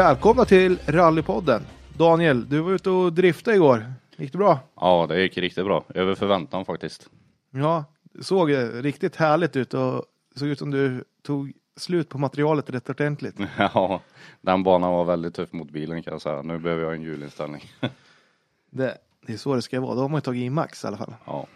[0.00, 1.62] Välkomna till Rallypodden.
[1.98, 3.92] Daniel, du var ute och driftade igår.
[4.16, 4.58] Gick det bra?
[4.74, 5.84] Ja, det gick riktigt bra.
[5.94, 7.10] Över förväntan faktiskt.
[7.50, 10.04] Ja, det såg riktigt härligt ut och
[10.36, 13.36] såg ut som du tog slut på materialet rätt ordentligt.
[13.58, 14.00] Ja,
[14.40, 16.42] den banan var väldigt tuff mot bilen kan jag säga.
[16.42, 17.62] Nu behöver jag en hjulinställning.
[18.70, 19.94] Det, det är så det ska vara.
[19.94, 21.14] Då har man ju tagit i max i alla fall.
[21.26, 21.46] Ja,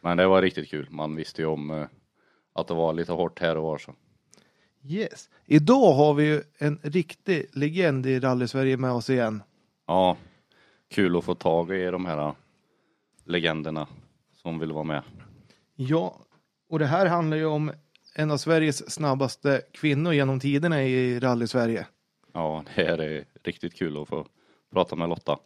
[0.00, 0.86] men det var riktigt kul.
[0.90, 1.86] Man visste ju om eh,
[2.52, 3.94] att det var lite hårt här och var så.
[4.84, 5.30] Yes.
[5.46, 9.42] Idag har vi ju en riktig legend i rally-Sverige med oss igen.
[9.86, 10.16] Ja,
[10.90, 12.34] kul att få tag i de här eh,
[13.24, 13.88] legenderna
[14.42, 15.02] som vill vara med.
[15.74, 16.18] Ja,
[16.68, 17.72] och det här handlar ju om
[18.14, 21.86] en av Sveriges snabbaste kvinnor genom tiderna i rally-Sverige.
[22.32, 24.26] Ja, det här är riktigt kul att få
[24.72, 25.38] prata med Lotta.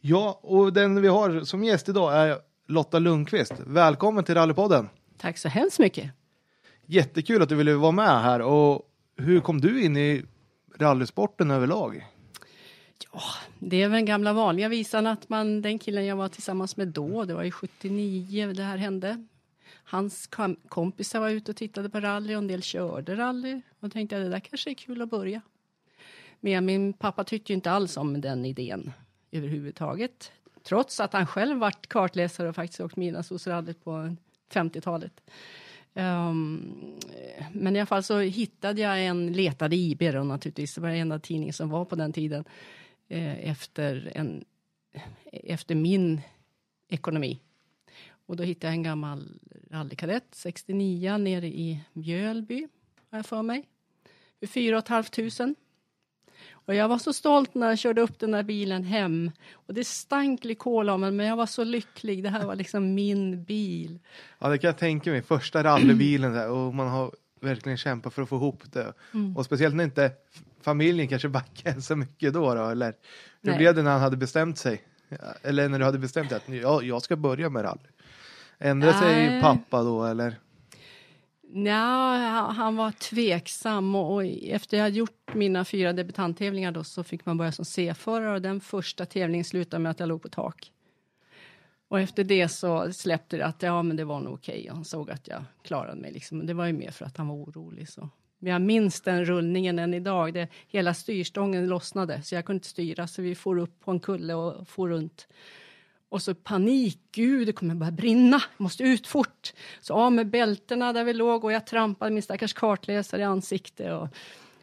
[0.00, 3.54] Ja, och den vi har som gäst idag är Lotta Lundqvist.
[3.66, 4.88] Välkommen till Rallypodden.
[5.18, 6.10] Tack så hemskt mycket.
[6.92, 8.40] Jättekul att du ville vara med här.
[8.40, 10.22] Och hur kom du in i
[10.78, 12.06] rallysporten överlag?
[13.12, 13.20] Ja,
[13.58, 16.88] det är väl den gamla vanliga visan att man, den killen jag var tillsammans med
[16.88, 19.26] då, det var ju 79 det här hände.
[19.84, 23.54] Hans kom kompisar var ute och tittade på rally och en del körde rally.
[23.54, 25.40] Och då tänkte jag det där kanske är kul att börja.
[26.40, 28.92] Men min pappa tyckte ju inte alls om den idén
[29.30, 30.32] överhuvudtaget.
[30.62, 34.16] Trots att han själv varit kartläsare och faktiskt åkt midnattssolsrallyt på
[34.52, 35.20] 50-talet.
[35.94, 36.98] Um,
[37.52, 40.88] men i alla fall så hittade jag en, letade i IB då naturligtvis, det var
[40.88, 42.44] den enda tidning som var på den tiden,
[43.08, 44.44] eh, efter, en,
[45.32, 46.20] efter min
[46.88, 47.40] ekonomi.
[48.26, 52.68] Och då hittade jag en gammal rallykadett, 69, nere i Mjölby,
[53.10, 53.68] har jag för mig.
[54.40, 55.54] För 4 500.
[56.70, 59.30] Och jag var så stolt när jag körde upp den där bilen hem.
[59.52, 62.22] Och det stank glykol av mig, men jag var så lycklig.
[62.22, 63.98] Det här var liksom min bil.
[64.38, 65.22] Ja, det kan jag tänka mig.
[65.22, 68.92] Första rallybilen där, och man har verkligen kämpat för att få ihop det.
[69.14, 69.36] Mm.
[69.36, 70.12] Och speciellt när inte
[70.62, 72.94] familjen kanske backade så mycket då, då eller
[73.42, 73.58] hur Nej.
[73.58, 74.82] blev det när han hade bestämt sig?
[75.42, 77.88] Eller när du hade bestämt dig att jag, jag ska börja med rally?
[78.58, 80.36] Ändrade sig pappa då eller?
[81.52, 87.26] Nej, han var tveksam och efter jag hade gjort mina fyra debutanttävlingar då så fick
[87.26, 90.72] man börja som C-förare och den första tävlingen slutade med att jag låg på tak.
[91.88, 94.60] Och efter det så släppte det att ja, men det var nog okej.
[94.60, 94.74] Okay.
[94.74, 96.46] Han såg att jag klarade mig liksom.
[96.46, 98.08] Det var ju mer för att han var orolig så.
[98.38, 100.34] Men jag minns den rullningen än idag.
[100.34, 104.00] Det, hela styrstången lossnade så jag kunde inte styra så vi får upp på en
[104.00, 105.28] kulle och får runt.
[106.10, 109.52] Och så panik, gud det kommer börja brinna, jag måste ut fort.
[109.80, 113.92] Så av med bältena där vi låg och jag trampade min stackars kartläsare i ansiktet.
[113.92, 114.08] Och,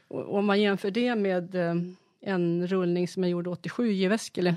[0.08, 1.76] och om man jämför det med eh,
[2.22, 4.56] en rullning som jag gjorde 87 i Väskele.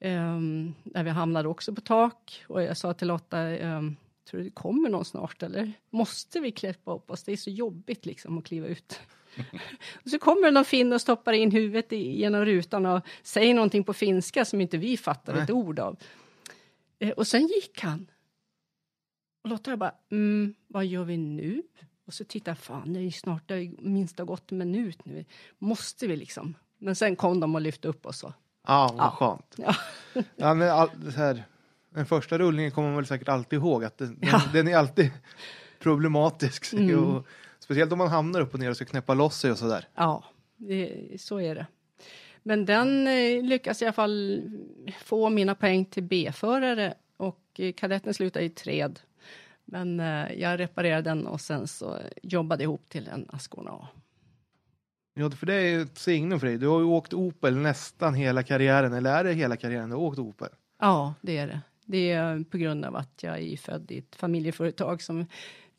[0.00, 0.40] Eh,
[0.84, 3.80] där vi hamnade också på tak och jag sa till Lotta, eh,
[4.30, 7.22] tror du det kommer någon snart eller måste vi kläppa upp oss?
[7.22, 9.00] Det är så jobbigt liksom att kliva ut
[10.04, 13.84] och så kommer det någon finn och stoppar in huvudet genom rutan och säger någonting
[13.84, 15.96] på finska som inte vi fattar ett ord av.
[16.98, 18.10] Eh, och sen gick han.
[19.44, 21.62] Och Lotta jag bara, mm, vad gör vi nu?
[22.06, 24.58] Och så tittar jag, fan det är ju snart, det har minst har gått en
[24.58, 25.24] minut nu.
[25.58, 26.54] Måste vi liksom?
[26.78, 28.24] Men sen kom de och lyfte upp oss.
[28.24, 28.32] Och,
[28.66, 29.10] ja, vad ja.
[29.10, 29.54] skönt.
[29.56, 29.74] Ja.
[30.36, 31.44] ja, men all, här,
[31.90, 34.42] den första rullningen kommer man väl säkert alltid ihåg att den, ja.
[34.44, 35.10] den, den är alltid
[35.78, 36.72] problematisk.
[36.72, 37.04] Mm.
[37.04, 37.26] Och,
[37.72, 39.88] Speciellt om man hamnar upp och ner och ska knäppa loss sig och sådär.
[39.94, 40.24] Ja,
[40.56, 41.66] det, så är det.
[42.42, 44.42] Men den eh, lyckas i alla fall
[45.04, 49.00] få mina poäng till B-förare och eh, kadetten slutade i tred.
[49.64, 53.88] Men eh, jag reparerade den och sen så jobbade ihop till en Ascona A.
[55.14, 56.58] Ja, för det är ju ett signum för dig.
[56.58, 60.02] Du har ju åkt Opel nästan hela karriären, eller är det hela karriären du har
[60.02, 60.48] åkt Opel?
[60.80, 61.60] Ja, det är det.
[61.84, 65.26] Det är på grund av att jag är född i ett familjeföretag som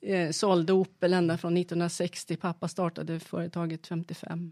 [0.03, 2.35] eh, sålde Opel ända från 1960.
[2.35, 4.51] Pappa startade företaget 55.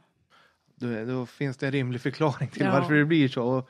[0.76, 2.72] Då, då finns det en rimlig förklaring till ja.
[2.72, 3.44] varför det blir så.
[3.44, 3.70] Och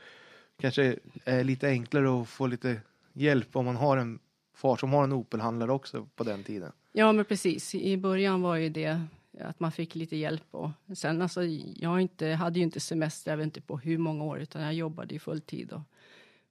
[0.59, 0.95] kanske
[1.25, 2.81] är lite enklare att få lite
[3.13, 4.19] hjälp om man har en
[4.53, 6.71] far som har en Opel-handlare också på den tiden.
[6.91, 7.75] Ja, men precis.
[7.75, 9.01] I början var ju det
[9.39, 11.43] att man fick lite hjälp och sen alltså,
[11.75, 14.73] jag inte, hade ju inte semester, jag vet inte på hur många år, utan jag
[14.73, 15.81] jobbade i fulltid och,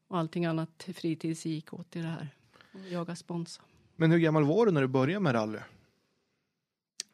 [0.09, 2.29] och allting annat fritids gick åt till det här.
[2.91, 3.65] Jaga sponsor.
[4.01, 5.59] Men hur gammal var du när du började med rally?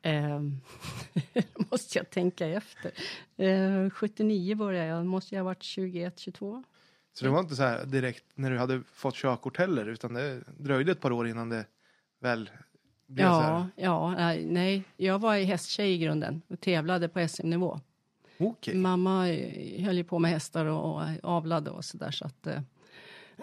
[0.02, 0.60] Um,
[1.70, 2.92] måste jag tänka efter.
[3.42, 6.64] Uh, 79 började jag, måste jag ha varit 21, 22.
[7.12, 10.40] Så det var inte så här direkt när du hade fått körkort heller, utan det
[10.58, 11.64] dröjde ett par år innan det
[12.20, 12.50] väl
[13.06, 13.66] blev ja, så här?
[13.76, 17.80] Ja, nej, jag var i hästtjej i grunden och tävlade på SM-nivå.
[18.38, 18.74] Okay.
[18.74, 22.60] Mamma eh, höll ju på med hästar och, avlade och så där så att uh,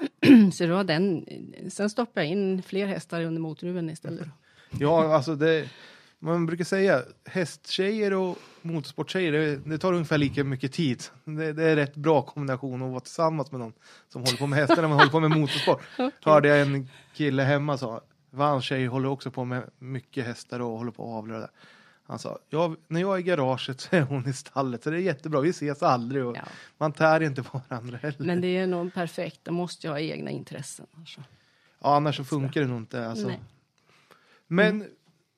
[0.54, 1.26] så det var den.
[1.70, 4.28] Sen stoppade jag in fler hästar under motruven istället.
[4.80, 5.70] Ja, alltså det,
[6.20, 11.04] man brukar säga hästtjejer och motorsporttjejer, det, det tar ungefär lika mycket tid.
[11.26, 13.74] Det, det är rätt bra kombination att vara tillsammans med någon
[14.10, 15.82] som håller på med hästar när man håller på med motorsport.
[15.94, 16.12] okay.
[16.22, 18.02] Hörde jag en kille hemma sa,
[18.32, 21.50] hans tjej håller också på med mycket hästar och håller på att avla.
[22.14, 24.98] Han sa, ja, när jag är i garaget så är hon i stallet, så det
[24.98, 26.44] är jättebra, vi ses aldrig och ja.
[26.78, 28.26] man tär inte på varandra heller.
[28.26, 30.86] Men det är nog perfekt, då måste jag ha egna intressen.
[30.98, 31.22] Alltså.
[31.82, 33.08] Ja, annars så funkar det nog inte.
[33.08, 33.34] Alltså.
[34.48, 34.88] Men mm.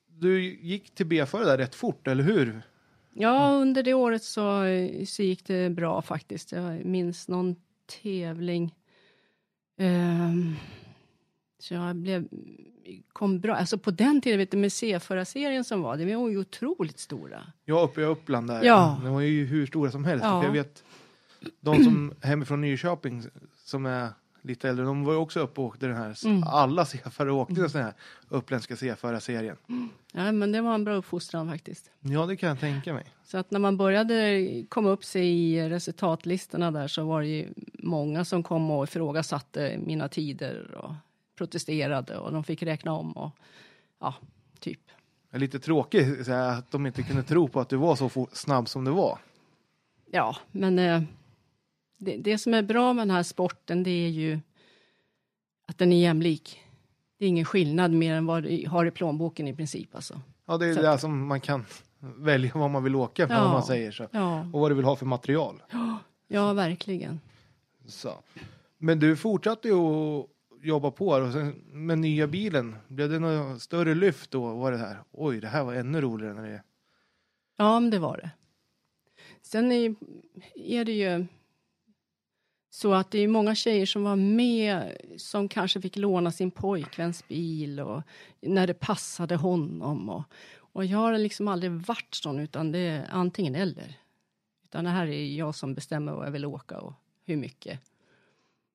[0.06, 2.62] du gick till B-före där rätt fort, eller hur?
[3.12, 4.62] Ja, under det året så,
[5.06, 6.52] så gick det bra faktiskt.
[6.52, 7.56] Jag minns någon
[8.02, 8.74] tävling.
[9.78, 10.56] Um,
[11.58, 12.28] så jag blev,
[13.12, 13.54] kom bra.
[13.54, 17.42] Alltså på den tiden, vet du, med C-förarserien som var, det var ju otroligt stora.
[17.64, 18.64] Ja, uppe i Uppland där.
[18.64, 19.00] Ja.
[19.02, 20.24] De var ju hur stora som helst.
[20.24, 20.40] Ja.
[20.40, 20.84] För jag vet,
[21.60, 23.22] de som hemifrån Nyköping
[23.64, 24.08] som är
[24.42, 26.42] lite äldre, de var ju också uppe och åkte den här, mm.
[26.42, 27.70] alla C-förare åkte mm.
[27.72, 27.94] den här
[28.28, 29.56] uppländska C-förarserien.
[29.68, 29.88] Mm.
[30.12, 31.90] Ja, men det var en bra uppfostran faktiskt.
[32.00, 33.04] Ja, det kan jag tänka mig.
[33.24, 37.48] Så att när man började komma upp sig i resultatlistorna där så var det ju
[37.72, 40.94] många som kom och ifrågasatte mina tider och
[41.36, 43.30] protesterade och de fick räkna om och
[44.00, 44.14] ja,
[44.60, 44.80] typ.
[45.30, 48.68] Det är lite tråkigt att de inte kunde tro på att du var så snabb
[48.68, 49.18] som du var.
[50.10, 51.02] Ja, men eh,
[51.98, 54.40] det, det, som är bra med den här sporten det är ju
[55.66, 56.62] att den är jämlik.
[57.18, 59.94] Det är ingen skillnad mer än vad du har i plånboken i princip.
[59.94, 60.20] Alltså.
[60.46, 61.64] Ja, det är så det som man kan
[62.00, 64.08] välja vad man vill åka med ja, man säger så.
[64.10, 64.40] Ja.
[64.52, 65.62] Och vad du vill ha för material.
[65.70, 65.98] Ja,
[66.28, 67.20] ja verkligen.
[67.86, 68.14] Så.
[68.78, 70.26] Men du fortsatte ju att
[70.66, 72.76] jobba på och sen med nya bilen.
[72.88, 74.54] Blev det något större lyft då?
[74.54, 74.98] Var det här?
[75.12, 76.62] Oj, det här var ännu roligare när det...
[77.56, 78.30] Ja, men det var det.
[79.42, 79.94] Sen är,
[80.54, 81.26] är det ju
[82.70, 87.28] så att det är många tjejer som var med som kanske fick låna sin pojkväns
[87.28, 88.02] bil och
[88.40, 90.10] när det passade honom.
[90.10, 90.22] Och,
[90.58, 93.98] och jag har liksom aldrig varit sån utan det är antingen eller.
[94.64, 96.92] Utan det här är jag som bestämmer vad jag vill åka och
[97.24, 97.80] hur mycket.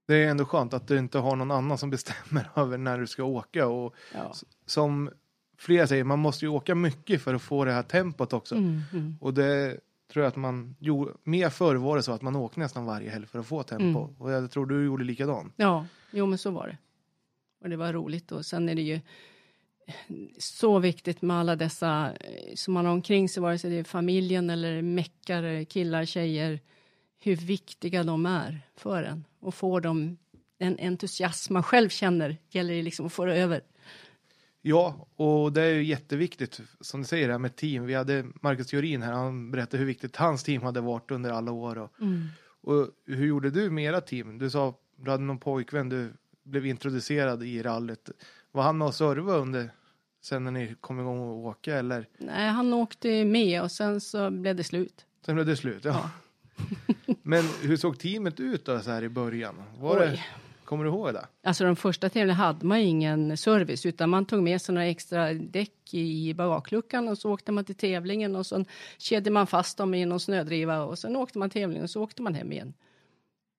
[0.08, 3.08] Det är ändå skönt att du inte har någon annan som bestämmer över när du
[3.08, 4.34] ska åka och ja.
[4.66, 5.10] som
[5.58, 8.56] flera säger, man måste ju åka mycket för att få det här tempot också.
[8.56, 9.18] Mm, mm.
[9.22, 9.80] Och det
[10.12, 13.10] tror jag att man gjorde, mer förr var det så att man åkte nästan varje
[13.10, 14.04] helg för att få tempo.
[14.04, 14.16] Mm.
[14.22, 15.54] Och jag tror du gjorde likadant.
[15.56, 16.78] Ja, jo men så var det.
[17.62, 19.00] Och det var roligt och sen är det ju
[20.38, 23.84] så viktigt med alla dessa eh, som man har omkring sig, vare sig det är
[23.84, 26.60] familjen eller meckare, killar, tjejer,
[27.24, 30.18] hur viktiga de är för en och får dem
[30.58, 33.62] en entusiasm man själv känner gäller det liksom att få det över.
[34.62, 37.86] Ja, och det är ju jätteviktigt som du säger det här med team.
[37.86, 41.52] Vi hade Marcus Theorin här, han berättade hur viktigt hans team hade varit under alla
[41.52, 41.78] år.
[41.78, 42.28] Och, mm.
[42.62, 44.38] och hur gjorde du med era team?
[44.38, 46.14] Du sa du hade någon pojkvän, du
[46.44, 48.10] blev introducerad i rallyt.
[48.52, 49.72] Var han med och serva under
[50.22, 52.08] sen när ni kom igång och åka eller?
[52.18, 55.06] Nej, han åkte med och sen så blev det slut.
[55.26, 55.92] Sen blev det slut, ja.
[55.92, 56.10] ja.
[57.24, 59.56] Men hur såg teamet ut då så här i början?
[59.80, 60.08] Var Oj.
[60.08, 60.24] det
[60.72, 61.28] Kommer du ihåg det?
[61.44, 65.34] Alltså de första tävlingarna hade man ingen service utan man tog med sig några extra
[65.34, 68.66] däck i bagageluckan och så åkte man till tävlingen och så
[68.98, 72.22] kedjade man fast dem i någon snödriva och sen åkte man tävlingen och så åkte
[72.22, 72.74] man hem igen.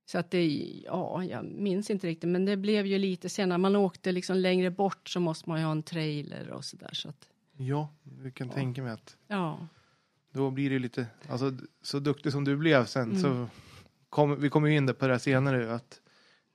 [0.07, 0.47] Så att det,
[0.85, 3.59] ja, jag minns inte riktigt, men det blev ju lite senare.
[3.59, 6.91] Man åkte liksom längre bort så måste man ju ha en trailer och så där
[6.93, 7.29] så att.
[7.57, 8.55] Ja, du kan ja.
[8.55, 9.17] tänka mig att.
[9.29, 9.69] Ja.
[10.33, 13.21] Då blir det lite, alltså så duktig som du blev sen mm.
[13.21, 13.47] så
[14.09, 16.01] kom, vi kommer ju in på det senare att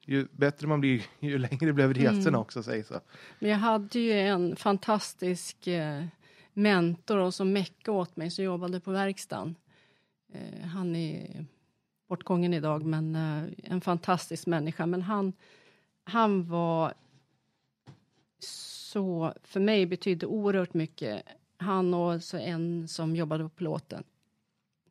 [0.06, 2.40] ju bättre man blir, ju längre blev resorna mm.
[2.40, 2.64] också.
[2.64, 3.00] Säg så.
[3.40, 6.06] Men jag hade ju en fantastisk eh,
[6.54, 9.56] mentor som meckade åt mig som jobbade på verkstaden.
[10.34, 11.46] Eh, han är
[12.08, 14.86] bortgången idag, men eh, en fantastisk människa.
[14.86, 15.34] Men han,
[16.04, 16.94] han var
[18.40, 21.24] så, för mig betydde oerhört mycket.
[21.58, 24.04] Han och så en som jobbade på plåten.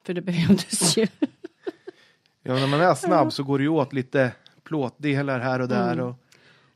[0.04, 1.06] För det behövdes ju.
[2.42, 4.32] ja, när man är snabb så går det ju åt lite
[4.62, 5.92] plåtdelar här och där.
[5.92, 6.04] Mm.
[6.04, 6.10] Och,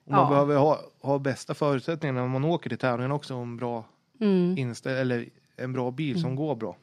[0.04, 0.28] och man ja.
[0.28, 3.34] behöver ha, ha bästa förutsättningarna när man åker till tävlingen också.
[3.34, 3.84] En bra,
[4.20, 4.58] mm.
[4.58, 6.22] inställ, eller en bra bil mm.
[6.22, 6.76] som går bra.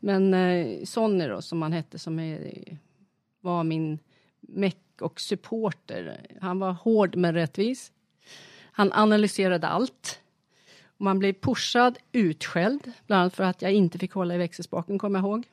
[0.00, 2.52] Men eh, Sonny då, som han hette, som är,
[3.40, 3.98] var min
[4.40, 6.26] meck och supporter.
[6.40, 7.92] Han var hård men rättvis.
[8.72, 10.20] Han analyserade allt.
[11.00, 15.18] Man blev pushad, utskälld, bland annat för att jag inte fick hålla i växelspaken, kommer
[15.18, 15.46] jag ihåg.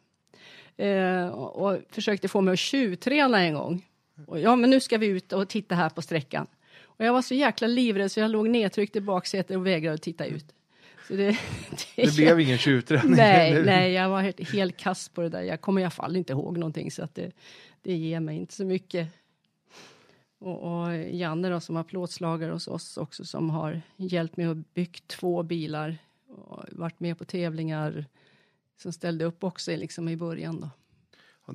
[0.77, 3.85] Eh, och, och försökte få mig att tjuvträna en gång.
[4.25, 6.47] Och ja, men nu ska vi ut och titta här på sträckan.
[6.83, 10.25] Och jag var så jäkla livrädd så jag låg nedtryckt i baksätet och vägrade titta
[10.25, 10.45] ut.
[11.07, 11.25] Så det,
[11.95, 13.11] det, det blev ingen tjuvträning?
[13.11, 15.41] Nej, nej, jag var helt, helt kass på det där.
[15.41, 17.31] Jag kommer i alla fall inte ihåg någonting så att det,
[17.81, 19.07] det ger mig inte så mycket.
[20.39, 24.73] Och, och Janne då, som har plåtslagare hos oss också som har hjälpt mig att
[24.73, 28.05] bygga två bilar och varit med på tävlingar
[28.77, 30.69] som ställde upp också liksom i början då.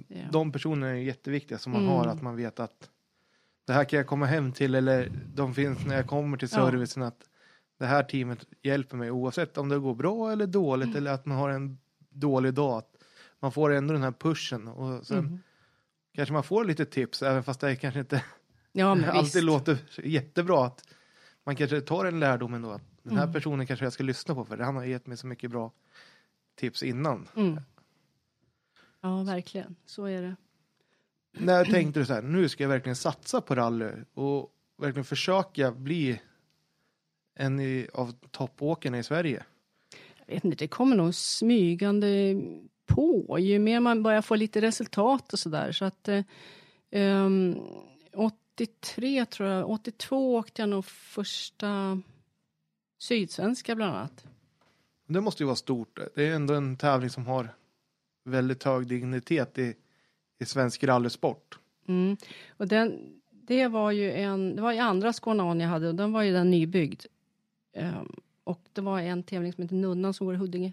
[0.09, 0.17] Ja.
[0.33, 1.95] De personerna är jätteviktiga som man mm.
[1.95, 2.91] har, att man vet att
[3.67, 7.03] det här kan jag komma hem till eller de finns när jag kommer till servicen.
[7.03, 7.09] Ja.
[7.09, 7.29] att
[7.79, 10.97] Det här teamet hjälper mig oavsett om det går bra eller dåligt mm.
[10.97, 12.79] eller att man har en dålig dag.
[12.79, 12.97] Att
[13.41, 15.39] man får ändå den här pushen och sen mm.
[16.15, 18.25] kanske man får lite tips även fast det kanske inte
[18.73, 19.43] ja, alltid visst.
[19.43, 20.67] låter jättebra.
[20.67, 20.89] att
[21.45, 22.71] Man kanske tar en lärdom ändå.
[22.71, 23.33] Att den här mm.
[23.33, 25.73] personen kanske jag ska lyssna på för han har gett mig så mycket bra
[26.55, 27.29] tips innan.
[27.37, 27.61] Mm.
[29.01, 29.77] Ja, verkligen.
[29.87, 30.37] Så är det.
[31.33, 35.73] När tänkte du så här, nu ska jag verkligen satsa på rally och verkligen försöka
[35.73, 36.21] bli
[37.35, 39.45] en i, av toppåkarna i Sverige?
[40.27, 42.43] Jag vet inte, det kommer nog smygande
[42.87, 45.73] på ju mer man börjar få lite resultat och sådär.
[45.73, 46.09] Så att
[46.91, 47.61] um,
[48.63, 52.01] 83 tror jag, 82 åkte jag nog första
[52.99, 54.27] Sydsvenska bland annat.
[55.07, 55.99] Det måste ju vara stort.
[56.15, 57.49] Det är ändå en tävling som har
[58.25, 59.75] väldigt hög dignitet i,
[60.41, 61.59] i svensk rallysport.
[61.89, 62.17] Mm.
[62.57, 66.13] Och den, det var ju en, det var i andra Skåne jag hade och den
[66.13, 67.05] var ju den nybyggd.
[67.77, 70.73] Um, och det var en tävling som heter Nunnan som går i Huddinge.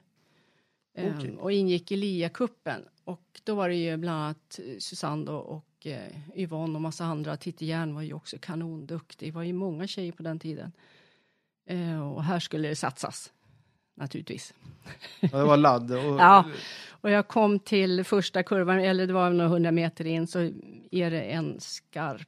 [0.98, 1.36] Um, okay.
[1.36, 2.82] Och ingick i LIA-cupen.
[3.04, 7.38] Och då var det ju bland annat Susanne då och uh, Yvonne och massa andra.
[7.38, 9.28] Titti Järn var ju också kanonduktig.
[9.28, 10.72] Det var ju många tjejer på den tiden.
[11.72, 13.32] Uh, och här skulle det satsas
[13.96, 14.54] naturligtvis.
[15.20, 15.92] Ja, det var ladd.
[15.92, 16.00] Och...
[16.20, 16.46] ja,
[16.90, 20.40] och jag kom till första kurvan, eller det var några hundra meter in, så
[20.92, 22.28] är det en skarp,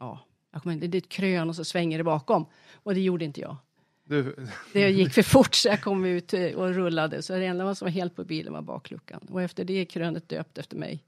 [0.00, 0.20] ja,
[0.52, 2.46] jag kommer inte, det är ett krön och så svänger det bakom.
[2.74, 3.56] Och det gjorde inte jag.
[4.04, 4.36] Du...
[4.72, 7.22] Det gick för fort så jag kom ut och rullade.
[7.22, 9.20] Så det enda som var helt på bilen var bakluckan.
[9.30, 11.04] Och efter det är krönet döpt efter mig.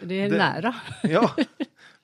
[0.00, 0.36] Det är det...
[0.36, 0.74] nära.
[1.02, 1.34] Ja,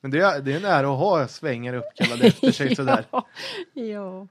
[0.00, 3.04] men det är, det är nära att ha svängar uppkallade efter sig sådär.
[3.11, 3.26] ja.
[3.75, 4.28] ja.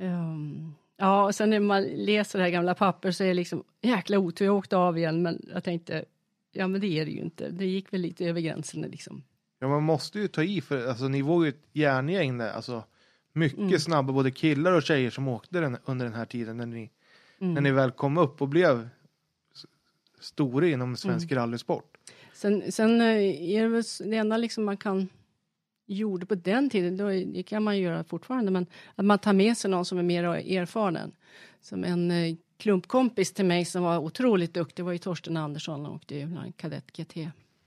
[0.00, 3.64] Um, Ja, och sen när man läser det här gamla papper så är det liksom
[3.80, 6.04] jäkla otur, jag åkte av igen, men jag tänkte,
[6.52, 7.48] ja men det är det ju inte.
[7.48, 9.22] Det gick väl lite över gränsen liksom.
[9.58, 12.84] Ja, man måste ju ta i för, alltså ni var ju ett järngäng där, alltså
[13.32, 13.78] mycket mm.
[13.78, 16.90] snabba, både killar och tjejer som åkte den, under den här tiden när ni,
[17.40, 17.54] mm.
[17.54, 18.88] när ni väl kom upp och blev
[20.20, 21.40] stora inom svensk mm.
[21.40, 21.96] rallysport.
[22.42, 25.08] Sen, sen eh, är det väl det enda liksom man kan
[25.86, 29.56] gjorde på den tiden, då, det kan man göra fortfarande, men att man tar med
[29.56, 31.12] sig någon som är mer erfaren.
[31.60, 35.94] Som en eh, klumpkompis till mig som var otroligt duktig var ju Torsten Andersson och
[35.94, 37.16] åkte ju kadett GT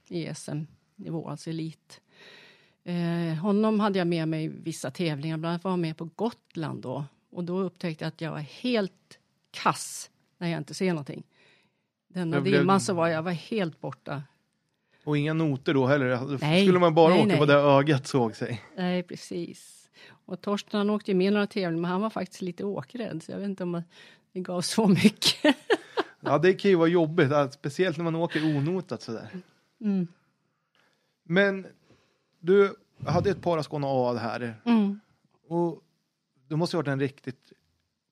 [0.08, 2.00] i SM-nivå, alltså elit.
[2.84, 6.08] Eh, honom hade jag med mig i vissa tävlingar, bland annat var jag med på
[6.16, 7.04] Gotland då.
[7.30, 9.18] Och då upptäckte jag att jag var helt
[9.50, 11.22] kass när jag inte ser någonting.
[12.08, 14.22] Denna dimman så var jag var helt borta
[15.06, 16.38] och inga noter då heller.
[16.40, 17.38] Nej, skulle man bara nej, åka nej.
[17.38, 18.62] på det ögat såg sig.
[18.76, 19.90] Nej, precis.
[20.08, 23.32] Och Torsten han åkte ju med några tävlingar men han var faktiskt lite åkrädd så
[23.32, 23.82] jag vet inte om
[24.32, 25.56] det gav så mycket.
[26.20, 29.28] ja, det kan ju vara jobbigt, speciellt när man åker onotat sådär.
[29.80, 30.08] Mm.
[31.22, 31.66] Men
[32.40, 32.74] du
[33.06, 34.54] hade ett par Skåne A här.
[34.64, 35.00] Mm.
[35.48, 35.82] Och
[36.48, 37.52] det måste ha varit en riktigt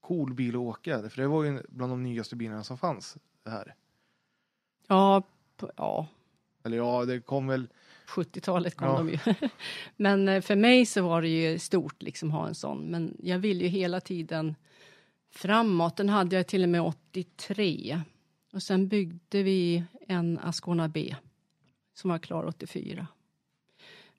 [0.01, 3.17] cool bil att åka, för det var ju bland de nyaste bilarna som fanns.
[3.45, 3.75] Det här.
[4.89, 5.23] Ja,
[5.77, 6.09] ja,
[6.65, 7.69] eller ja, det kom väl...
[8.09, 8.99] 70-talet kom ja.
[8.99, 9.19] de ju.
[9.97, 12.79] Men eh, för mig så var det ju stort liksom ha en sån.
[12.79, 14.55] Men jag vill ju hela tiden
[15.31, 15.97] framåt.
[15.97, 18.01] Den hade jag till och med 83.
[18.53, 21.15] Och sen byggde vi en Ascona B
[21.95, 23.07] som var klar 84.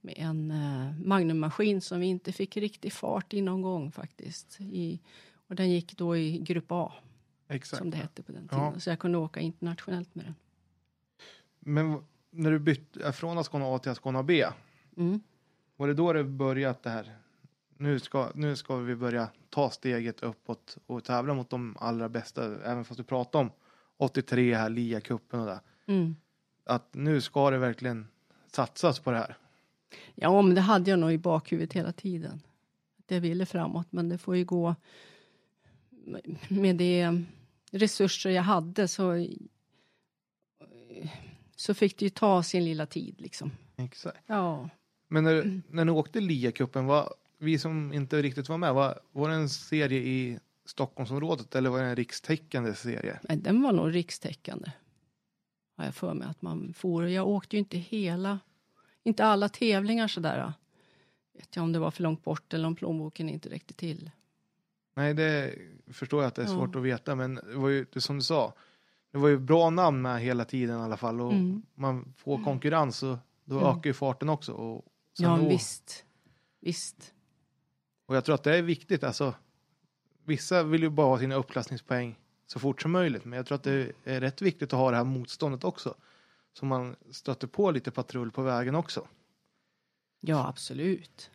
[0.02, 4.58] Med en uh, Magnummaskin som vi inte fick riktig fart i någon gång faktiskt.
[4.60, 5.00] I,
[5.48, 6.94] och den gick då i Grupp A.
[7.48, 7.78] Exakt.
[7.78, 8.64] Som det hette på den tiden.
[8.64, 8.80] Ja.
[8.80, 10.36] Så jag kunde åka internationellt med den.
[11.60, 12.04] Men
[12.36, 14.46] när du bytte från Ascona A till Ascona B.
[14.98, 15.20] Mm.
[15.75, 17.18] Var det då det började det här?
[17.77, 22.46] Nu ska, nu ska vi börja ta steget uppåt och tävla mot de allra bästa.
[22.63, 23.51] Även fast du pratar om
[23.98, 25.60] 83 här, LIA-cupen och det.
[25.86, 26.15] Mm.
[26.63, 28.08] Att nu ska det verkligen
[28.51, 29.38] satsas på det här.
[30.15, 32.42] Ja, men det hade jag nog i bakhuvudet hela tiden.
[33.06, 34.75] Det ville framåt, men det får ju gå
[36.48, 37.25] med de
[37.72, 39.27] resurser jag hade så
[41.56, 43.52] så fick det ju ta sin lilla tid liksom.
[43.78, 44.24] Exakt.
[44.26, 44.70] Ja.
[45.08, 49.30] Men när, när ni åkte LIA-cupen, var, vi som inte riktigt var med, var, var
[49.30, 53.20] det en serie i Stockholmsområdet eller var det en rikstäckande serie?
[53.24, 54.72] Nej, den var nog rikstäckande.
[55.78, 57.08] Har jag för mig att man for.
[57.08, 58.40] Jag åkte ju inte hela,
[59.04, 60.54] inte alla tävlingar sådär.
[61.34, 64.12] Vet jag om det var för långt bort eller om plånboken inte räckte till.
[64.96, 65.56] Nej, det
[65.88, 66.80] förstår jag att det är svårt ja.
[66.80, 68.54] att veta, men det var ju det som du sa
[69.15, 71.62] det var ju bra namn med hela tiden i alla fall och mm.
[71.75, 73.69] man får konkurrens och då mm.
[73.69, 74.51] ökar ju farten också.
[74.53, 74.86] Och
[75.17, 76.05] ja, då, visst.
[76.60, 77.13] Visst.
[78.05, 79.34] Och jag tror att det är viktigt, alltså
[80.24, 83.25] vissa vill ju bara ha sina uppklassningspoäng så fort som möjligt.
[83.25, 85.95] Men jag tror att det är rätt viktigt att ha det här motståndet också.
[86.53, 89.07] Så man stöter på lite patrull på vägen också.
[90.22, 91.31] Ja, absolut.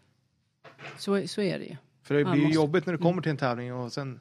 [0.99, 1.77] Så, så är det ju.
[2.03, 4.21] För det blir ju måste- jobbigt när du kommer till en tävling och sen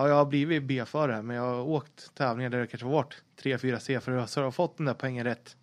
[0.00, 3.78] Ja, jag har blivit B-förare men jag har åkt tävlingar där det kanske varit 3-4
[3.78, 5.56] C-förare så jag har fått den där poängen rätt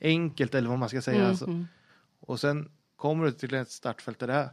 [0.00, 1.16] enkelt eller vad man ska säga.
[1.18, 1.44] Mm, Alltså.
[1.44, 1.66] mm.
[2.20, 4.48] Och sen kommer du till ett startfält där det är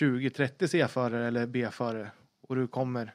[0.00, 2.10] 20-30 C-förare eller B-förare
[2.48, 3.14] och du kommer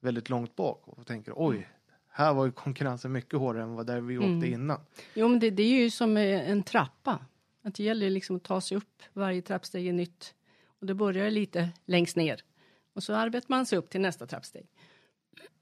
[0.00, 1.68] väldigt långt bak och tänker oj,
[2.08, 4.44] här var ju konkurrensen mycket hårdare än vad där vi åkte Mm.
[4.54, 4.80] innan.
[5.14, 7.18] Jo, men det, det är ju som eh, en trappa.
[7.62, 9.02] Att det gäller liksom att ta sig upp.
[9.12, 10.34] Varje trappsteg är nytt.
[10.80, 12.40] Och det börjar lite längst ner.
[12.98, 14.66] Och så arbetar man sig upp till nästa trappsteg.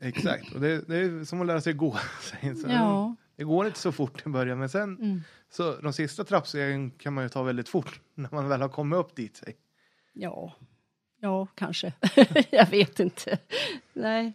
[0.01, 1.97] Exakt, och det, det är som att lära sig gå.
[2.69, 3.17] Ja.
[3.37, 5.21] Det går inte så fort i början men sen Mm.
[5.51, 8.97] så de sista trappstegen kan man ju ta väldigt fort när man väl har kommit
[8.97, 9.37] upp dit.
[9.37, 9.57] Sig.
[10.13, 10.53] Ja,
[11.21, 11.93] ja kanske.
[12.51, 13.39] jag vet inte.
[13.93, 14.33] Nej.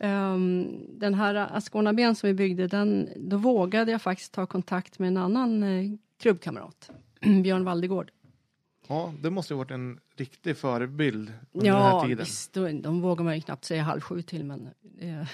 [0.00, 5.08] Ehm, den här Ascona-ben som vi byggde, den, då vågade jag faktiskt ta kontakt med
[5.08, 6.90] en annan uh, klubbkamrat,
[7.42, 8.10] Björn Valdegård.
[8.88, 12.24] Ja, det måste ju varit en riktig förebild under den Ja, här tiden.
[12.24, 14.68] visst, då, de vågar man ju knappt säga halv sju till, men
[15.00, 15.26] eh,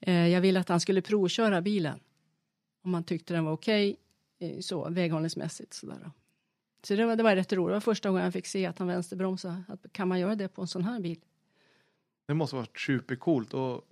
[0.00, 2.00] eh, jag ville att han skulle provköra bilen.
[2.84, 3.96] Om han tyckte den var okej,
[4.38, 6.10] eh, så väghållningsmässigt sådär.
[6.84, 7.68] Så det var, det var rätt roligt.
[7.70, 9.62] Det var första gången jag fick se att han vänsterbromsade.
[9.68, 11.20] Att, kan man göra det på en sån här bil?
[12.26, 13.82] Det måste varit supercoolt och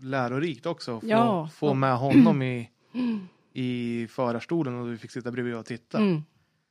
[0.00, 0.94] lärorikt också.
[0.96, 1.48] att Få, Ja.
[1.52, 2.70] få med honom i,
[3.52, 5.98] i förarstolen och du fick sitta bredvid och titta.
[5.98, 6.22] Mm.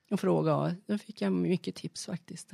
[0.10, 0.76] Och fråga.
[0.86, 2.52] Då fick jag mycket tips faktiskt.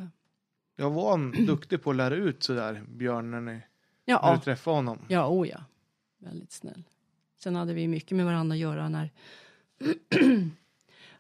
[0.75, 3.63] Jag var han duktig på att lära ut sådär, Björn, när, ni, när du
[4.05, 4.99] Ja, träffade honom.
[5.07, 5.63] ja, oh ja.
[6.19, 6.83] Väldigt snäll.
[7.39, 9.09] Sen hade vi mycket med varandra att göra när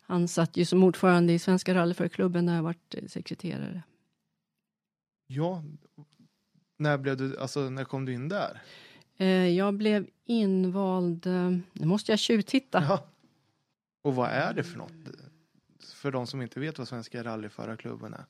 [0.01, 3.83] han satt ju som ordförande i Svenska rallyförarklubben när jag varit eh, sekreterare.
[5.27, 5.63] Ja,
[6.77, 8.61] när blev du, alltså när kom du in där?
[9.17, 12.83] Eh, Jag blev invald, eh, nu måste jag tjuvtitta.
[12.89, 13.07] Ja.
[14.01, 14.91] Och vad är det för något?
[15.85, 18.25] För de som inte vet vad Svenska rallyförarklubben är.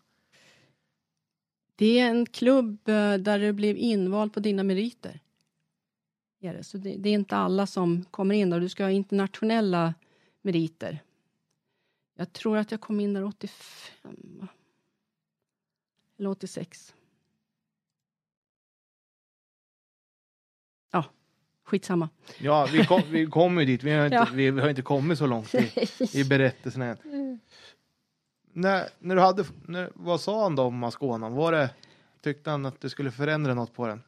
[1.76, 5.20] Det är en klubb eh, där du blev invald på dina meriter.
[6.62, 9.94] Så det, är inte alla som kommer in och du ska ha internationella
[10.42, 11.00] meriter.
[12.16, 14.48] Jag tror att jag kom in där 85.
[16.18, 16.94] Eller 86.
[21.72, 22.10] Skitsamma.
[22.40, 23.84] Ja, vi kom, vi kom ju dit.
[23.84, 24.28] Vi har inte, Ja.
[24.34, 25.72] vi har inte kommit så långt i,
[26.14, 26.98] i berättelsen än.
[28.54, 31.30] När, när du hade, när, vad sa han då om Ascona?
[31.30, 31.70] Var det,
[32.24, 34.02] tyckte han att du skulle förändra något på den?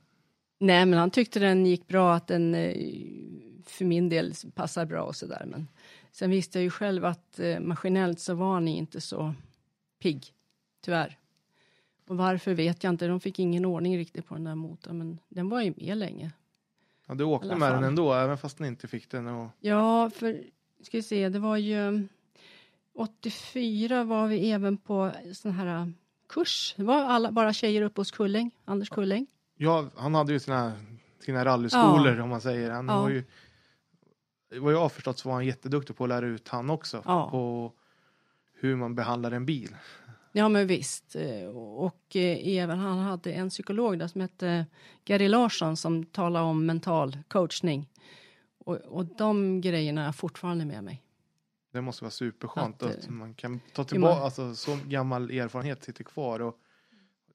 [0.60, 2.76] Nej, men han tyckte den gick bra, att den eh,
[3.66, 5.44] för min del passar bra och sådär.
[5.48, 5.68] Men
[6.12, 9.34] sen visste jag ju själv att eh, maskinellt så var han inte så
[10.02, 10.26] pigg,
[10.86, 11.18] tyvärr.
[12.08, 15.20] Och varför vet jag inte, de fick ingen ordning riktigt på den där motorn, men
[15.30, 16.32] den var ju med länge.
[17.14, 19.28] Ja, du åkte med den ändå, även fast ni inte fick den.
[19.28, 20.44] Och, Ja, för,
[20.82, 22.08] ska vi se, det var ju
[22.96, 25.88] 84 var vi även på sån här eh,
[26.30, 26.74] kurs.
[26.78, 29.28] Det var alla, bara tjejer uppe hos Kulling, Anders Kulling.
[29.58, 30.72] ja, han hade ju sina,
[31.20, 32.24] sina rallyskolor Ja.
[32.24, 32.72] om man säger.
[32.72, 33.02] Han Ja.
[33.02, 33.24] var ju,
[34.60, 37.02] vad jag har förstått så var han jätteduktig på att lära ut han också.
[37.06, 37.30] Ja.
[37.30, 37.72] På
[38.60, 39.76] hur man behandlar en bil.
[40.36, 41.16] Ja, men visst.
[41.16, 44.66] Eh, Och eh, även han hade en psykolog där som hette
[45.06, 47.90] Gary Larsson som talade om mental coachning.
[48.58, 51.04] Och, och de grejerna är fortfarande med mig.
[51.72, 55.32] Det måste vara superskönt Att, att, eh, man kan ta man- tillbaka, alltså så gammal
[55.32, 56.58] erfarenhet sitter kvar och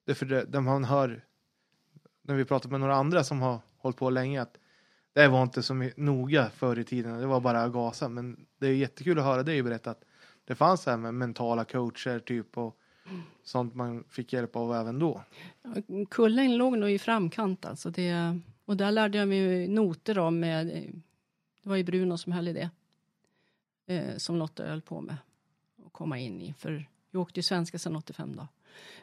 [0.05, 1.25] det för det, det man hör
[2.21, 4.57] när vi pratar med några andra som har hållit på länge att
[5.13, 8.67] det var inte så noga förr i tiden, det var bara att gasa men det
[8.67, 10.03] är jättekul att höra dig berätta att
[10.45, 12.78] det fanns så här med mentala coacher typ och
[13.43, 15.23] sånt man fick hjälp av även då.
[16.09, 17.89] Kullen låg nog i framkant alltså.
[17.89, 20.67] Det, och där lärde jag mig noter om med,
[21.63, 22.69] det var ju Bruno som höll i det.
[23.89, 25.17] Eh, som Lotta höll på med
[25.85, 26.53] att komma in i.
[26.53, 28.47] För vi åkte ju svenska sedan 85 då.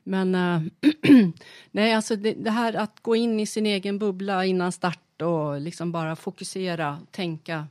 [0.03, 0.63] Men äh,
[1.71, 5.61] nej, alltså det, det här att gå in i sin egen bubbla innan start och
[5.61, 7.69] liksom bara fokusera, tänka,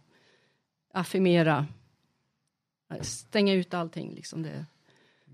[0.94, 1.68] affirmera.
[2.94, 4.44] Eh, stänga ut allting liksom.
[4.44, 4.66] Det,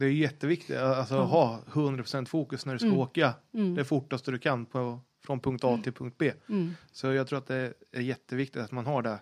[0.02, 3.00] det är jätteviktigt alltså, att ha 100% fokus när du ska Mm.
[3.00, 6.34] åka mm, det fortaste du kan på, från punkt A till punkt B.
[6.50, 9.20] mm, Så jag tror att det är jätteviktigt att man har det.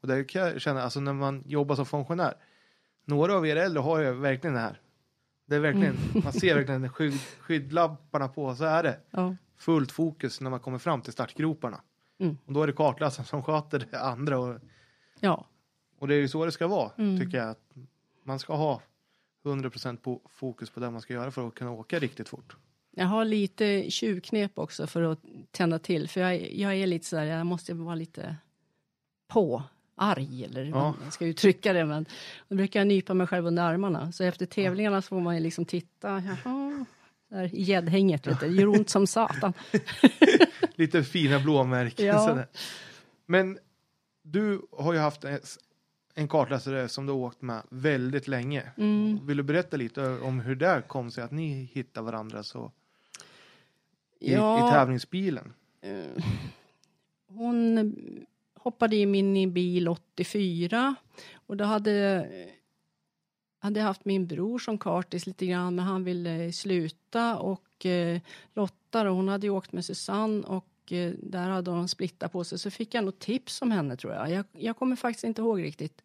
[0.00, 2.34] Och det kan jag känna, alltså när man jobbar som funktionär.
[3.04, 4.80] Några av er äldre har ju verkligen det här.
[5.46, 8.98] Det är verkligen, man ser verkligen skydd, skyddlamparna på, så är det.
[9.10, 11.80] ja, Fullt fokus när man kommer fram till startgroparna.
[12.18, 12.38] Mm.
[12.46, 14.38] Och då är det kartläsaren som sköter det andra.
[14.38, 14.58] Och,
[15.20, 15.46] ja,
[15.98, 17.18] och det är ju så det ska vara, Mm.
[17.20, 17.48] tycker jag.
[17.50, 17.74] Att
[18.24, 18.80] man ska ha
[19.44, 22.56] 100% på fokus på det man ska göra för att kunna åka riktigt fort.
[22.96, 25.18] Jag har lite tjuvknep också för att
[25.50, 26.08] tända till.
[26.08, 28.36] För jag, jag är lite sådär, jag måste vara lite
[29.28, 29.62] på,
[29.94, 30.94] arg eller hur Ja.
[31.02, 31.84] man ska uttrycka det.
[31.84, 32.06] Men
[32.48, 34.12] då brukar jag nypa mig själv under armarna.
[34.12, 36.08] Så efter tävlingarna så får man ju liksom titta,
[36.44, 36.84] jaha,
[37.28, 38.36] där i gäddhänget, du.
[38.40, 39.52] det gör ont som satan.
[40.74, 42.06] Lite fina blåmärken.
[42.06, 42.28] Ja.
[42.28, 42.46] sådär.
[43.26, 43.58] Men
[44.22, 45.24] du har ju haft
[46.20, 48.62] en- kartläsare som du har åkt med väldigt länge.
[48.76, 49.26] Mm.
[49.26, 52.72] Vill du berätta lite om hur det kom sig att ni hittade varandra så
[54.20, 54.68] i, Ja.
[54.68, 55.52] i tävlingsbilen?
[55.80, 56.24] Eh,
[57.28, 57.94] hon
[58.54, 60.94] hoppade in i min bil 84
[61.46, 62.28] och då hade
[63.62, 68.20] hade jag haft min bror som kartis lite grann men han ville sluta och eh,
[68.54, 72.44] Lotta då, hon hade ju åkt med Susanne och eh, där hade hon splittat på
[72.44, 74.30] sig så fick jag nog tips om henne tror jag.
[74.30, 74.44] jag.
[74.52, 76.02] Jag kommer faktiskt inte ihåg riktigt.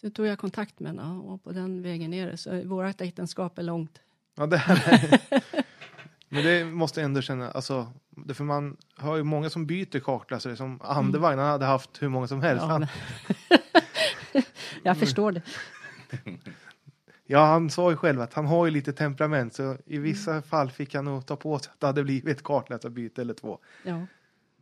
[0.00, 2.36] Så tog jag kontakt med henne och på den vägen är det.
[2.36, 3.98] Så vårt äktenskap är långt.
[4.34, 5.20] Ja, det här
[6.28, 10.56] Men det måste ändå känna, alltså, det för man hör ju många som byter kartläsare
[10.56, 12.64] som Andevagn, han hade haft hur många som helst.
[12.68, 12.88] Ja, men-
[14.82, 15.42] jag förstår det.
[17.32, 20.02] ja, han sa ju själv att han har ju lite temperament så i Mm.
[20.02, 23.34] vissa fall fick han nog ta på sig att det hade blivit ett kartläsarbyte eller
[23.34, 23.58] två.
[23.84, 24.06] Ja.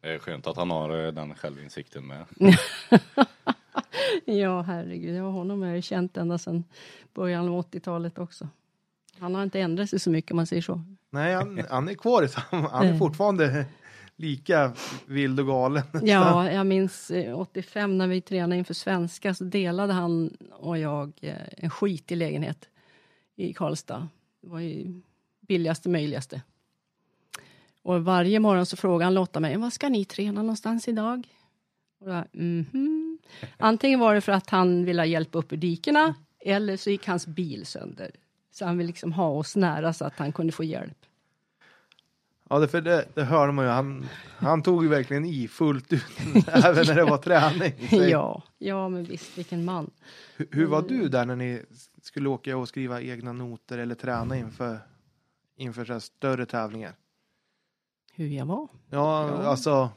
[0.00, 2.24] Det är skönt att han har eh, den självinsikten med.
[4.24, 5.16] Ja, herregud.
[5.16, 6.64] Ja, honom har jag ju känt ända sedan
[7.14, 8.48] början av 80-talet också.
[9.18, 10.82] Han har inte ändrat sig så mycket om man säger så.
[11.10, 12.98] Nej, han, han är kvar i samma, han är Nej.
[12.98, 13.66] fortfarande
[14.20, 14.72] lika
[15.06, 15.82] vild och galen.
[16.02, 21.12] Ja, jag minns eh, 85 när vi tränade inför svenska så delade han och jag
[21.20, 22.68] eh, en skitig lägenhet
[23.36, 24.08] i Karlstad.
[24.42, 25.00] Det var ju
[25.40, 26.42] billigaste möjligaste.
[27.82, 31.28] Och varje morgon så frågade han Lotta mig, var ska ni träna någonstans idag?
[32.00, 33.18] Och jag, mhm.
[33.56, 37.06] Antingen var det för att han ville ha hjälp upp ur dikena eller så gick
[37.06, 38.10] hans bil sönder.
[38.52, 41.06] Så han ville liksom ha oss nära så att han kunde få hjälp.
[42.52, 43.70] Ja, det, för det, det hörde man ju.
[43.70, 44.06] Han,
[44.38, 46.04] han tog ju verkligen i fullt ut,
[46.46, 47.72] även när det var träning.
[48.10, 49.90] Ja, ja men visst, vilken man.
[50.36, 51.62] hur, hur var du där när ni
[52.02, 54.78] skulle åka och skriva egna noter eller träna inför,
[55.56, 56.92] inför så här större tävlingar?
[58.14, 58.68] Hur jag var.
[58.90, 59.42] Ja, Ja.
[59.42, 59.90] alltså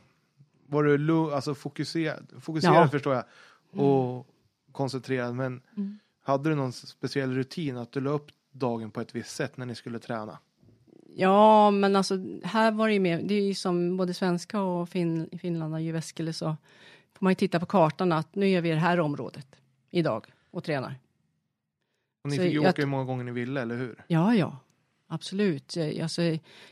[0.68, 2.88] var du alltså fokuserad, fokuserad Ja.
[2.88, 3.24] förstår jag
[3.86, 4.28] och
[4.72, 6.00] koncentrerad men Mm.
[6.24, 9.66] hade du någon speciell rutin att du la upp dagen på ett visst sätt när
[9.66, 10.38] ni skulle träna?
[11.15, 14.89] Ja, men alltså här var det ju mer, det är ju som både svenska och
[14.89, 16.45] fin, Finland och Jyväskylä så
[17.13, 19.47] får man ju titta på kartan att nu är vi i det här området
[19.91, 20.95] idag och tränar.
[22.23, 24.04] Och ni Så fick ju jag åka hur många gånger ni ville, eller hur?
[24.08, 24.58] Ja, ja,
[25.08, 25.76] absolut.
[25.76, 26.21] Jag- Alltså,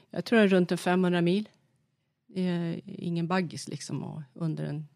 [0.10, 1.49] jag tror det är runt en 500 mil.
[2.27, 4.88] Det är ingen baggis liksom och under en,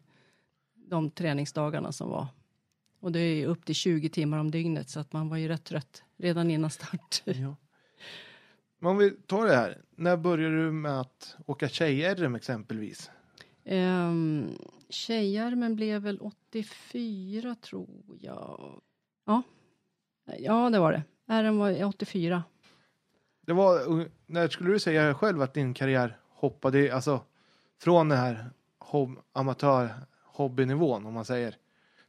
[0.74, 2.26] de träningsdagarna som var.
[3.00, 5.64] Och det är upp till 20 timmar om dygnet så att man var ju rätt
[5.64, 7.22] trött redan innan start.
[7.24, 7.56] Ja.
[8.78, 13.10] Men om vi tar det här, när började du med att åka tjej-RM exempelvis?
[13.64, 14.58] Um,
[14.88, 18.80] Tjejarmen blev väl 84 tror jag.
[19.24, 19.42] Ja,
[20.38, 21.02] ja det var det.
[21.42, 22.44] RM var 84.
[23.40, 27.20] Det var, när skulle du säga själv att din karriär hoppade, alltså
[27.78, 31.56] från den här hob, amatör hobbynivån om man säger,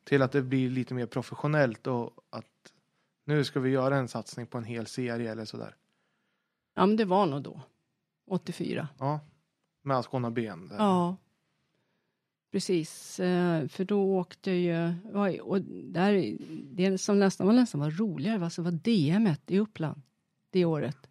[0.04, 2.74] till att det blir lite mer professionellt och att
[3.26, 5.76] nu ska vi göra en satsning på en hel serie eller sådär.
[6.78, 7.62] Ja, men det var nog då.
[8.28, 8.88] 84.
[9.00, 9.20] Ja,
[9.82, 10.68] med Ascona Ben.
[10.68, 10.76] Där.
[10.78, 11.18] Ja.
[12.52, 17.82] Precis, eh, för då åkte jag ju, oj, och där, det som nästan var nästan
[17.82, 20.02] var roligare var, så var DM i Uppland
[20.50, 21.10] det året.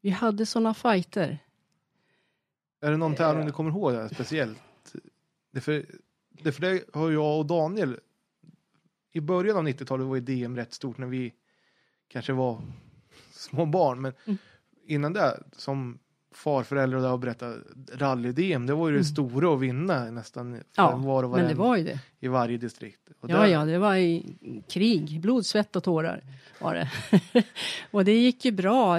[0.00, 1.38] Vi hade såna fighter.
[2.80, 4.62] Är det någon tävling du kommer ihåg där, speciellt?
[5.50, 5.86] Det för,
[6.30, 8.00] det för det har jag och Daniel
[9.12, 11.34] i början av 90-talet var ju DM rätt stort när vi
[12.08, 12.62] kanske var
[13.32, 14.00] små barn.
[14.00, 14.38] Men Mm.
[14.86, 15.98] Innan det, som
[16.34, 17.56] farföräldrar och det har berättat,
[17.92, 20.64] rally-DM, det var ju det stora att vinna nästan Mm.
[20.76, 22.00] Ja, var och Men det var ju det.
[22.20, 23.00] i varje distrikt.
[23.20, 24.36] Och Ja, där- ja, det var i
[24.68, 26.22] krig, blod, svett och tårar
[26.60, 26.90] var det.
[27.90, 28.96] och det gick ju bra,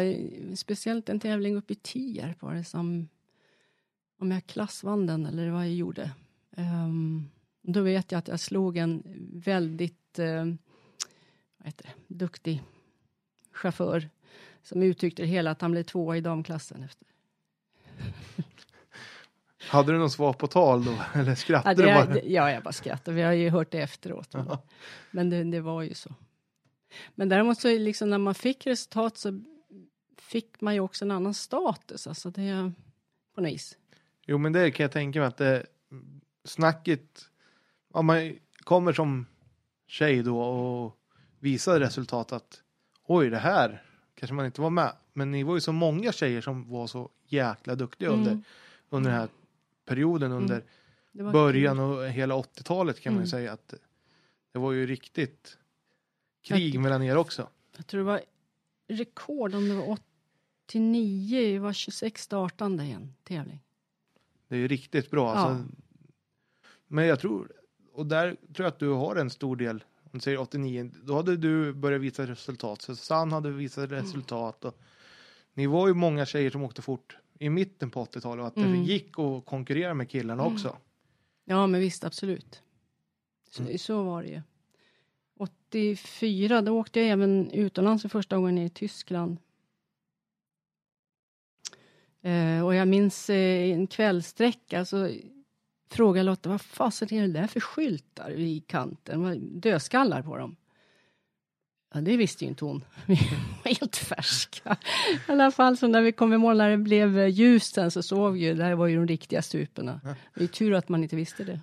[0.55, 3.07] speciellt en tävling uppe i Tierp var det som,
[4.19, 6.11] om jag klassvann den eller vad jag gjorde.
[6.57, 7.29] Ehm,
[7.61, 10.45] då vet jag att jag slog en väldigt eh,
[11.57, 12.63] vad heter det, duktig
[13.51, 14.09] chaufför
[14.65, 16.83] som uttryckte det hela att han blev tvåa i damklassen.
[16.83, 17.07] Efter.
[19.69, 20.97] Hade du någon svar på tal då?
[21.13, 22.21] Eller Ja, skrattade det, du bara?
[22.23, 23.15] ja, jag bara skrattade.
[23.15, 24.29] Vi har ju hört det efteråt.
[24.31, 24.63] Ja.
[25.11, 26.13] Men det, det var ju så.
[27.15, 29.41] Men däremot så liksom när man fick resultat så
[30.17, 32.07] fick man ju också en annan status.
[32.07, 32.71] Alltså det
[33.35, 33.77] på något vis.
[34.25, 35.65] Jo, men det kan jag tänka mig att det
[36.43, 37.29] snacket,
[37.91, 39.25] om man kommer som
[39.87, 40.97] tjej då och
[41.39, 42.61] visar resultat att
[43.07, 43.83] oj, det här
[44.15, 47.09] kanske man inte var med, men ni var ju så många tjejer som var så
[47.27, 48.43] jäkla duktiga under, Mm.
[48.89, 49.29] under den här
[49.85, 50.63] perioden under
[51.11, 51.83] Det var början kul.
[51.85, 53.27] och hela 80-talet kan man ju Mm.
[53.29, 53.73] säga att
[54.51, 55.57] det var ju riktigt
[56.41, 56.79] krig Ja.
[56.79, 57.49] mellan er också.
[57.77, 58.21] Jag tror det var
[58.87, 59.97] rekord om det var
[60.63, 63.59] 89, det var 26 startande i en tävling.
[64.47, 65.33] Det är ju riktigt bra.
[65.33, 65.35] Ja.
[65.39, 65.65] Alltså.
[66.87, 67.51] Men jag tror,
[67.93, 69.83] och där tror jag att du har en stor del,
[70.17, 72.81] du säger 89, då hade du börjat visa resultat.
[72.81, 74.03] Susanne hade visat Mm.
[74.03, 74.65] resultat.
[74.65, 74.77] Och
[75.53, 78.71] ni var ju många tjejer som åkte fort i mitten på 80-talet och att Mm.
[78.71, 80.77] det gick att konkurrera med killarna också.
[81.45, 82.61] Ja, men visst, absolut.
[83.49, 83.77] Så, Mm.
[83.77, 84.41] så var det ju.
[85.37, 89.37] 84, då åkte jag även utomlands för första gången i Tyskland.
[92.21, 95.09] Eh, och jag minns eh, en kvällsträcka så
[95.95, 99.59] frågade Lotta, vad fasen är det där för skyltar i kanten?
[99.59, 100.55] Dödskallar på dem.
[101.93, 102.83] Ja, det visste ju inte hon.
[103.05, 103.15] Vi
[103.63, 104.77] var helt färska.
[105.27, 107.91] I alla fall, så när vi kom i mål, när det blev eh, ljust sen
[107.91, 109.99] så såg vi ju, det här var ju de riktiga stuporna.
[110.35, 111.59] Det är tur att man inte visste det.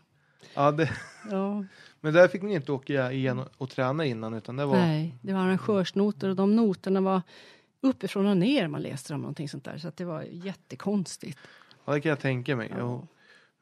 [0.55, 0.91] Ja, det,
[1.31, 1.65] Ja,
[2.01, 5.33] men där fick ni inte åka igen och, träna innan utan det var nej, det
[5.33, 7.23] var arrangörsnoter och de noterna var
[7.81, 9.79] uppifrån och ner man läste dem någonting sånt där.
[9.79, 11.39] Så att det var jättekonstigt.
[11.85, 12.73] ja, det kan jag tänka mig.
[12.79, 13.07] Ja.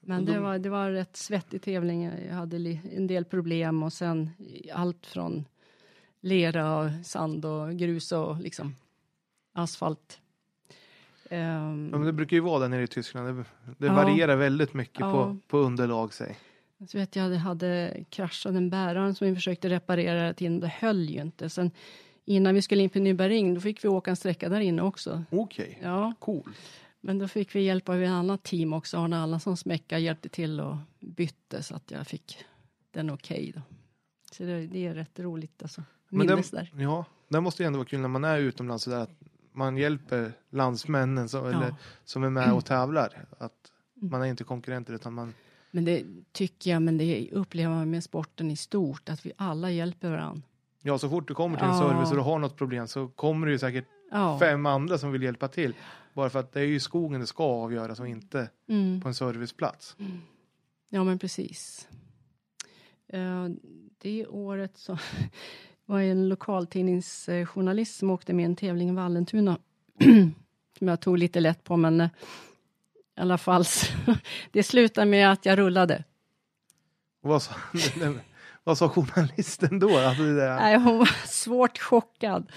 [0.00, 2.04] Men det de- var, det var en rätt svettig tävling.
[2.28, 2.56] Jag hade
[2.96, 4.30] en del problem och sen
[4.72, 5.44] allt från
[6.20, 8.76] lera och sand och grus och liksom
[9.52, 10.20] asfalt.
[11.30, 13.28] Ehm, Ja, det brukar ju vara där nere i Tyskland.
[13.36, 13.44] Det,
[13.78, 13.94] det Ja.
[13.94, 15.12] varierar väldigt mycket Ja.
[15.12, 16.38] på, på underlag sig.
[16.88, 21.10] Så vet jag hade, kraschat en bärare som vi försökte reparera till, men det höll
[21.10, 21.50] ju inte.
[21.50, 21.70] Sen
[22.24, 25.24] innan vi skulle in på Nybergring, då fick vi åka en sträcka där inne också.
[25.30, 26.42] Okej, Ja, cool.
[27.00, 28.98] Men då fick vi hjälp av ett annat team också.
[28.98, 32.44] Arne Allansson Smecka hjälpte till och bytte så att jag fick
[32.90, 33.62] den okej då.
[34.32, 35.82] Så det, det är rätt roligt alltså.
[36.08, 36.72] Men det, Minnes där.
[36.76, 39.10] ja, det måste ju ändå vara kul när man är utomlands sådär att
[39.52, 41.76] man hjälper landsmännen som, eller, Ja.
[42.04, 43.24] som är med och tävlar.
[43.38, 43.52] Att
[43.96, 44.10] Mm.
[44.10, 45.34] man är inte konkurrenter utan man,
[45.70, 49.70] Men det tycker jag, men det upplever man med sporten i stort, att vi alla
[49.70, 50.42] hjälper varandra.
[50.82, 51.78] ja så fort du kommer till en Ja.
[51.78, 54.38] service och du har något problem så kommer det ju säkert Ja.
[54.38, 55.74] fem andra som vill hjälpa till.
[56.14, 59.00] Bara för att det är ju skogen det ska avgöras och inte Mm.
[59.00, 59.96] på en serviceplats.
[60.88, 61.88] Ja, men precis.
[63.08, 63.48] Eh,
[63.98, 64.98] Det året så
[65.84, 69.58] var en lokaltidningsjournalist som åkte med en tävling i Vallentuna.
[70.78, 72.08] som jag tog lite lätt på, men eh,
[73.16, 73.64] i alla fall,
[74.50, 76.04] det slutade med att jag rullade.
[77.20, 77.54] Vad, sa,
[78.64, 79.98] vad sa journalisten då?
[79.98, 82.52] Alltså det Nej, hon var svårt chockad,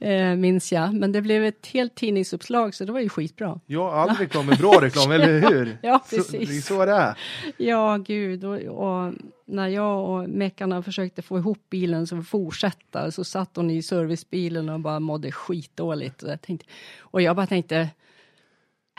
[0.00, 0.94] eh, minns jag.
[0.94, 3.60] Men det blev ett helt tidningsuppslag, så det var ju skitbra.
[3.66, 5.78] ja, all reklam är bra reklam, eller hur?
[5.82, 6.66] Ja, Så, det är precis.
[6.66, 7.18] så det är.
[7.56, 8.44] Ja, gud.
[8.44, 9.14] Och, och
[9.46, 14.68] när jag och meckarna försökte få ihop bilen så fortsätta så satt hon i servicebilen
[14.68, 16.22] och bara mådde skitdåligt.
[16.22, 16.66] Och jag, tänkte,
[16.98, 17.76] och jag bara tänkte,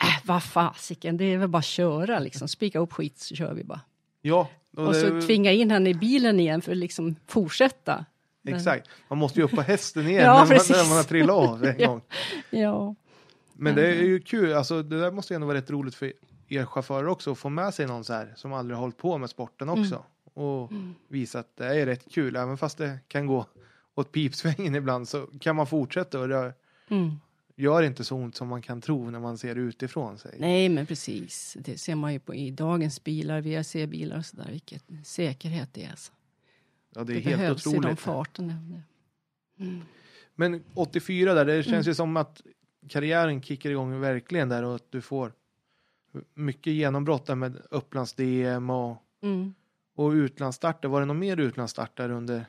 [0.02, 2.48] äh, vad fasiken, det är väl bara att köra liksom.
[2.48, 3.80] Spika upp skit så kör vi bara.
[4.22, 8.04] Ja, och Och det, så tvinga in henne i bilen igen för att liksom fortsätta.
[8.48, 10.76] Exakt, man måste ju upp på hästen igen Ja, när, man, precis.
[10.76, 12.02] när man har trillat av en gång.
[12.50, 12.94] Ja,
[13.54, 16.12] Men det är ju kul, alltså det där måste ju ändå vara rätt roligt för
[16.48, 19.18] er chaufförer också att få med sig någon så här som aldrig har hållit på
[19.18, 20.04] med sporten också.
[20.34, 20.70] Och
[21.08, 23.46] visa att det är rätt kul, även fast det kan gå
[23.94, 26.54] åt pipsvängen ibland så kan man fortsätta och det
[26.88, 27.20] mm.
[27.60, 30.36] Gör inte så ont som man kan tro när man ser det utifrån sig.
[30.38, 31.56] Nej, men precis.
[31.60, 35.90] Det ser man ju på i dagens bilar, VRC-bilar och sådär, vilket säkerhet det är.
[35.90, 36.12] Alltså.
[36.94, 38.00] Ja, det är Det, helt behövs i de otroligt.
[38.00, 38.56] farterna.
[39.58, 39.80] Mm.
[40.34, 41.82] Men 84 där, det känns Mm.
[41.90, 42.42] ju som att
[42.88, 45.32] karriären kickar igång verkligen där och att du får
[46.34, 49.54] mycket genombrott där med Upplands-DM och, Mm.
[49.94, 50.88] och utlandsstarter.
[50.88, 52.44] Var det någon mer utlandsstarter under?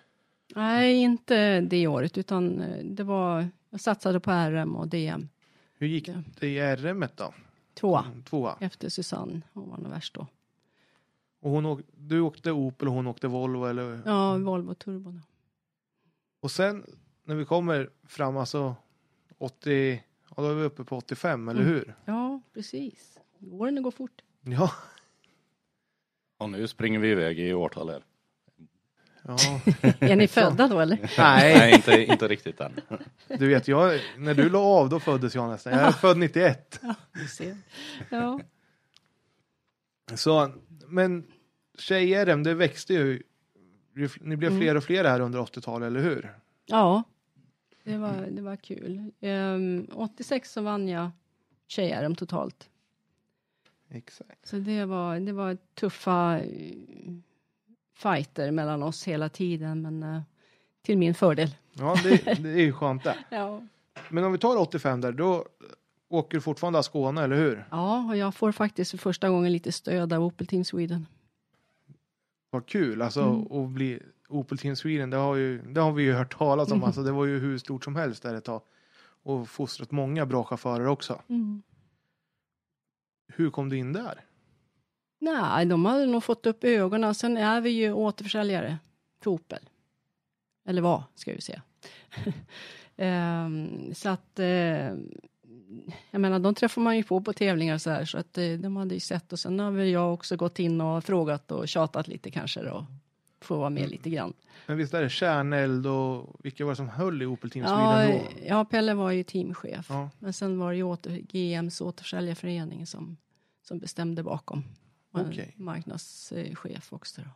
[0.55, 5.29] Nej, inte det året, utan eh, det var, jag satsade på RM och DM.
[5.73, 7.33] Hur gick det i RM då?
[7.73, 8.57] Tvåa, Tvåa.
[8.59, 9.41] efter Susanne.
[9.53, 10.27] Hon var nog värst då.
[11.39, 14.01] Och hon åk, du åkte Opel och hon åkte Volvo eller?
[14.05, 15.11] Ja, Volvo Turbo.
[15.11, 15.19] då.
[16.39, 16.85] Och sen
[17.23, 18.75] när vi kommer fram alltså
[19.37, 21.73] 80, ja då är vi uppe på 85 eller Mm.
[21.73, 21.95] hur?
[22.05, 23.19] Ja, precis.
[23.51, 24.21] Åren går fort.
[24.41, 24.71] Ja.
[26.37, 28.03] Och nu springer vi iväg i årtal här.
[29.27, 29.37] Ja.
[29.99, 30.97] Är ni födda då eller?
[31.17, 32.71] Nej, Nej, inte, inte riktigt än.
[33.39, 35.73] du vet jag, när du la av då föddes jag nästan.
[35.73, 36.79] Jag är född 91.
[37.13, 37.57] Du ser.
[38.09, 38.39] Ja.
[40.15, 40.51] Så,
[40.87, 41.27] men
[41.77, 43.23] tjej-RM, det växte ju.
[44.21, 44.61] Ni blev Mm.
[44.61, 46.33] fler och fler här under 80-talet, eller hur?
[46.65, 47.03] ja,
[47.83, 49.11] det var, det var kul.
[49.21, 51.11] Ehm, 86 så vann jag
[51.67, 52.69] tjej-RM totalt.
[53.89, 54.47] Exakt.
[54.47, 56.39] Så det var, det var tuffa
[58.01, 60.21] fighter mellan oss hela tiden, men eh,
[60.81, 61.55] till min fördel.
[61.73, 63.17] Ja, det, det är ju skönt det.
[63.29, 63.61] Ja.
[64.09, 65.45] Men om vi tar 85 där, då
[66.09, 67.65] åker du fortfarande av Skåne, eller hur?
[67.71, 71.05] Ja, och jag får faktiskt för första gången lite stöd av Opel Team Sweden.
[72.49, 73.51] Vad kul, alltså Mm.
[73.63, 76.83] att bli Opel Team Sweden, det har, ju, det har vi ju hört talas om,
[76.83, 78.61] alltså det var ju hur stort som helst där ett tag.
[79.23, 81.21] Och fostrat många bra chaufförer också.
[81.27, 81.61] Mm.
[83.27, 84.21] Hur kom du in där?
[85.21, 87.15] Nej, de hade nog fått upp ögonen.
[87.15, 88.77] Sen är vi ju återförsäljare
[89.23, 89.69] för Opel.
[90.67, 91.61] Eller var, ska vi säga.
[92.97, 94.45] Ehm, så att, eh,
[96.11, 98.75] jag menar, de träffar man ju på på tävlingar så här, så att eh, de
[98.77, 102.07] hade ju sett och sen har väl jag också gått in och frågat och tjatat
[102.07, 102.85] lite kanske då.
[103.41, 104.33] Få vara med lite grann.
[104.67, 108.07] Men visst är det kärneld och vilka var det som höll i Opel Team Ja,
[108.07, 108.19] då?
[108.47, 109.85] ja, Pelle var ju teamchef.
[109.89, 110.09] Ja.
[110.19, 113.17] Men sen var det ju åter, GMs återförsäljarförening som,
[113.63, 114.63] som bestämde bakom.
[115.11, 115.53] Okej.
[115.57, 117.27] Marknadschef också då.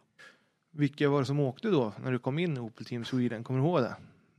[0.71, 3.43] Vilka var det som åkte då när du kom in i Opel Team Sweden?
[3.43, 3.95] Kommer du ihåg det?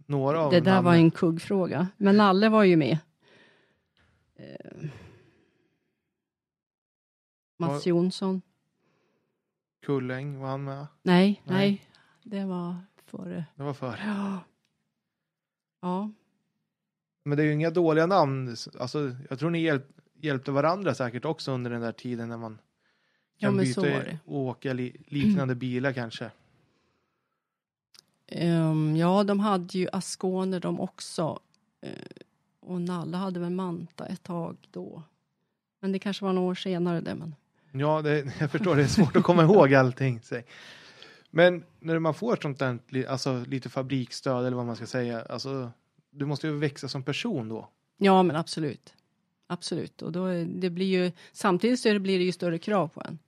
[0.06, 1.00] Några av Det där var namnen?
[1.04, 1.88] en kuggfråga.
[1.96, 2.98] Men Nalle var ju med.
[4.36, 4.88] Eh,
[7.58, 7.86] Mats.
[7.86, 8.42] Jonsson.
[9.86, 10.86] Kulläng, var han med?
[11.02, 11.56] Nej, Nej.
[11.56, 11.86] nej,
[12.22, 13.44] Det var före.
[13.56, 14.00] Det var för.
[14.06, 14.40] Ja.
[15.82, 16.10] Ja.
[17.24, 18.56] Men det är ju inga dåliga namn.
[18.80, 22.58] Alltså, jag tror ni hjälp, hjälpte varandra säkert också under den där tiden när man
[23.38, 26.30] kan så byta och åka li, liknande bilar kanske.
[28.26, 31.40] Ehm, ja, de hade ju Ascone de också.
[31.80, 31.90] Eh,
[32.60, 35.02] och Nalle hade väl Manta ett tag då.
[35.80, 37.14] Men det kanske var några år senare det.
[37.14, 37.34] Men...
[37.72, 40.20] Ja, det, jag förstår, det är svårt att komma ihåg allting.
[40.22, 40.44] säg.
[41.30, 45.70] Men när man får sånt där, alltså lite fabriksstöd eller vad man ska säga, alltså
[46.10, 47.68] du måste ju växa som person då.
[47.96, 48.94] Ja, men absolut.
[49.46, 50.02] Absolut.
[50.02, 53.18] Och då är, det blir ju, samtidigt så blir det ju större krav på en.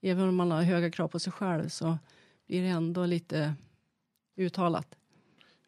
[0.00, 1.98] Även om man har höga krav på sig själv så
[2.46, 3.54] blir det ändå lite
[4.36, 4.94] uttalat.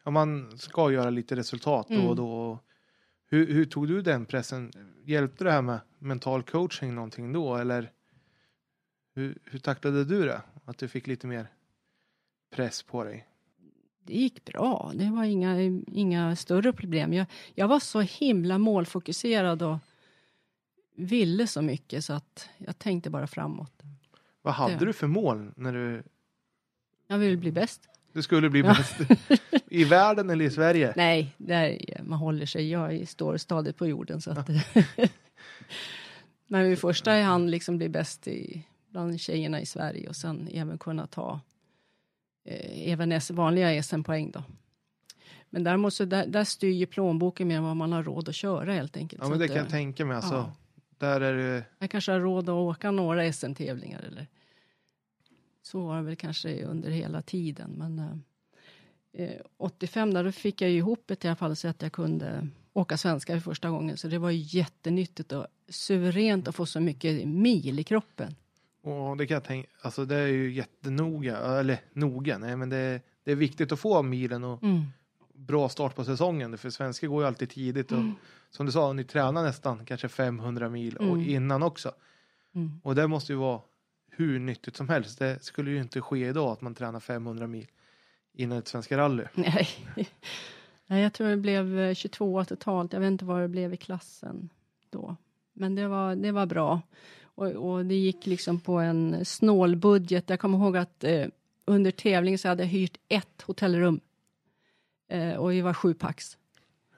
[0.03, 2.15] Ja, man ska göra lite resultat då och Mm.
[2.15, 2.59] då.
[3.25, 4.71] Hur, hur tog du den pressen?
[5.05, 7.91] Hjälpte det här med mental coaching någonting då eller
[9.15, 10.41] hur, hur tacklade du det?
[10.65, 11.47] Att du fick lite mer
[12.55, 13.27] press på dig?
[14.03, 14.91] Det gick bra.
[14.95, 17.13] Det var inga, inga större problem.
[17.13, 19.77] Jag, jag var så himla målfokuserad och
[20.95, 23.81] ville så mycket så att jag tänkte bara framåt.
[24.41, 24.85] Vad hade Det.
[24.85, 26.03] du för mål när du,
[27.07, 27.81] Jag vill bli bäst.
[28.13, 28.75] du skulle bli Ja.
[28.77, 28.95] bäst?
[29.67, 30.93] I världen eller i Sverige?
[30.95, 32.71] Nej, där man håller sig.
[32.71, 34.21] Jag står stadigt på jorden.
[34.21, 34.49] Så att,
[36.47, 40.77] Men i första hand liksom bli bäst i, bland tjejerna i Sverige och sen även
[40.77, 41.39] kunna ta
[42.45, 44.43] eh, även S, vanliga SM-poäng då.
[45.49, 48.35] Men däremot så där, där styr ju plånboken mer än vad man har råd att
[48.35, 49.21] köra helt enkelt.
[49.23, 50.15] Ja, men det kan jag eh, tänka mig.
[50.15, 50.53] Alltså, ja.
[51.01, 54.27] Där är det, jag kanske har råd att åka några SM-tävlingar eller
[55.61, 57.71] så var det väl kanske under hela tiden.
[57.77, 61.81] Men eh, eh, 85 där då fick jag ihop ett i alla fall så att
[61.81, 63.97] jag kunde åka svenska för första gången.
[63.97, 68.35] Så det var jättenyttigt och suveränt att få så mycket mil i kroppen.
[68.81, 73.01] och det kan jag tänka, alltså det är ju jättenoga, eller noga, nej men det,
[73.23, 74.85] det är viktigt att få milen och Mm.
[75.47, 76.57] Bra start på säsongen.
[76.57, 78.13] För svenskar går ju alltid tidigt och Mm.
[78.49, 81.29] som du sa, ni tränar nästan kanske 500 mil och Mm.
[81.29, 81.91] innan också.
[82.55, 82.71] Mm.
[82.83, 83.61] Och det måste ju vara
[84.11, 85.19] hur nyttigt som helst.
[85.19, 87.67] Det skulle ju inte ske idag att man tränar 500 mil
[88.33, 89.23] innan ett Svenska rally.
[89.33, 89.67] Nej.
[90.87, 92.93] Nej, jag tror det blev eh, 22 totalt.
[92.93, 94.49] Jag vet inte vad det blev i klassen
[94.89, 95.15] då.
[95.53, 96.81] Men det var, det var bra.
[97.23, 100.29] Och, och det gick liksom på en snål budget.
[100.29, 101.25] Jag kommer ihåg att eh,
[101.65, 103.99] under tävlingen så hade jag hyrt ett hotellrum.
[105.11, 106.37] Eh, och vi var sju pax.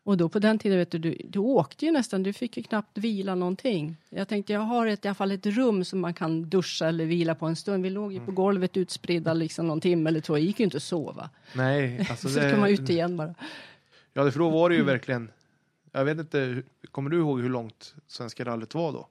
[0.06, 2.64] Och då på den tiden, vet du, du, du åkte ju nästan, du fick ju
[2.64, 3.98] knappt vila någonting.
[4.10, 7.06] Jag tänkte, jag har ett, i alla fall ett rum som man kan duscha eller
[7.06, 7.84] vila på en stund.
[7.84, 10.78] Vi låg ju på golvet utspridda liksom någon timme eller två, det gick ju inte
[10.78, 11.30] att sova.
[11.56, 13.36] Nej, alltså så det, kan man ut igen bara.
[14.14, 14.94] Ja, för då var det ju Mm.
[14.94, 15.32] verkligen,
[15.92, 19.08] jag vet inte, kommer du ihåg hur långt Svenska rallyt var då?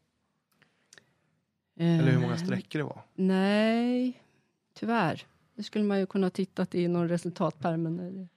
[1.78, 3.02] Eller hur många Eh, sträckor det var?
[3.14, 4.22] Nej,
[4.74, 5.22] tyvärr.
[5.54, 8.28] Det skulle man ju kunna titta i någon resultatpärmen.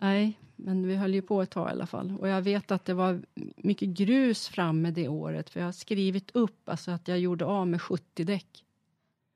[0.00, 2.16] Nej, men vi höll ju på ett tag i alla fall.
[2.20, 3.22] Och jag vet att det var
[3.56, 5.50] mycket grus framme det året.
[5.50, 8.64] För jag har skrivit upp alltså att jag gjorde av med 70 däck.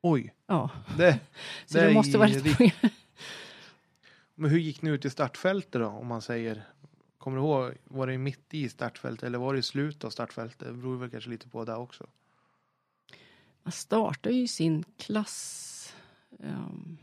[0.00, 1.20] Oj, Ja, det,
[1.66, 2.74] så det, är måste vara rätt.
[4.34, 6.64] Men hur gick ni ut i startfältet då, om man säger?
[7.18, 10.58] Kommer du ihåg, var det mitt i startfältet eller var det i slutet av startfältet?
[10.58, 12.06] Det beror väl kanske lite på det också.
[13.62, 15.94] Man startar ju sin klass.
[16.42, 16.98] ehm.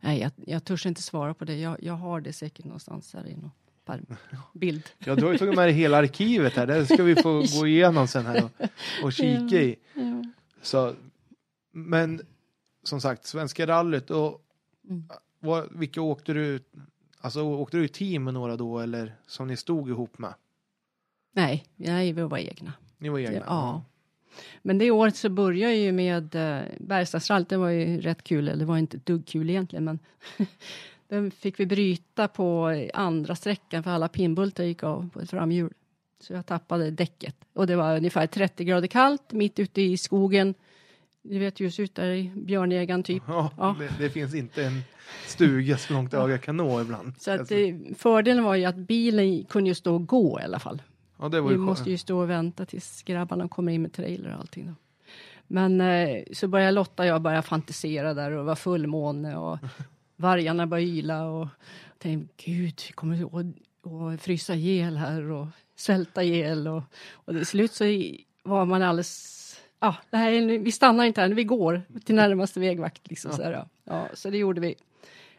[0.00, 1.56] Nej, jag, jag törs inte svara på det.
[1.56, 3.50] Jag, jag har det säkert någonstans här i någon
[3.84, 4.06] pärm.
[4.52, 4.82] bild.
[4.98, 6.66] Ja, du har ju tagit med dig hela arkivet här.
[6.66, 8.50] Det ska vi få gå igenom sen här och,
[9.04, 9.76] och kika i.
[9.94, 10.24] Ja.
[10.62, 10.94] Så,
[11.72, 12.20] men
[12.82, 14.44] som sagt, Svenska rallyt och
[14.88, 15.08] Mm.
[15.40, 16.60] vad, vilka åkte du?
[17.20, 20.34] Alltså åkte du i team med några då eller som ni stod ihop med?
[21.32, 22.72] Nej, nej, vi var egna.
[22.98, 23.42] Ni var egna?
[23.46, 23.84] Ja.
[24.62, 27.48] Men det året så började ju med eh, Bergslagsrallyt.
[27.48, 28.48] Det var ju rätt kul.
[28.48, 29.98] Eller det var inte ett dugg kul egentligen, men
[31.08, 35.72] den fick vi bryta på andra sträckan för alla pinbultar gick av på ett framhjul.
[36.20, 40.54] Så jag tappade däcket och det var ungefär 30 grader kallt mitt ute i skogen.
[41.22, 43.22] Du vet ser ut där i björnjägaren typ.
[43.26, 43.76] Ja, Ja.
[43.78, 44.82] Det, det finns inte en
[45.26, 47.12] stuga så långt ögat kan nå ibland.
[47.18, 50.42] Så att, Alltså, eh, fördelen var ju att bilen kunde ju stå och gå i
[50.42, 50.82] alla fall.
[51.18, 54.66] Ja, Vi måste ju stå och vänta tills grabbarna kommer in med trailer och allting.
[54.66, 54.74] Då.
[55.46, 59.58] Men eh, så började Lotta och jag börja fantisera där och det var fullmåne och
[60.16, 61.48] vargarna började yla och
[61.98, 63.46] tänkte gud, vi kommer att,
[64.14, 65.46] att frysa ihjäl här och
[65.76, 67.84] svälta ihjäl och, och till slut så
[68.42, 69.38] var man alldeles
[69.80, 73.08] Ja, det här är, vi stannar inte här, vi går till närmaste vägvakt.
[73.10, 73.68] Liksom, så, här, ja.
[73.84, 74.74] Ja, så det gjorde vi.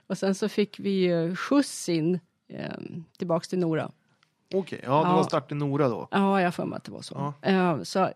[0.07, 2.71] Och sen så fick vi skjuts in eh,
[3.17, 3.91] tillbaks till Nora.
[4.53, 5.15] Okej, ja, det Ja.
[5.15, 6.07] var start i Nora då.
[6.11, 7.33] Ja, jag för mig att det var så.
[7.41, 7.49] Ja.
[7.49, 8.09] Eh, så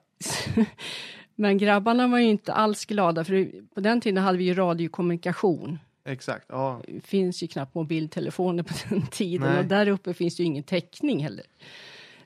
[1.36, 5.80] men grabbarna var ju inte alls glada för på den tiden hade vi ju radiokommunikation.
[6.06, 6.82] Exakt, ja.
[6.88, 9.60] Det finns ju knappt mobiltelefoner på den tiden Nej.
[9.60, 11.46] och där uppe finns ju ingen täckning heller.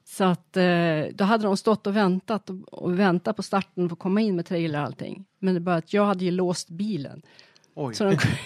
[0.03, 3.99] Så att eh, då hade de stått och väntat och, väntat på starten för att
[3.99, 5.25] komma in med trailer och allting.
[5.39, 7.21] Men det bara att jag hade ju låst bilen.
[7.75, 7.95] Oj.
[7.95, 8.39] Så de kunde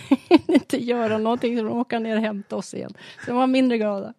[0.54, 2.94] inte göra någonting så de åka ner och hämta oss igen.
[3.26, 4.14] Så de var mindre glada.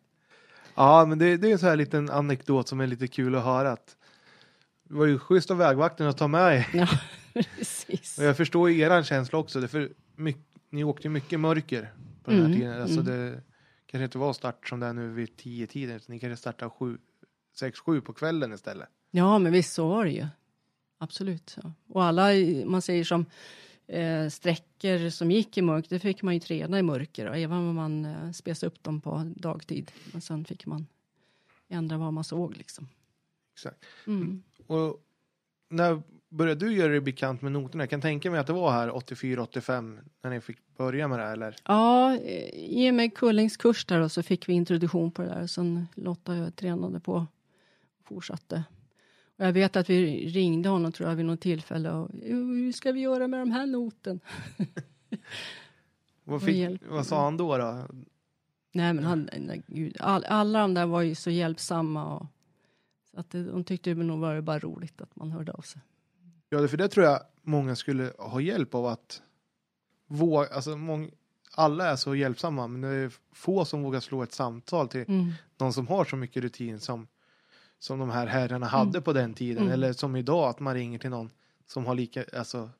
[0.83, 3.45] Ja, men det, det är en sån här liten anekdot som är lite kul att
[3.45, 3.73] höra.
[3.73, 3.97] Att
[4.89, 6.69] det var ju schysst av vägvakten att ta med er.
[6.73, 6.89] Ja,
[7.33, 8.19] precis.
[8.19, 9.61] Och jag förstår ju eran känsla också.
[9.61, 11.93] Det för mycket, ni åkte ju mycket mörker
[12.25, 12.83] på den här Mm, tiden.
[12.83, 13.05] Alltså mm.
[13.05, 13.43] det
[13.87, 15.97] kanske inte var start som det är nu vid tio tiden.
[15.97, 16.99] Utan ni kanske startade sju,
[17.59, 18.89] sex, sju på kvällen istället.
[19.11, 20.27] Ja, men visst så var det ju.
[20.99, 21.57] Absolut.
[21.63, 21.73] Ja.
[21.89, 22.29] Och alla,
[22.67, 23.27] man säger som
[23.93, 27.29] eh, sträckor som gick i mörker, det fick man ju träna i mörker.
[27.29, 29.93] Och även om man eh, spesade upp dem på dagtid.
[30.13, 30.87] Men sen fick man
[31.69, 32.89] ändra vad man såg liksom.
[33.55, 33.85] Exakt.
[34.07, 34.43] Mm.
[34.67, 35.01] Och
[35.69, 37.83] när började du göra dig bekant med noterna?
[37.83, 41.25] Jag kan tänka mig att det var här 84-85 när ni fick börja med det
[41.25, 41.57] här, eller?
[41.65, 45.29] Ja, eh, i och med Kullings kurs där och så fick vi introduktion på det
[45.29, 45.47] där.
[45.47, 47.27] Sen Lotta och jag tränade på och
[48.05, 48.65] fortsatte.
[49.43, 52.93] Jag vet att vi ringde honom tror jag vid något tillfälle och "Jo, hur ska
[52.93, 54.21] vi göra med de här noten?
[56.25, 57.59] Vad, fick, vad sa han då?
[57.59, 57.87] då?
[58.73, 62.27] Nej men han, nej, gud, all, alla de där var ju så hjälpsamma och
[63.11, 65.83] så att det, de tyckte det nog var bara roligt att man hörde av sig.
[66.49, 69.23] Ja, för det tror jag många skulle ha hjälp av att
[70.07, 71.11] våga, alltså mång,
[71.55, 75.33] alla är så hjälpsamma, men det är få som vågar slå ett samtal till Mm.
[75.59, 77.07] någon som har så mycket rutin som,
[77.83, 79.73] som de här herrarna hade på den tiden, Mm.
[79.75, 81.31] eller som idag, att man ringer till någon
[81.67, 82.71] som har lika, alltså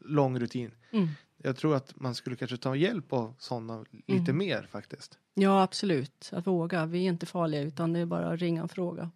[0.00, 0.70] lång rutin.
[0.92, 1.08] Mm.
[1.42, 4.38] Jag tror att man skulle kanske ta hjälp av sådana lite Mm.
[4.38, 5.18] mer faktiskt.
[5.34, 6.86] Ja absolut, att våga.
[6.86, 9.10] Vi är inte farliga utan det är bara att ringa och fråga.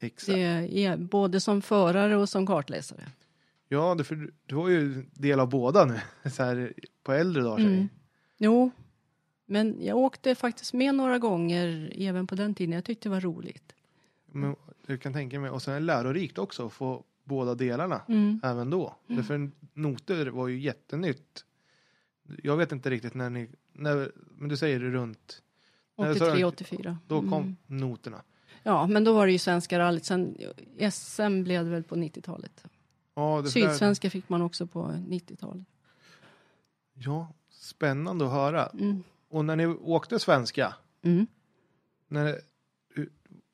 [0.00, 0.26] Exakt.
[0.36, 3.08] Det är både som förare och som kartläsare.
[3.68, 6.72] Ja, det, för du- du har ju del av båda nu, så här
[7.02, 7.64] på äldre dagar.
[7.66, 7.88] Mm.
[8.38, 8.70] Jo,
[9.46, 12.72] men jag åkte faktiskt med några gånger även på den tiden.
[12.74, 13.72] Jag tyckte det var roligt.
[14.34, 14.56] Men
[14.86, 18.00] du kan tänka mig, och sen är det lärorikt också att få båda delarna.
[18.08, 18.40] Mm.
[18.42, 18.96] även då.
[19.06, 21.44] Därför noter var ju jättenytt.
[22.42, 25.42] Jag vet inte riktigt när ni, när, men du säger det runt,
[25.96, 26.98] Nej, så- 83, 84.
[27.06, 27.56] då kom Mm.
[27.66, 28.22] noterna.
[28.62, 30.04] Ja, men då var det ju Svenska rallyt.
[30.04, 30.36] Sen
[30.92, 32.64] SM blev det väl på 90-talet.
[33.14, 35.66] Ja, där- Sydsvenska fick man också på 90-talet.
[36.94, 38.66] ja, spännande att höra.
[38.66, 39.02] Mm.
[39.28, 41.26] Och när ni åkte svenska, Mm.
[42.08, 42.40] när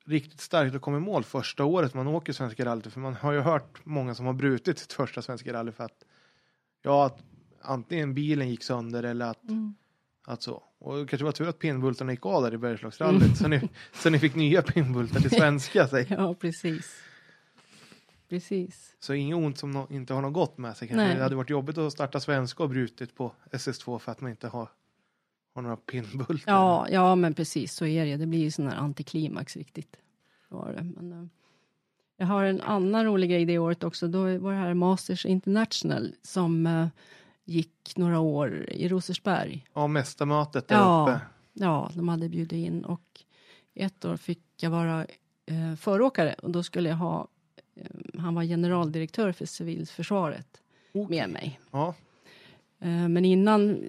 [0.09, 3.31] riktigt starkt att komma i mål första året man åker Svenska rallyt, för man har
[3.31, 6.03] ju hört många som har brutit sitt första Svenska rally för att,
[6.81, 7.19] ja, att
[7.61, 9.75] antingen bilen gick sönder eller att Mm.
[10.27, 10.63] Att så.
[10.79, 13.37] Och det kanske var tur att pinnbultarna gick av där i Bergslagsrallyt.
[13.37, 15.87] Så, ni, så ni fick nya pinnbultar till svenska.
[15.87, 17.01] Så, Ja, precis.
[18.29, 18.95] Precis.
[18.99, 20.87] så inget ont som nå- inte har något gott med sig.
[20.87, 21.05] Kanske.
[21.05, 21.15] Nej.
[21.15, 24.47] Det hade varit jobbigt att starta svenska och brutit på SS2 för att man inte
[24.47, 24.69] har,
[25.59, 26.51] har några pinnbultar.
[26.53, 28.17] Ja, ja, men precis så är det.
[28.17, 29.95] Det blir ju sån här antiklimax riktigt.
[30.49, 30.83] Var det.
[30.83, 31.27] Men, eh,
[32.17, 34.07] jag har en annan rolig grej det året också.
[34.07, 36.87] Då var det här Masters International som eh,
[37.45, 39.65] gick några år i Rosersberg.
[39.73, 41.03] Ja, mästarmötet där Ja.
[41.03, 41.21] uppe.
[41.53, 43.01] Ja, de hade bjudit in och
[43.75, 45.05] ett år fick jag vara
[45.45, 47.27] eh, föråkare och då skulle jag ha,
[47.75, 47.85] eh,
[48.19, 50.61] han var generaldirektör för civilförsvaret
[50.93, 51.17] Okej.
[51.17, 51.59] med mig.
[51.71, 51.95] Ja,
[52.81, 53.83] Eh, men innan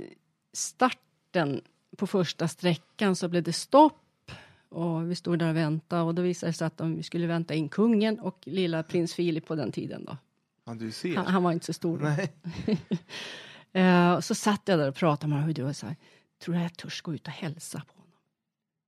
[1.30, 1.60] starten
[1.96, 4.30] på första sträckan så blev det stopp
[4.68, 7.26] och vi stod där och väntade och då visade det sig att de, vi skulle
[7.26, 10.16] vänta in kungen och lilla prins Filip på den tiden då.
[10.64, 11.16] ja, du ser.
[11.16, 11.98] Han, han var inte så stor.
[11.98, 12.32] Nej.
[13.72, 15.96] Eh, så satt jag där och pratade med honom och du var så här,
[16.44, 18.12] tror du jag törs gå ut och hälsa på honom?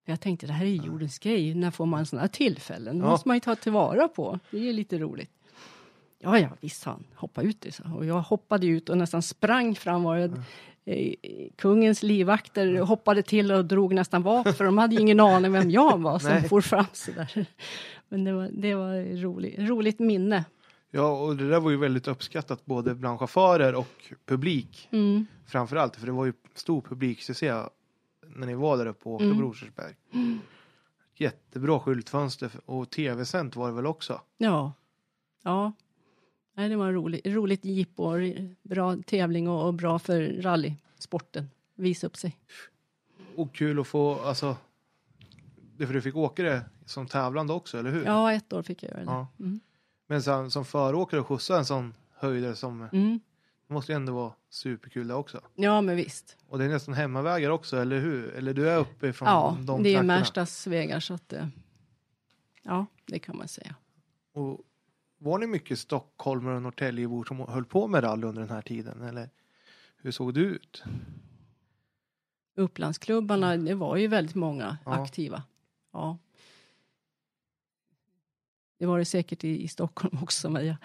[0.04, 2.98] Jag tänkte det här är jordens grej, när får man sådana här tillfällen?
[2.98, 3.10] Det Ja.
[3.10, 4.38] måste man ju ta tillvara på.
[4.50, 5.30] Det är ju lite roligt.
[6.22, 7.66] Ja, ja, visst han, hoppa ut.
[7.70, 7.82] så.
[7.96, 10.06] Och jag hoppade ut och nästan sprang fram.
[10.06, 10.28] Och eh,
[11.56, 15.98] kungens livvakter hoppade till och drog nästan vapen för de hade ingen aning vem jag
[16.00, 16.48] var som Nej.
[16.48, 17.46] for fram så där.
[18.08, 20.44] Men det var, det var roligt, roligt minne.
[20.90, 24.88] Ja, och det där var ju väldigt uppskattat både bland chaufförer och publik.
[24.92, 25.26] Mm.
[25.46, 27.52] Framförallt, för det var ju stor publiksuccé
[28.26, 29.36] när ni var där uppe och åkte Mm.
[29.38, 29.94] på Rosersberg.
[31.16, 34.20] Jättebra skyltfönster och tv-sänt var det väl också?
[34.38, 34.72] Ja.
[35.44, 35.72] Ja.
[36.54, 38.12] Nej, det var en rolig, roligt jippo
[38.62, 41.50] bra tävling och, och bra för rallysporten.
[41.74, 42.36] Visa upp sig.
[43.36, 44.56] Och kul att få, alltså,
[45.76, 48.04] det för du fick åka det som tävlande också, eller hur?
[48.04, 49.06] Ja, ett år fick jag göra det.
[49.10, 49.26] Ja.
[49.40, 49.60] Mm.
[50.06, 53.20] Men som, som föråkare och skjutsa en sån höjdare som, Mm.
[53.68, 55.40] det måste ju ändå vara superkul det också.
[55.54, 56.36] Ja, men visst.
[56.48, 58.32] Och det är nästan hemmavägar också, eller hur?
[58.34, 60.18] Eller du är uppe från Ja, de det är trakterna.
[60.18, 61.46] Märstads vägar så att eh,
[62.62, 63.74] Ja, det kan man säga.
[64.32, 64.60] Och
[65.22, 69.02] var ni mycket stockholmare och Norrtäljebor som höll på med rally under den här tiden?
[69.02, 69.30] Eller
[69.96, 70.82] hur såg det ut?
[72.56, 75.02] Upplandsklubbarna, det var ju väldigt många Ja.
[75.02, 75.42] aktiva.
[75.92, 76.18] Ja.
[78.78, 80.76] Det var det säkert i, i Stockholm också, men jag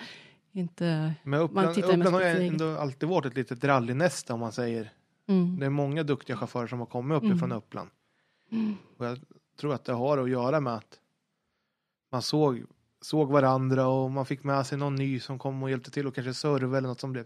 [0.52, 1.14] inte...
[1.24, 4.92] Men Uppland, Uppland har ju ändå alltid varit ett litet rallynäste om man säger.
[5.28, 5.60] Mm.
[5.60, 7.32] Det är många duktiga chaufförer som har kommit Mm.
[7.32, 7.90] uppifrån Uppland.
[8.98, 9.20] Och jag
[9.60, 11.00] tror att det har att göra med att
[12.12, 12.64] man såg,
[13.08, 16.16] såg varandra och man fick med sig någon ny som kom och hjälpte till och
[16.16, 17.26] kanske serva eller något som blev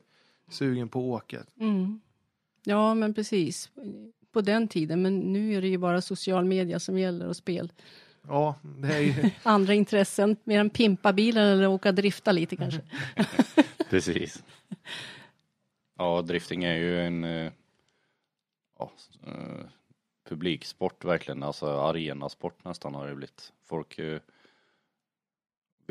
[0.50, 1.44] sugen på att åka.
[1.60, 2.02] Mm.
[2.64, 3.70] Ja, men precis.
[4.32, 7.72] På den tiden, men nu är det ju bara social media som gäller och spel.
[8.28, 12.82] Ja, det är ju, Andra intressen, mer än pimpa bilen eller åka drifta lite kanske.
[13.90, 14.44] Precis.
[15.98, 17.52] Ja, drifting är ju en eh,
[18.80, 18.92] ja,
[19.28, 19.66] eh,
[20.30, 23.54] publiksport verkligen, alltså arenasport nästan har det blivit.
[23.66, 24.20] Folk eh,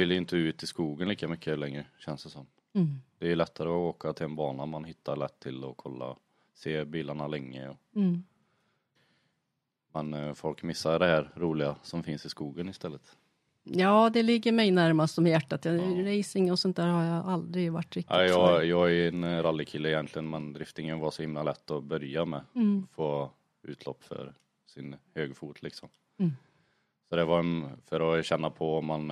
[0.00, 2.46] vill ju inte ut i skogen lika mycket längre känns det som.
[2.72, 2.88] Mm.
[3.18, 6.16] Det är lättare att åka till en bana man hittar lätt till och kolla,
[6.54, 7.68] se bilarna länge.
[7.68, 8.22] Och, Mm.
[9.92, 13.16] men eh, folk missar det här roliga som finns i skogen istället.
[13.62, 15.64] Ja, det ligger mig närmast om hjärtat.
[15.64, 16.18] Jag- Ja.
[16.18, 19.42] Racing och sånt där har jag aldrig varit riktigt Ja, jag, jag är en eh,
[19.42, 22.40] rallykille egentligen men driftingen var så himla lätt att börja med.
[22.54, 22.86] Mm.
[22.92, 23.30] Få
[23.62, 24.34] utlopp för
[24.66, 25.88] sin högerfot liksom.
[26.18, 26.32] Mm.
[27.08, 29.10] Så det var en, för att känna på om man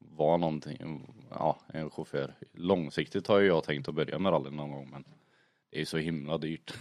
[0.00, 2.34] eh, var någonting, ja en chaufför.
[2.52, 5.04] Långsiktigt har ju jag tänkt att börja med rally någon gång men
[5.70, 6.74] det är ju så himla dyrt.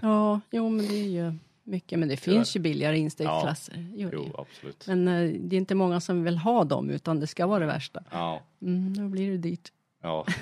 [0.00, 1.98] Ja, jo, men det är ju mycket.
[1.98, 2.36] Men det Tyvärr.
[2.38, 3.74] finns ju billigare instegsklasser.
[3.76, 4.86] Det Jo absolut.
[4.86, 7.66] Men eh, det är inte många som vill ha dem, utan det ska vara det
[7.66, 8.04] värsta.
[8.10, 9.72] Ja, Mm, då blir det dyrt.
[10.02, 10.26] ja.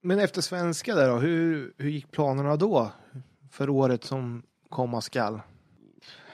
[0.00, 2.92] men efter svenska där då, hur, hur gick planerna då?
[3.50, 5.40] För året som komma skall?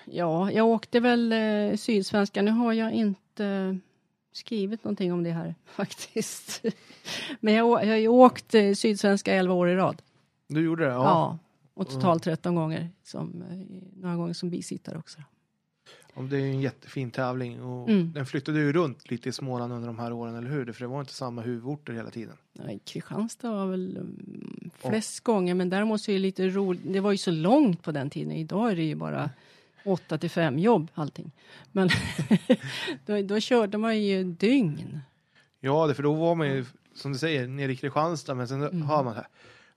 [0.04, 2.42] Ja, jag åkte väl eh, Sydsvenska.
[2.42, 3.78] Nu har jag inte
[4.32, 6.62] skrivit någonting om det här faktiskt.
[7.40, 10.02] Men jag, jag har ju åkt eh, Sydsvenska 11 år i rad.
[10.48, 10.90] Du gjorde det?
[10.90, 11.02] Ja.
[11.04, 11.38] Ja.
[11.74, 12.88] och totalt 13 gånger.
[13.04, 13.58] Som, eh,
[14.02, 15.20] några gånger som bisittare också.
[16.14, 18.12] Ja, Det är ju en jättefin tävling och Mm.
[18.12, 20.72] den flyttade ju runt lite i Småland under de här åren, eller hur?
[20.72, 22.36] För det var inte samma huvudorter hela tiden.
[22.52, 26.82] Nej, Kristianstad var väl mm, flest gånger, men däremot så är det lite roligt.
[26.84, 28.32] Det var ju så långt på den tiden.
[28.32, 29.30] Idag är det ju bara
[29.84, 31.30] 8 till 5 jobb allting.
[31.72, 31.88] Men
[33.06, 35.00] då, då körde man ju dygn.
[35.60, 36.64] Ja, det, för då var man ju,
[36.94, 38.82] som du säger, nere i Kristianstad, men sen Mm.
[38.82, 39.28] hör man här.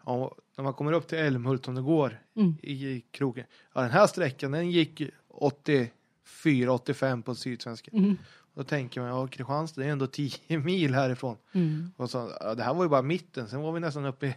[0.05, 2.55] Ja, när man kommer upp till Älmhult om det går Mm.
[2.61, 3.45] i kroken.
[3.73, 7.91] Ja, den här sträckan den gick 84-85 på Sydsvenska.
[7.93, 8.17] Mm.
[8.53, 11.37] Då tänker man, ja Kristianstad det är ändå 10 mil härifrån.
[11.53, 11.91] Mm.
[11.97, 14.35] Och så, ja, det här var ju bara mitten, sen var vi nästan uppe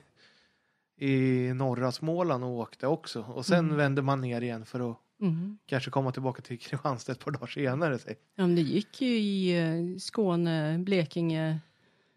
[0.97, 3.21] i, i norra Småland och åkte också.
[3.23, 3.77] Och sen Mm.
[3.77, 5.59] vände man ner igen för att Mm.
[5.67, 7.99] kanske komma tillbaka till Kristianstad ett par dagar senare.
[7.99, 8.17] Säg.
[8.37, 11.59] Ja, men det gick ju i eh, Skåne, Blekinge,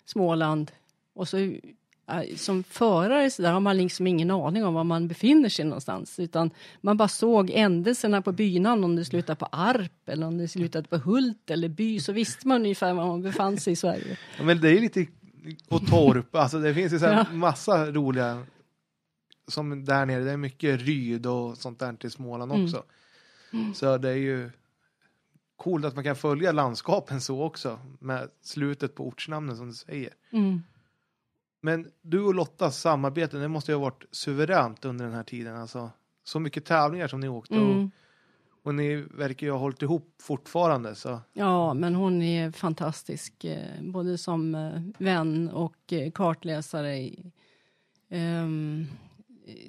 [0.06, 0.72] Småland.
[1.14, 5.08] Och så eh, som förare så där har man liksom ingen aning om var man
[5.08, 6.20] befinner sig någonstans.
[6.20, 10.48] Utan man bara såg ändelserna på bynamn, om det slutade på Arp eller om det
[10.48, 12.00] slutade på Hult eller By.
[12.00, 14.18] Så visste man ungefär var man befann sig i Sverige.
[14.38, 15.08] Ja, men det är lite,
[15.70, 18.44] och Torp, alltså det finns ju så här massa roliga,
[19.52, 22.64] som där nere, det är mycket Ryd och sånt där till Småland Mm.
[22.64, 22.84] också.
[23.74, 24.52] Så det är ju
[25.56, 30.14] coolt att man kan följa landskapen så också, med slutet på ortsnamnen som du säger.
[30.32, 30.62] Mm.
[31.62, 35.56] Men du och Lottas samarbete, det måste ju ha varit suveränt under den här tiden.
[35.56, 35.90] Alltså,
[36.24, 37.92] så mycket tävlingar som ni åkte och, Mm.
[38.64, 40.96] och ni verkar ju ha hållit ihop fortfarande.
[40.96, 41.20] Så.
[41.34, 46.98] Ja, men hon är fantastisk, eh, både som eh, vän och eh, kartläsare.
[46.98, 47.32] i-
[48.10, 48.86] ehm,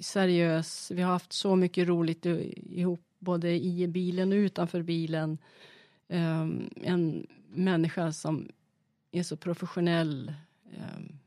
[0.01, 0.91] seriös.
[0.91, 5.37] Vi har haft så mycket roligt ihop, både i bilen och utanför bilen.
[6.07, 8.47] Um, en människa som
[9.11, 10.33] är så professionell.
[10.65, 11.19] Um,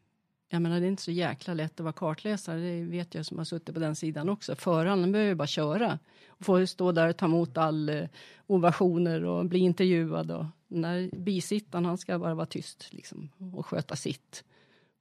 [0.49, 3.39] jag menar, det är inte så jäkla lätt att vara kartläsare, det vet jag som
[3.39, 4.55] har suttit på den sidan också.
[4.57, 8.07] Föraren behöver bara köra och få stå där och ta emot all uh,
[8.47, 10.31] ovationer och bli intervjuad.
[10.31, 14.45] Och den där bisittaren, han ska bara vara tyst liksom, och sköta sitt.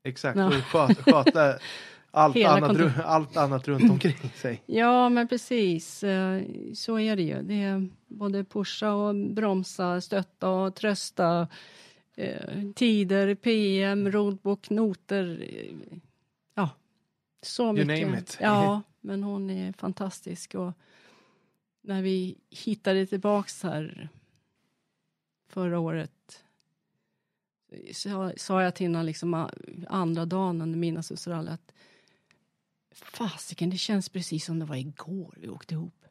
[0.03, 0.47] Exakt, ja.
[0.47, 1.59] och sköta
[2.16, 4.61] allt annat, allt annat runt omkring sig.
[4.66, 6.03] Ja, men precis.
[6.03, 6.41] Eh,
[6.74, 7.41] så är det ju.
[7.41, 11.47] Det är både pusha och bromsa, stötta och trösta.
[12.16, 15.47] Eh, tider, PM, roadbook, noter.
[16.53, 16.70] Ja,
[17.41, 17.99] så mycket.
[17.99, 18.38] You name it.
[18.41, 20.55] Ja, men hon är fantastisk.
[20.55, 20.74] Och
[21.82, 24.09] när vi hittade tillbaks här
[25.49, 26.11] förra året
[28.38, 29.49] sa jag till henne liksom
[29.88, 31.72] andra dagen under mina sussrally att
[33.03, 36.05] fasiken, det känns precis som det var igår vi åkte ihop.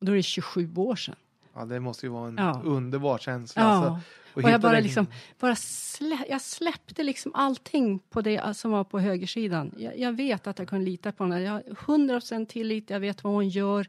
[0.00, 1.16] Och då är det 27 år sedan.
[1.54, 2.62] Ja, det måste ju vara en ja.
[2.64, 3.62] underbar känsla.
[3.62, 3.68] Ja.
[3.68, 4.00] Alltså,
[4.34, 5.06] och, och jag bara liksom,
[5.38, 9.74] bara slä, jag släppte liksom allting på det som var på högersidan.
[9.76, 11.42] Jag, jag vet att jag kunde lita på henne.
[11.42, 13.88] Jag har 100% tillit, jag vet vad hon gör.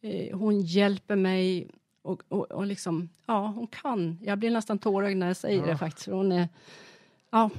[0.00, 1.70] Eh, hon hjälper mig
[2.02, 4.18] och, och, och liksom, ja, hon kan.
[4.22, 5.66] Jag blir nästan tårögd när jag säger ja.
[5.66, 6.06] det faktiskt.
[6.06, 6.48] Hon är,
[7.30, 7.50] ja,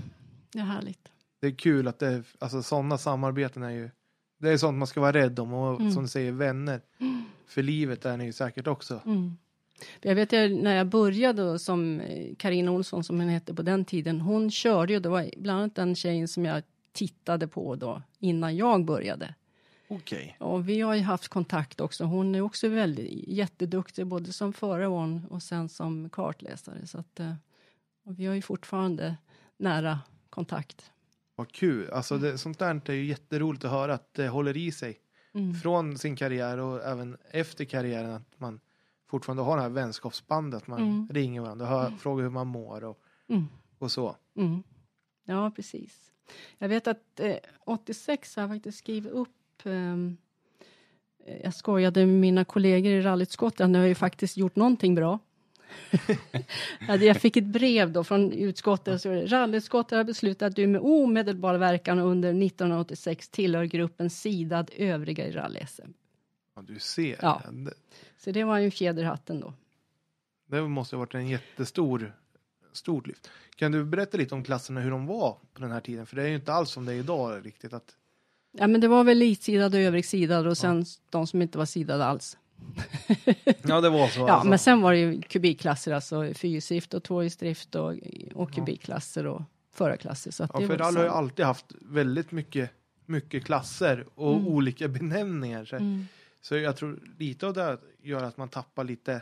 [0.51, 1.09] det är härligt.
[1.39, 3.89] Det är kul att det, alltså sådana samarbeten är ju,
[4.43, 5.91] det är sånt man ska vara rädd om och mm.
[5.91, 6.81] som du säger, vänner.
[7.47, 9.01] För livet är ni ju säkert också.
[9.05, 9.37] Mm.
[10.01, 12.01] Jag vet jag, när jag började som
[12.37, 14.21] Karina eh, Olsson som hon hette på den tiden.
[14.21, 18.55] Hon körde ju, det var bland annat den tjejen som jag tittade på då innan
[18.55, 19.35] jag började.
[19.87, 20.35] Okej.
[20.37, 20.47] Okay.
[20.47, 22.03] Och vi har ju haft kontakt också.
[22.03, 24.87] Hon är också väldigt jätteduktig både som förare
[25.29, 26.87] och sen som kartläsare.
[26.87, 27.33] Så att, eh,
[28.05, 29.15] och vi har ju fortfarande
[29.57, 30.91] nära kontakt.
[31.35, 31.89] Vad kul.
[31.89, 34.99] Alltså det, sånt där är ju jätteroligt att höra att det håller i sig.
[35.33, 35.53] Mm.
[35.53, 38.59] Från sin karriär och även efter karriären att man
[39.09, 40.67] fortfarande har det här vänskapsbandet.
[40.67, 41.09] Man mm.
[41.11, 41.99] ringer varandra och hör, mm.
[41.99, 43.45] frågar hur man mår och, mm.
[43.79, 44.15] och så.
[44.35, 44.63] Mm.
[45.23, 46.11] Ja, precis.
[46.57, 49.29] Jag vet att eh, 86 har jag faktiskt skrivit upp
[49.65, 50.17] Ehm,
[51.43, 55.19] jag skojade med mina kollegor i rallyutskottet, nu har ju faktiskt gjort någonting bra.
[57.01, 59.01] jag fick ett brev då från utskottet.
[59.01, 65.27] Så Rallyutskottet har beslutat att du med omedelbar verkan under 1986 tillhör gruppen sidad övriga
[65.27, 65.93] i rally-SM.
[66.55, 67.17] Ja, du ser.
[67.21, 67.41] Ja.
[68.17, 69.53] Så det var ju fjäderhatten då.
[70.47, 72.13] Det måste ha varit en jättestor
[72.73, 73.29] stort lyft.
[73.55, 76.05] Kan du berätta lite om klasserna, hur de var på den här tiden?
[76.05, 77.73] För det är ju inte alls som det är idag riktigt.
[77.73, 77.95] Att
[78.57, 80.05] Ja, men det var väl elitsidad och övrig
[80.47, 80.85] och sen ja.
[81.09, 82.37] de som inte var sidade alls.
[83.61, 84.19] Ja, det var så.
[84.19, 84.49] Ja, alltså.
[84.49, 87.93] men sen var det ju kubikklasser, alltså fyrhjulsdrift och tvåhjulsdrift och,
[88.33, 89.41] och kubikklasser och
[89.73, 90.31] förarklasser.
[90.31, 92.69] Så ja, för rally har ju alltid haft väldigt mycket,
[93.05, 94.47] mycket klasser och mm.
[94.47, 95.65] olika benämningar.
[95.65, 96.07] Så, mm.
[96.41, 99.21] så jag tror lite av det gör att man tappar lite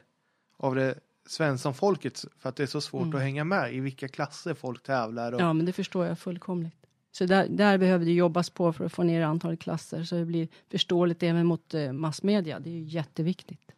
[0.57, 3.15] av det Svensson-folket för att det är så svårt mm.
[3.15, 5.31] att hänga med i vilka klasser folk tävlar.
[5.31, 5.41] Och...
[5.41, 6.80] Ja, men det förstår jag fullkomligt.
[7.12, 10.26] Så där, där behöver det jobbas på för att få ner antalet klasser så det
[10.26, 12.59] blir förståeligt även mot eh, massmedia.
[12.59, 13.72] Det är ju jätteviktigt.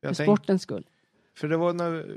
[0.00, 0.86] Jag för tänk, sportens skull.
[1.34, 2.16] För det var när,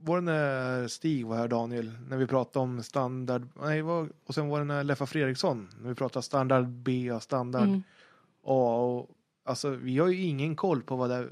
[0.00, 4.34] var det när Stig var här Daniel, när vi pratade om standard, nej, var, och
[4.34, 7.82] sen var det när Leffa Fredriksson, när vi pratade standard B och standard mm.
[8.42, 8.76] A.
[8.76, 9.10] Och,
[9.44, 11.28] alltså vi har ju ingen koll på vad det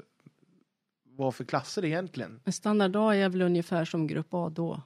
[1.03, 2.39] var för klasser egentligen.
[2.43, 4.81] Men standard A är väl ungefär som grupp A då.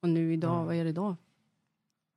[0.00, 0.66] Och nu idag, mm.
[0.66, 1.16] vad är det idag?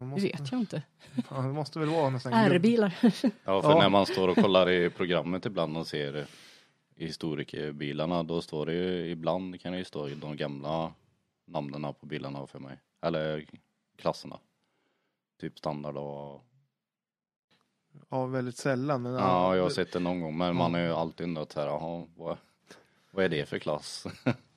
[0.06, 0.84] Måste, det vet jag inte.
[1.30, 2.98] Det måste väl vara nästan R-bilar.
[3.46, 3.80] Ja, för ja.
[3.80, 6.26] när man står och kollar i programmet ibland och ser
[6.96, 10.94] historikerbilarna, då står det ju ibland kan det ju stå de gamla
[11.46, 12.80] namnen på bilarna för mig.
[13.02, 13.46] Eller
[13.98, 14.40] klasserna.
[15.40, 16.46] Typ standard och...
[18.10, 19.02] Ja, väldigt sällan.
[19.02, 21.68] Men ja, jag har sett det någon gång, men man är ju alltid undrat här,
[21.68, 22.38] jaha, vad,
[23.12, 24.08] vad är det för klass?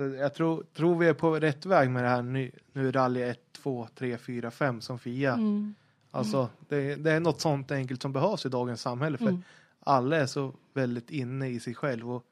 [0.00, 3.22] Så jag tror, tror vi är på rätt väg med det här nu, nu rally
[3.22, 5.32] 1, 2, 3, 4, 5 som Fia.
[5.32, 5.74] Mm.
[6.10, 9.42] Alltså det, det, är något sånt enkelt som behövs i dagens samhälle för mm.
[9.80, 12.24] alla är så väldigt inne i sig själv och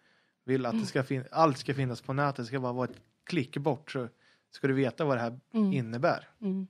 [0.44, 2.36] vill att det ska fin- allt ska finnas på nätet.
[2.36, 4.08] Det ska bara vara ett klick bort så
[4.50, 5.72] ska du veta vad det här mm.
[5.72, 6.28] innebär.
[6.40, 6.66] Mm.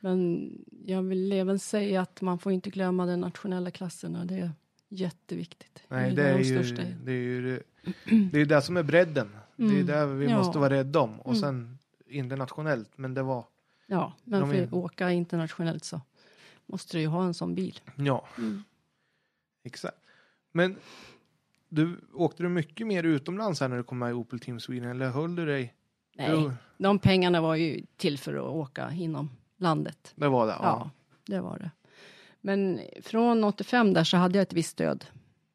[0.00, 0.50] Men
[0.86, 4.52] jag vill även säga att man får inte glömma den nationella klassen och det är
[4.88, 5.82] jätteviktigt.
[5.88, 6.62] Nej, det är, det är, ju,
[7.04, 7.62] det är ju
[8.32, 9.30] det, är det som är bredden.
[9.60, 9.86] Mm.
[9.86, 10.38] Det är det vi ja.
[10.38, 11.20] måste vara rädda om.
[11.20, 11.40] Och mm.
[11.40, 13.44] sen internationellt, men det var...
[13.86, 16.00] Ja, men för att åka internationellt så
[16.66, 17.80] måste du ju ha en sån bil.
[17.96, 18.62] Ja, mm.
[19.64, 19.96] exakt.
[20.52, 20.76] Men
[21.68, 24.90] du, åkte du mycket mer utomlands här när du kom med i Opel Team Sweden
[24.90, 25.74] eller höll du dig?
[26.16, 26.52] Nej, du...
[26.78, 30.12] de pengarna var ju till för att åka inom landet.
[30.14, 30.52] Det var det?
[30.52, 30.90] Ja, ja
[31.26, 31.70] det var det.
[32.40, 35.04] Men från 85 där så hade jag ett visst stöd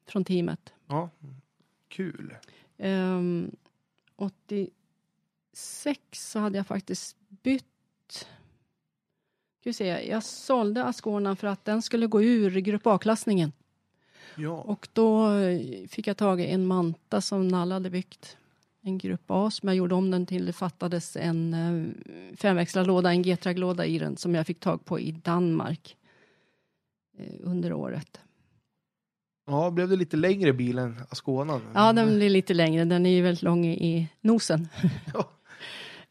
[0.06, 0.72] från teamet.
[0.86, 1.10] Ja,
[1.88, 2.34] kul.
[2.78, 3.56] Um,
[4.16, 4.70] 86
[6.12, 7.64] så hade jag faktiskt bytt
[9.60, 13.52] Ska vi se, jag sålde Ascona för att den skulle gå ur Grupp A-klassningen.
[14.36, 14.50] Ja.
[14.50, 18.36] Och då eh, fick jag tag i en Manta som Nalle hade byggt.
[18.80, 20.46] En Grupp A som jag gjorde om den till.
[20.46, 21.88] Det fattades en uh,
[22.36, 25.96] femväxlad låda, en Getrag-låda i den som jag fick tag på i Danmark
[27.20, 28.20] uh, under året.
[29.46, 31.60] Ja, blev det lite längre bil än Ascona?
[31.74, 32.84] Ja, den blir lite längre.
[32.84, 34.68] Den är ju väldigt lång i nosen.
[35.14, 35.30] Ja.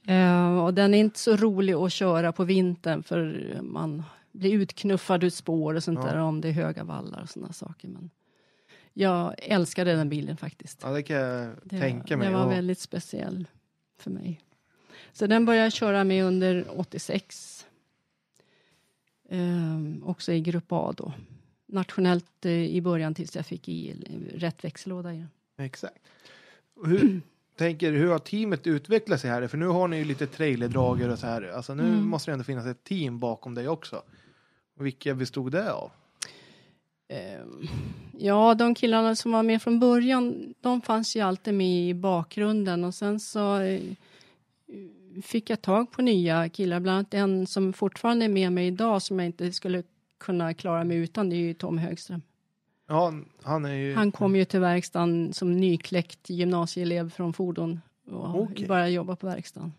[0.10, 5.24] uh, och den är inte så rolig att köra på vintern för man blir utknuffad
[5.24, 6.06] ut spår och sånt Ja.
[6.12, 7.88] där om det är höga vallar och sådana saker.
[7.88, 8.10] Men
[8.94, 10.80] jag älskade den bilen faktiskt.
[10.84, 12.28] Ja, det kan jag Det, tänka mig.
[12.28, 13.48] det var Och- väldigt speciell
[14.00, 14.42] för mig.
[15.14, 17.66] Så den började jag köra med under 86.
[19.30, 21.14] Ehm, också i Grupp A då.
[21.68, 23.96] Nationellt eh, i början tills jag fick i
[24.36, 25.30] rätt växellåda i den.
[25.66, 25.98] Exakt.
[26.86, 27.22] Hur,
[27.58, 29.48] tänker, hur har teamet utvecklat sig här?
[29.48, 31.42] För nu har ni ju lite trailerdragare och så här.
[31.56, 32.08] Alltså nu Mm.
[32.08, 34.02] måste det ändå finnas ett team bakom dig också.
[34.80, 35.92] Vilka bestod det av?
[37.08, 37.68] Ehm,
[38.20, 42.84] ja, de killarna som var med från början, de fanns ju alltid med i bakgrunden
[42.84, 43.82] och sen så eh,
[45.24, 49.02] fick jag tag på nya killar, bland annat en som fortfarande är med mig idag
[49.02, 49.84] som jag inte skulle
[50.26, 52.22] kunna klara mig utan, det är ju Tom Högström.
[52.88, 53.14] Ja,
[53.44, 53.96] han är ju...
[53.96, 58.68] Han kom ju till verkstaden som nykläckt gymnasieelev från fordon och Okej.
[58.68, 59.74] började jobba på verkstaden.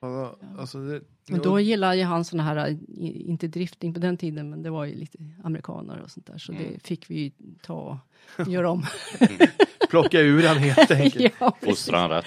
[0.00, 1.00] Alltså, alltså det,
[1.32, 4.84] Och då gillade ju han såna här, inte drifting på den tiden, men det var
[4.84, 6.64] ju lite amerikaner och sånt där, så Mm.
[6.72, 7.30] det fick vi ju
[7.62, 7.98] ta
[8.38, 8.82] och göra om.
[9.90, 11.34] plocka ur han helt enkelt.
[11.40, 11.68] ja, precis.
[11.68, 12.24] Fostran rätt.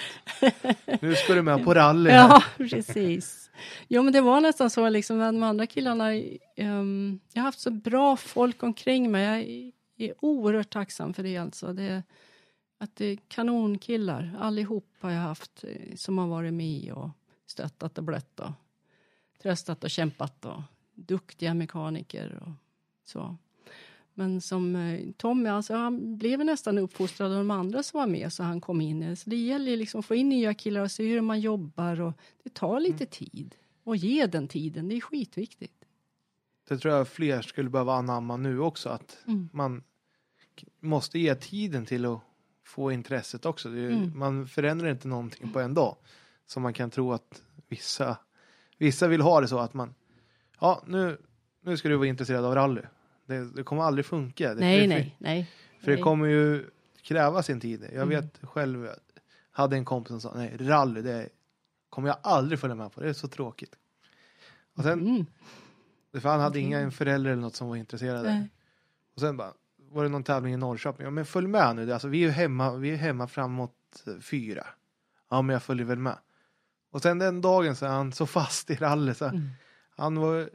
[1.01, 2.09] Nu ska du med på rally.
[2.09, 2.17] här.
[2.29, 3.46] Ja, precis.
[3.87, 6.11] Jo, men det var nästan så liksom, de andra killarna.
[6.57, 9.23] Um, jag har haft så bra folk omkring mig.
[9.95, 11.73] Jag är, oerhört tacksam för det alltså.
[11.73, 12.03] Det,
[12.77, 17.09] att det är kanonkillar, allihop har jag haft eh, som har varit med och
[17.47, 18.51] stöttat och blött och
[19.41, 20.61] tröstat och kämpat och
[20.93, 22.51] duktiga mekaniker och
[23.05, 23.37] så.
[24.19, 28.33] Men som eh, Tommy, alltså han blev nästan uppfostrad av de andra som var med
[28.33, 29.15] så han kom in.
[29.15, 32.13] Så det gäller liksom att få in nya killar och se hur man jobbar och
[32.43, 33.55] det tar lite tid.
[33.83, 35.85] Och ge den tiden, det är skitviktigt.
[36.67, 38.89] Det tror jag fler skulle behöva anamma nu också.
[38.89, 39.49] Att Mm.
[39.53, 39.83] man
[40.79, 42.19] måste ge tiden till att
[42.63, 43.69] få intresset också.
[43.69, 44.19] Ju- Mm.
[44.19, 45.95] Man förändrar inte någonting på en dag.
[46.45, 48.17] Som man kan tro att vissa,
[48.77, 49.93] vissa vill ha det så att man,
[50.59, 51.17] ja nu,
[51.61, 52.81] nu ska du vara intresserad av rally.
[53.27, 54.53] Det, det kommer aldrig funka.
[54.53, 55.51] Det, Nej, det, nej, nej.
[55.81, 56.69] För det kommer ju
[57.01, 57.81] kräva sin tid.
[57.83, 58.09] Jag Mm.
[58.09, 58.95] vet själv, jag
[59.51, 61.29] hade en kompis som sa, nej rally det
[61.89, 63.75] kommer jag aldrig följa med på, det är så tråkigt.
[64.75, 65.25] Och sen, Mm.
[66.21, 68.29] för han hade inga förälder eller något som var intresserade.
[68.33, 68.49] Nej.
[69.15, 69.53] Och sen bara,
[69.91, 71.03] var det någon tävling i Norrköping?
[71.05, 74.19] Ja men följ med nu, alltså, vi är ju hemma, vi är hemma framåt eh,
[74.19, 74.67] fyra.
[75.29, 76.17] Ja men jag följer väl med.
[76.91, 79.49] Och sen den dagen så är han så fast i rally så Mm.
[79.95, 80.49] han var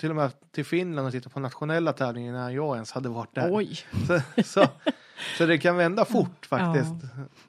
[0.00, 3.34] till och med till Finland och tittade på nationella tävlingar innan jag ens hade varit
[3.34, 3.48] där.
[3.52, 3.78] Oj.
[4.06, 4.66] Så, så,
[5.38, 6.94] så det kan vända fort faktiskt.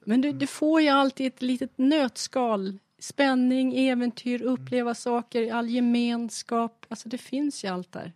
[0.04, 2.78] Men du, du får ju alltid ett litet nötskal.
[3.00, 6.86] Spänning, äventyr, uppleva saker, all gemenskap.
[6.90, 8.14] Alltså det finns ju allt där.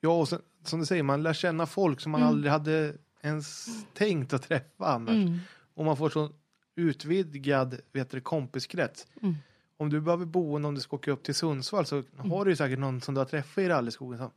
[0.00, 2.28] Ja, och sen, som du säger, man lär känna folk som man Mm.
[2.34, 5.14] aldrig hade ens tänkt att träffa annars.
[5.14, 5.38] Mm.
[5.74, 6.30] Och man får så
[6.76, 9.06] utvidgad vet du, kompiskrets.
[9.22, 9.34] Mm.
[9.76, 12.56] Om du behöver boende, om du ska åka upp till Sundsvall så har du ju
[12.56, 14.30] säkert någon som du har träffat i rallyskogen som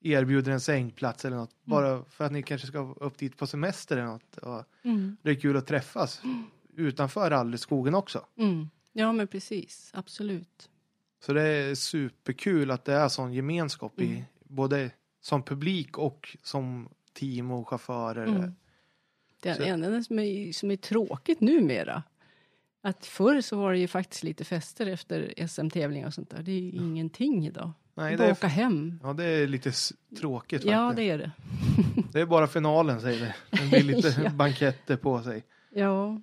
[0.00, 1.56] erbjuder en sängplats eller något.
[1.64, 4.36] Bara för att ni kanske ska upp dit på semester eller något.
[4.36, 5.16] Och Mm.
[5.22, 6.22] det är kul att träffas
[6.76, 8.26] utanför rallyskogen också.
[8.38, 8.68] Mm.
[8.92, 9.90] Ja, men precis.
[9.94, 10.70] Absolut.
[11.24, 14.22] Så det är superkul att det är sån gemenskap i Mm.
[14.44, 18.26] både som publik och som team och chaufförer.
[18.26, 18.52] Mm.
[19.42, 22.02] Det är enda som är, som är tråkigt numera.
[22.86, 26.42] Att förr så var det ju faktiskt lite fester efter SM-tävlingar och sånt där.
[26.42, 27.72] Det är ju ingenting idag.
[27.94, 29.00] Nej, Det är är, åka hem.
[29.02, 29.72] ja, det är lite
[30.18, 30.96] tråkigt Ja, faktiskt.
[30.96, 31.30] det är det.
[32.12, 33.34] Det är bara finalen säger det.
[33.50, 34.30] Det blir lite Ja.
[34.30, 35.44] banketter på sig.
[35.74, 36.20] Ja.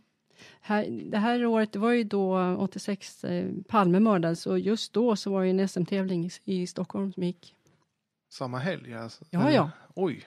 [0.61, 5.15] Här, det här året, det var ju då 86 eh, Palme mördades och just då
[5.15, 7.55] så var det ju en SM-tävling i, Stockholm som gick.
[8.29, 9.25] Samma helg alltså.
[9.29, 9.69] Ja, ja.
[9.95, 10.23] Oj.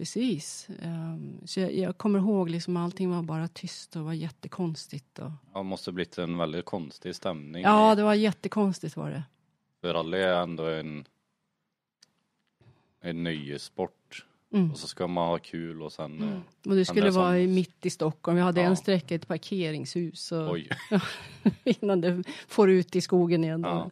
[0.00, 0.68] Precis.
[0.82, 5.18] Ehm, så jag, jag kommer ihåg liksom allting var bara tyst och var jättekonstigt.
[5.18, 7.62] Och, Ja, måste blivit en väldigt konstig stämning.
[7.62, 9.22] ja, det var jättekonstigt var det.
[9.80, 11.04] För rally är ändå en,
[13.00, 14.26] en nöjessport.
[14.52, 14.70] Mm.
[14.70, 16.28] Och så ska man ha kul och sen, Mm.
[16.28, 18.36] eh, Och det skulle som- vara i mitt i Stockholm.
[18.36, 18.66] Vi hade Ja.
[18.66, 20.68] en sträcka i ett parkeringshus och oj.
[21.64, 23.60] innan det får ut i skogen igen.
[23.66, 23.70] Ja.
[23.78, 23.90] Ja.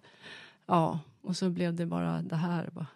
[0.66, 2.70] ja, och så blev det bara det här.
[2.72, 2.86] Bara.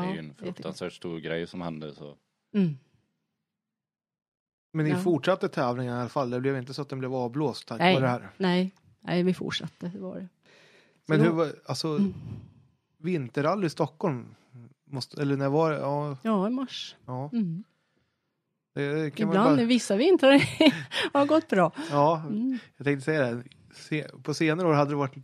[0.00, 2.16] Det är Ja, ju en fruktansvärt stor grej som hände så.
[2.54, 2.76] Mm.
[4.72, 4.98] Men ni Ja.
[4.98, 6.30] fortsatte tävlingen i alla fall?
[6.30, 7.94] Det blev inte så att den blev avblåst tack Nej.
[7.94, 8.28] vare det här?
[8.36, 9.90] Nej, nej, vi fortsatte.
[9.94, 10.28] Det var det.
[11.06, 12.14] Men Så hur då- var, alltså, Mm.
[12.98, 14.34] vinterrally i Stockholm?
[14.84, 15.78] Måste, eller när var det?
[15.78, 16.96] Ja, Ja, i mars.
[17.06, 17.30] ja.
[17.32, 17.64] Mm.
[18.74, 20.42] Det Ibland, bara, vissa vintrar
[21.12, 21.72] har gått bra.
[21.90, 22.58] ja, Mm.
[22.76, 23.42] jag tänkte säga det.
[23.74, 25.14] Se, på senare år hade det varit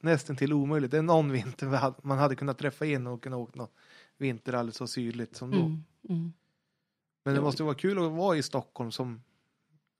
[0.00, 0.90] nästan till omöjligt.
[0.90, 3.74] Det är någon vinter man hade kunnat träffa in och kunna åka något
[4.18, 5.56] vinterrally så sydligt som då.
[5.58, 5.84] Mm.
[6.08, 6.32] Mm.
[7.24, 9.22] Men det måste ju vara kul att vara i Stockholm som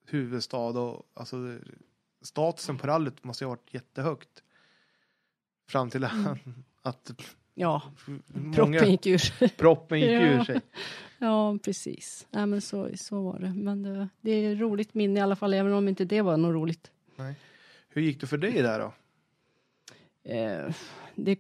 [0.07, 1.59] huvudstad och alltså
[2.23, 4.43] statusen på rallyt måste ha varit jättehögt.
[5.69, 6.37] Fram till Mm.
[6.83, 7.11] att
[7.55, 7.83] Ja,
[8.27, 9.49] många, proppen gick ur.
[9.57, 10.21] proppen gick Ja.
[10.23, 10.61] ur sig.
[11.19, 12.27] Ja, precis.
[12.31, 13.55] Nej, men så, så var det.
[13.55, 16.37] Men det, det är ett roligt minne i alla fall, även om inte det var
[16.37, 16.91] något roligt.
[17.89, 18.93] Hur gick det för dig där då?
[20.31, 20.75] Eh,
[21.15, 21.39] det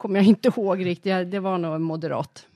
[0.00, 1.30] kommer jag inte ihåg riktigt.
[1.30, 2.46] Det var nog moderat.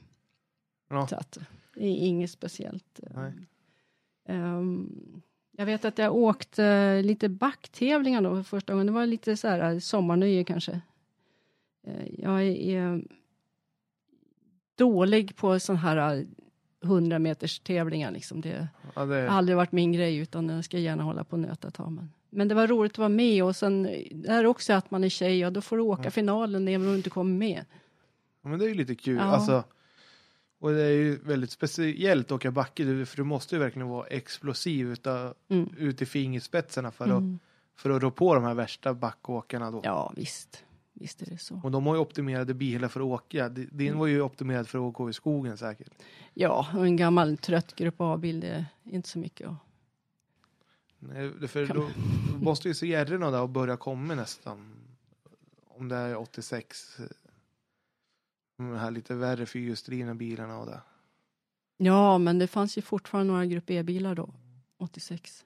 [0.91, 1.07] Ja.
[1.07, 1.39] Så att,
[1.75, 3.01] det är inget speciellt.
[3.17, 3.27] eh.
[4.29, 5.23] Ehm,
[5.57, 8.87] jag vet att jag åkte lite backtävlingar då för första gången.
[8.87, 10.81] Det var lite så här sommarnöje kanske.
[11.87, 13.05] Eh, jag är
[14.75, 16.27] dålig på sån här
[16.85, 18.41] 100 meters tävlingar liksom.
[18.41, 21.41] Det Ja, har det, aldrig varit min grej utan jag ska gärna hålla på och
[21.41, 21.93] nöta tag.
[21.93, 23.83] Men, men det var roligt att vara med och sen
[24.13, 26.11] det är också att man är tjej och då får du åka Ja.
[26.11, 27.65] finalen även om du inte kommer med.
[28.43, 29.17] ja, men det är ju lite kul.
[29.17, 29.23] Ja.
[29.23, 29.65] Alltså,
[30.61, 33.89] och det är ju väldigt speciellt att åka backe du- för du måste ju verkligen
[33.89, 35.69] vara explosiv utav, Mm.
[35.79, 37.39] ut i fingerspetsarna för, att, Mm.
[37.77, 39.81] för att rå på de här värsta backåkarna då.
[39.85, 40.65] Ja, visst.
[40.93, 41.61] Visst är det så.
[41.65, 43.49] Och de har ju optimerade bilar för att åka.
[43.49, 43.99] Din Mm.
[43.99, 45.91] var ju optimerad för att gå i skogen säkert.
[46.35, 49.55] Ja, och en gammal trött grupp A-bil, det är inte så mycket att...
[51.09, 51.89] Nej, För då
[52.41, 54.71] måste ju CR'na där och börja komma nästan.
[55.69, 56.99] Om det är 86.
[56.99, 57.05] eh,
[58.59, 60.81] De här lite värre fyrhjulsdrivna bilarna och det.
[61.77, 64.35] Ja, men det fanns ju fortfarande några grupp E-bilar då,
[64.79, 65.45] 86.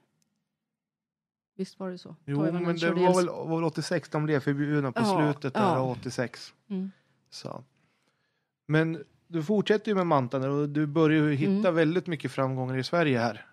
[1.57, 2.17] Visst var det så?
[2.25, 5.55] Jo, Toivonen men det var väl, var väl 86 de blev förbjudna på Ja, slutet
[5.55, 5.83] där, ja.
[5.83, 6.55] 86.
[6.69, 6.91] Mm.
[7.31, 7.65] Så.
[8.67, 11.75] Men du fortsätter ju med Mantan och du börjar ju hitta Mm.
[11.75, 13.47] väldigt mycket framgångar i Sverige här.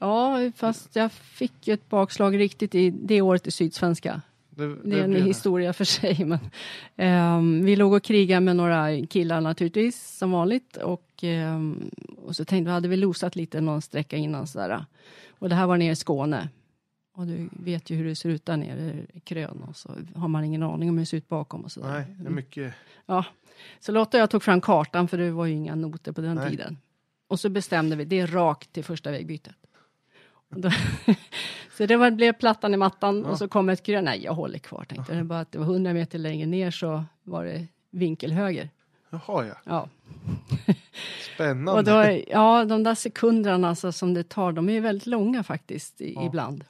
[0.00, 4.20] Ja, fast jag fick ju ett bakslag riktigt i det året i Sydsvenska.
[4.50, 6.24] Det, Det är en blev historia för sig.
[6.24, 6.38] Men,
[6.96, 10.76] ehm, vi låg och krigade med några killar naturligtvis, som vanligt.
[10.76, 14.84] Och, ehm, och så tänkte vi, hade vi losat lite någon sträcka innan sådär.
[15.38, 16.48] Och det här var nere i Skåne.
[17.16, 19.64] Och du vet ju hur det ser ut där nere i krön.
[19.68, 21.88] Och så har man ingen aning om hur det ser ut bakom och sådär.
[21.88, 22.74] Nej, det är mycket.
[23.06, 23.24] Ja,
[23.80, 26.36] så Lotta och jag tog fram kartan för det var ju inga noter på den
[26.36, 26.50] Nej.
[26.50, 26.78] tiden.
[27.28, 29.54] Och så bestämde vi, det är rakt till första vägbytet.
[30.50, 30.56] Och
[31.76, 33.30] så det var, blev plattan i mattan Ja.
[33.30, 35.18] och så kom ett grönt, nej jag håller kvar tänkte jag.
[35.18, 38.68] Det var bara att det var 100 meter längre ner så var det vinkelhöger.
[39.10, 39.88] Jaha ja, Ja.
[41.34, 41.72] spännande.
[41.72, 45.42] Och då, ja, de där sekunderna alltså, som det tar, de är ju väldigt långa
[45.42, 46.26] faktiskt i, Ja.
[46.26, 46.64] ibland.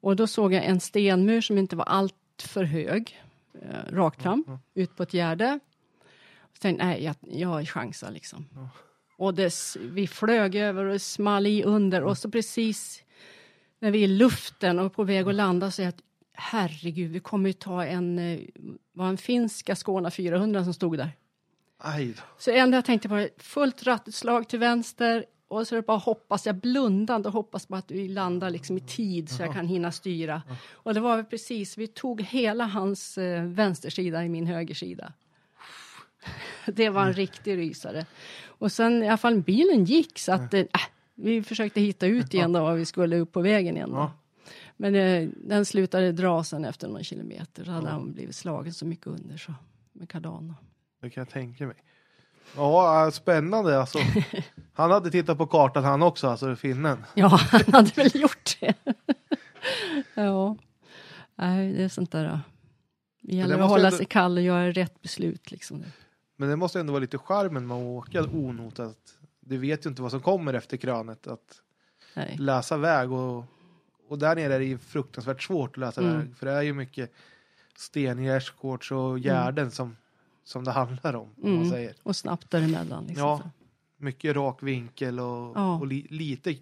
[0.00, 3.22] Och då såg jag en stenmur som inte var allt för hög,
[3.62, 4.58] eh, rakt fram, Ja.
[4.74, 5.58] ut på ett gärde.
[6.54, 8.46] Så tänkte nej, jag, jag chansar liksom.
[8.54, 8.68] Ja.
[9.20, 13.02] Och det, vi flög över och det small i under och så precis
[13.78, 16.02] när vi är i luften och på väg att landa så är jag att
[16.32, 18.40] herregud, vi kommer ju ta en, eh,
[18.92, 21.12] var en finska Skåne 400 som stod där.
[21.78, 22.14] Aj.
[22.38, 25.98] Så det enda jag tänkte på fullt rattutslag till vänster och så är det bara
[25.98, 29.66] hoppas, jag blundade och hoppas på att vi landar liksom i tid så jag kan
[29.66, 30.42] hinna styra.
[30.72, 35.12] Och det var väl precis, vi tog hela hans eh, vänstersida i min högersida.
[36.70, 38.06] Det var en riktig rysare.
[38.46, 40.64] Och sen i alla fall bilen gick så att eh,
[41.14, 43.90] vi försökte hitta ut igen då och vi skulle upp på vägen igen.
[43.90, 44.10] Då.
[44.76, 47.64] Men eh, den slutade dra sen efter någon kilometer.
[47.64, 49.54] Så hade han blivit slagen så mycket under så
[49.92, 50.54] med kardan.
[51.00, 51.76] Det kan jag tänka mig.
[52.56, 53.98] Ja, äh, spännande alltså.
[54.72, 57.04] Han hade tittat på kartan han också, alltså finnen.
[57.14, 58.74] Ja, han hade väl gjort det.
[60.14, 60.56] ja.
[61.34, 62.28] Nej, det är sånt där.
[62.28, 62.40] då.
[63.20, 65.50] Det gäller det att hålla ändå- sig kall och göra rätt beslut.
[65.50, 65.84] Liksom.
[66.40, 69.18] Men det måste ändå vara lite charmen med att åka onotat.
[69.40, 71.26] Du vet ju inte vad som kommer efter krönet.
[71.26, 71.62] Att
[72.14, 72.36] Nej.
[72.38, 73.44] läsa väg och,
[74.08, 76.18] och där nere är det ju fruktansvärt svårt att läsa Mm.
[76.18, 76.36] väg.
[76.36, 77.12] För det är ju mycket
[77.76, 79.96] stengärdsgårds och gärden som,
[80.44, 81.28] som det handlar om.
[81.42, 81.70] Om man Mm.
[81.70, 81.94] säger.
[82.02, 83.04] Och snabbt däremellan.
[83.06, 83.24] Liksom.
[83.26, 83.50] Ja.
[83.96, 85.78] Mycket rak vinkel och, Ja.
[85.78, 86.56] och li, lite.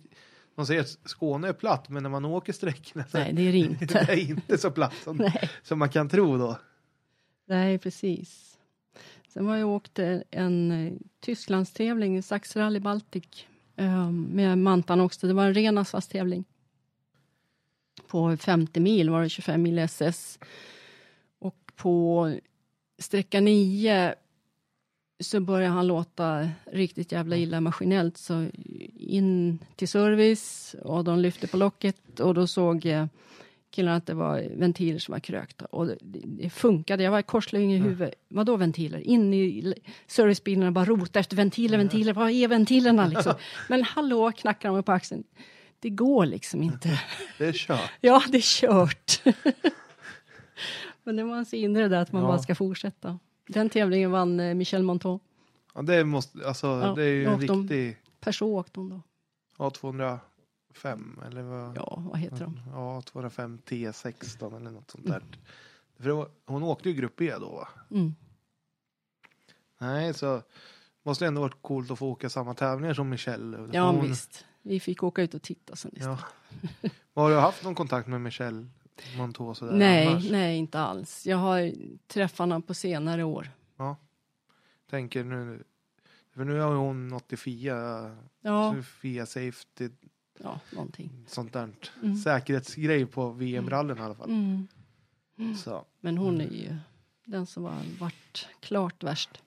[0.55, 3.59] De säger att Skåne är platt men när man åker sträckorna Nej, det är det
[3.59, 3.87] inte.
[4.07, 5.31] det är inte så platt som,
[5.63, 6.59] som man kan tro då.
[7.47, 8.48] Nej, precis.
[9.39, 9.99] Sen var jag åkt
[10.31, 15.27] en eh, Tysklandstävling, Saxrally Baltic, ehm, med Mantan också.
[15.27, 16.45] Det var en ren asfaltstävling.
[18.09, 20.39] På 50 mil var det 25 mil SS.
[21.39, 22.33] Och på
[22.99, 24.15] sträcka 9
[25.21, 28.17] så började han låta riktigt jävla illa maskinellt.
[28.17, 28.47] Så
[28.97, 33.09] in till service och de lyfte på locket och då såg jag
[33.71, 35.65] killarna att det var ventiler som var krökta.
[35.65, 37.03] Och det, det funkade.
[37.03, 38.15] Jag var korslängd i huvudet.
[38.29, 38.99] Vadå ventiler?
[38.99, 39.75] In i
[40.07, 42.13] servicebilen och bara rota efter ventiler, ventiler.
[42.13, 43.35] Vad är ventilerna liksom?
[43.69, 45.25] Men hallå, knackar de på axeln.
[45.81, 47.01] Det går liksom inte.
[47.39, 47.91] Det är kört.
[48.01, 49.23] Ja, det är kört.
[51.05, 52.29] Men det var så inre där att man Ja.
[52.29, 53.19] bara ska fortsätta.
[53.49, 55.21] Den tävlingen vann eh, Michel Monton.
[55.75, 59.01] Ja, det måste, alltså Ja, det är ju en riktig Peugeot åkte hon då.
[60.75, 61.77] A205 eller vad?
[61.77, 62.61] Ja, vad heter de?
[62.73, 65.23] Ja, 205 T16 eller något sånt där.
[65.97, 67.69] För det var, hon åkte ju grupp E då va?
[67.91, 68.15] Mm.
[69.79, 70.43] Nej, så
[71.03, 73.69] måste det ändå varit coolt att få åka samma tävlingar som Michelle.
[73.73, 74.47] Ja, hon, visst.
[74.63, 76.21] Vi fick åka ut och titta sen istället.
[76.81, 76.91] Ja.
[77.15, 78.67] Har du haft någon kontakt med Michelle
[79.17, 80.31] Monteau sådär nej, annars?
[80.31, 81.27] nej, inte alls.
[81.27, 81.73] Jag har
[82.07, 83.51] träffat honom på senare år.
[84.91, 85.65] Tänker nu,
[86.35, 89.89] för nu har hon något i FIA, Ja, så FIA Safety,
[90.43, 91.11] ja någonting.
[91.27, 91.69] sånt där.
[92.03, 92.17] Mm.
[92.17, 94.31] Säkerhetsgrej på VM-rallyn i alla fall.
[94.31, 94.69] Mm.
[95.57, 95.85] Så.
[96.01, 96.77] Men hon är ju
[97.25, 99.43] den som har varit klart värst.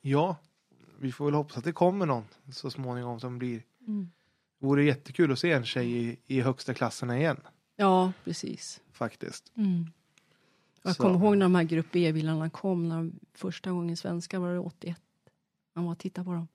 [0.00, 0.36] Ja,
[0.98, 4.10] vi får väl hoppas att det kommer någon så småningom som blir Mm.
[4.58, 7.40] Vore jättekul att se en tjej i, i högsta klasserna igen
[7.76, 8.80] Ja, precis.
[8.92, 9.52] faktiskt.
[9.56, 9.86] Mm.
[10.82, 11.02] Jag Så.
[11.02, 12.88] kommer ihåg när de här Grupp E-bilarna kom.
[12.88, 15.00] När de, första gången svenska var det 81.
[15.74, 16.48] Man var och tittade på dem.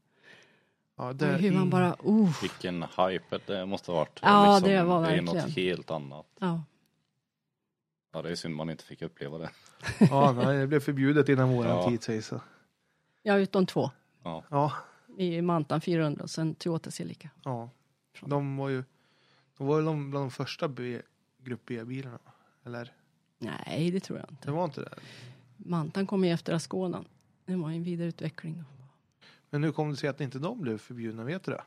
[0.98, 2.42] Ja, där hur man i- bara, oh.
[2.42, 4.20] Vilken hype det måste ha varit.
[4.22, 5.26] Ja, det var Det är verkligen.
[5.46, 6.26] något helt annat.
[6.40, 6.64] Ja.
[8.14, 9.50] Ja, det är synd man inte fick uppleva det.
[10.10, 11.90] Ja, nej, det blev förbjudet innan våran Ja.
[11.90, 12.42] tid sägs så.
[13.24, 13.92] ja, utom två.
[14.24, 14.72] Ja, Ja,
[15.18, 17.30] I Mantan 400 och sen Toyota Celica.
[17.44, 17.70] ja.
[18.22, 18.84] De var ju
[19.58, 21.02] de var ju de bland de första B,
[21.38, 22.20] grupp B-bilarna.
[22.66, 22.94] Eller?
[23.38, 24.46] Nej, det tror jag inte.
[24.48, 24.90] Det var inte det.
[25.58, 27.06] Mantan kom ju efter Asconan.
[27.46, 28.58] Det var ju en vidareutveckling.
[28.58, 28.64] Då.
[29.56, 31.24] Men hur kom det sig att inte de blev förbjudna?
[31.24, 31.64] Vet du det?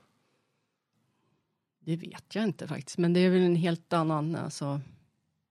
[1.81, 2.99] Det vet jag inte faktiskt.
[2.99, 4.81] Men det är väl en helt annan alltså,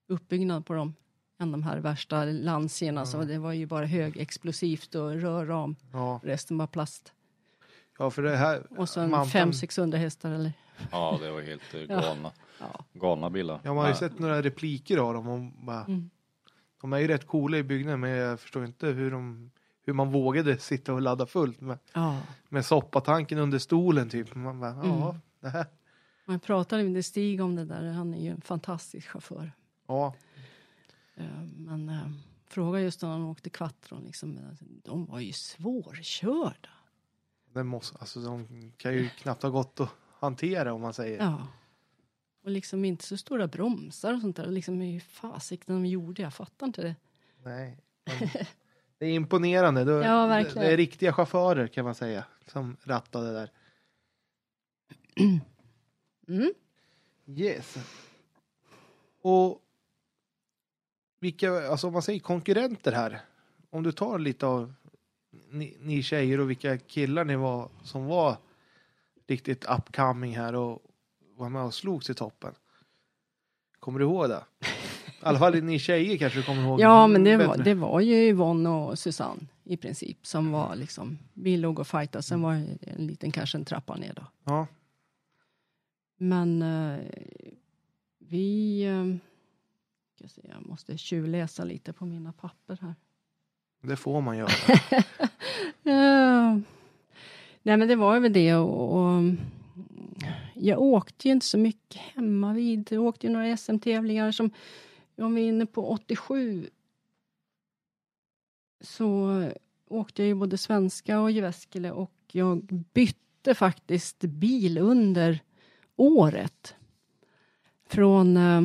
[0.07, 0.93] uppbyggnad på dem.
[1.39, 3.05] Än de här värsta Lancierna.
[3.05, 5.75] Så det var ju bara högexplosivt och rörram.
[5.93, 7.13] Ja, Resten var plast.
[7.97, 8.79] ja för det här.
[8.79, 10.53] Och sen Mantan- 500-600 hästar eller?
[10.91, 12.85] ja det var helt eh, galna, Ja.
[12.93, 13.61] galna bilar.
[13.63, 15.27] Ja, man har ju sett några repliker av dem.
[15.27, 16.09] Och bara, Mm.
[16.81, 19.51] De är ju rätt coola i byggnaden men jag förstår inte hur, de,
[19.87, 22.19] hur man vågade sitta och ladda fullt med, ja.
[22.49, 24.35] med soppatanken under stolen typ.
[24.35, 25.21] Man bara, ja, Mm.
[25.39, 25.65] det här.
[26.25, 27.91] Man pratade med Stig om det där.
[27.91, 29.51] Han är ju en fantastisk chaufför.
[29.87, 30.13] Ja,
[31.15, 31.25] Eh,
[31.57, 32.09] Men eh,
[32.47, 34.03] fråga just när han åkte Quattron.
[34.05, 36.69] Liksom, alltså, de var ju svårkörda.
[37.53, 41.17] det måste, alltså de kan ju knappt ha gått att hantera om man säger.
[41.23, 41.47] Ja.
[42.43, 44.45] Och liksom inte så stora bromsar och sånt där.
[44.47, 46.21] Liksom hur fasiken de gjorde.
[46.21, 46.95] Jag fattar inte det.
[47.43, 47.77] Nej.
[48.05, 48.29] men
[48.97, 49.83] Det är imponerande.
[49.83, 50.67] Det, Ja, verkligen.
[50.67, 52.23] det är riktiga chaufförer kan man säga.
[52.47, 53.51] Som rattade där.
[56.29, 56.53] Mm.
[57.25, 57.77] Yes.
[59.21, 59.61] Och
[61.19, 63.19] vilka, alltså om man säger konkurrenter här.
[63.69, 64.73] Om du tar lite av
[65.49, 68.37] ni, ni tjejer och vilka killar ni var som var
[69.27, 70.81] riktigt upcoming här och
[71.35, 72.53] var med och slogs i toppen.
[73.79, 74.43] Kommer du ihåg det?
[75.21, 76.79] I alla fall ni tjejer kanske du kommer ihåg.
[76.81, 81.17] Ja, men det var, det var ju Yvonne och Susanne i princip som var liksom,
[81.33, 82.23] vi låg och fightade.
[82.23, 84.23] Sen var det en liten, kanske en trappa ner då.
[84.43, 84.67] Ja,
[86.17, 86.99] Men eh,
[88.19, 92.95] vi, eh, se, jag måste tjuvläsa lite på mina papper här.
[93.83, 94.49] det får man göra.
[95.83, 96.61] Ja.
[97.63, 99.23] Nej men det var väl det och, och
[100.53, 102.91] jag åkte ju inte så mycket hemma vid.
[102.91, 104.49] Jag åkte ju några SM-tävlingar som,
[105.17, 106.69] om vi är inne på 87
[108.81, 109.43] så
[109.87, 112.63] åkte jag ju både svenska och Jyväskylä och jag
[112.93, 115.39] bytte faktiskt bil under
[115.95, 116.75] året.
[117.89, 118.61] Från eh,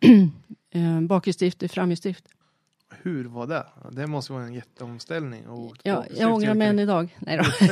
[0.70, 2.28] eh, bakhjulsdrift till framhjulsdrift.
[2.90, 3.66] Hur var det?
[3.92, 5.46] Det måste vara en jätteomställning.
[5.46, 7.16] Och Ja, jag ångrar mig än idag.
[7.18, 7.44] Nej, då.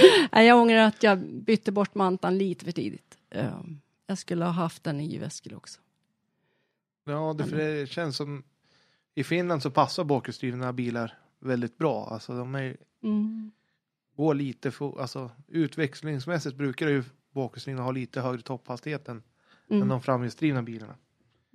[0.32, 3.18] Nej, jag ångrar att jag bytte bort mantan lite för tidigt.
[3.34, 5.80] Um, jag skulle ha haft den i Jyväskylä också.
[7.10, 8.42] Ja, det, för det känns som
[9.14, 12.08] i Finland så passar bakhjulsdrivna bilar väldigt bra.
[12.10, 13.50] Alltså de är, Mm.
[14.16, 19.22] går lite för, alltså utväxlingsmässigt brukar ju bakhjulsdrivna ha lite högre topphastighet än,
[19.68, 19.88] än Mm.
[19.88, 20.94] de framhjulsdrivna bilarna.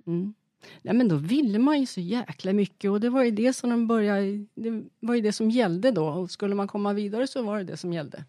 [0.06, 0.34] Mm.
[0.82, 3.70] Nej, men då ville man ju så jäkla mycket och det var ju det som
[3.70, 7.42] de började, det var ju det som gällde då och skulle man komma vidare så
[7.42, 8.24] var det det som gällde.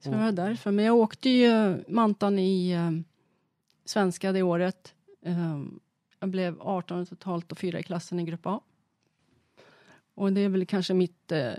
[0.00, 0.70] Så det var därför.
[0.70, 2.90] Men jag åkte ju mantan i eh,
[3.84, 4.94] svenska det året.
[5.22, 5.58] Eh,
[6.20, 8.60] jag blev 18 totalt och fyra i klassen i grupp A.
[10.14, 11.52] Och det är väl kanske mitt eh,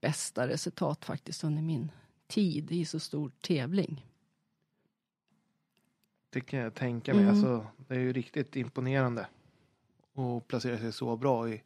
[0.00, 1.92] bästa resultat faktiskt under min
[2.26, 4.06] tid i så stor tävling.
[6.30, 7.22] Det kan jag tänka mig.
[7.22, 7.34] Mm.
[7.34, 9.26] Alltså, det är ju riktigt imponerande.
[10.14, 11.62] att placera sig så bra i.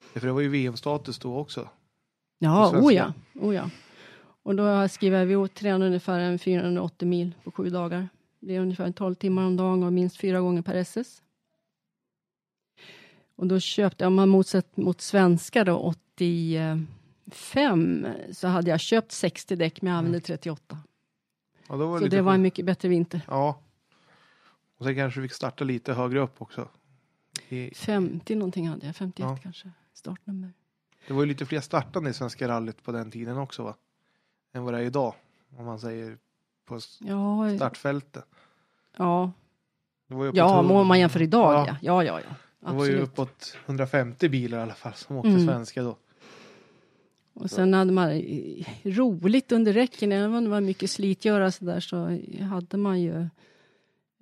[0.00, 1.68] För det var ju VM-status då också.
[2.38, 3.70] Ja, oh ja, oh ja.
[4.42, 8.08] Och då skriver vi åt tränade ungefär en 480 mil på sju dagar.
[8.44, 11.22] Det är ungefär 12 timmar om dagen och minst fyra gånger per SS.
[13.36, 19.12] Och då köpte jag, om man motsett mot svenska då, 85, så hade jag köpt
[19.12, 20.78] 60 däck men jag använde 38.
[21.68, 23.20] Ja, då var Så det var en mycket bättre vinter.
[23.26, 23.58] Ja.
[24.76, 26.68] Och sen kanske vi fick starta lite högre upp också.
[27.48, 29.38] I, 50 någonting hade jag, 51 Ja.
[29.42, 30.52] kanske, startnummer.
[31.06, 33.74] det var ju lite fler startande i Svenska rallyt på den tiden också va?
[34.52, 35.14] Än vad det är idag.
[35.56, 36.18] Om man säger
[36.64, 38.24] på Ja, startfältet.
[38.96, 39.32] ja,
[40.08, 41.66] Det var ja om man jämför idag, Ja.
[41.68, 41.76] ja.
[41.82, 42.20] Ja, ja,
[42.60, 42.70] ja.
[42.70, 45.46] Det var ju uppåt 150 bilar i alla fall som åkte Mm.
[45.46, 45.96] svenska då.
[47.34, 51.64] Och sen hade man eh, roligt under räcken, även om det var mycket slitgöra så
[51.64, 53.20] där så hade man ju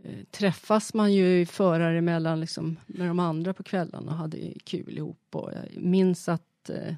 [0.04, 4.98] eh, träffas man ju förare emellan liksom med de andra på kvällarna och hade kul
[4.98, 6.94] ihop och jag minns att eh,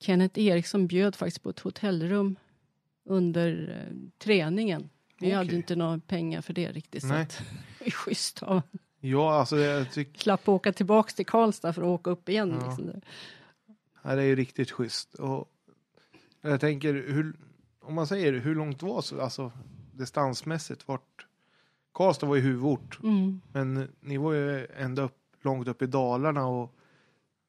[0.00, 2.36] Kenneth Eriksson bjöd faktiskt på ett hotellrum
[3.04, 4.88] under eh, träningen.
[5.20, 5.52] Vi hade Okej.
[5.54, 7.22] ju inte några pengar för det riktigt så Nej.
[7.22, 7.42] att
[7.78, 8.62] det är schysst av
[9.00, 12.56] Ja, alltså jag tycker slapp åka tillbaks till Karlstad för att åka upp igen.
[12.60, 12.66] Ja.
[12.66, 13.00] Liksom.
[14.02, 15.14] ja, det är ju riktigt schysst.
[15.14, 15.48] Och
[16.40, 17.36] jag tänker, hur,
[17.80, 19.52] om man säger hur långt var så, alltså
[19.92, 21.26] distansmässigt, vart
[21.92, 23.40] Karlstad var ju huvudort, Mm.
[23.52, 26.74] men ni var ju ända upp, långt upp i Dalarna och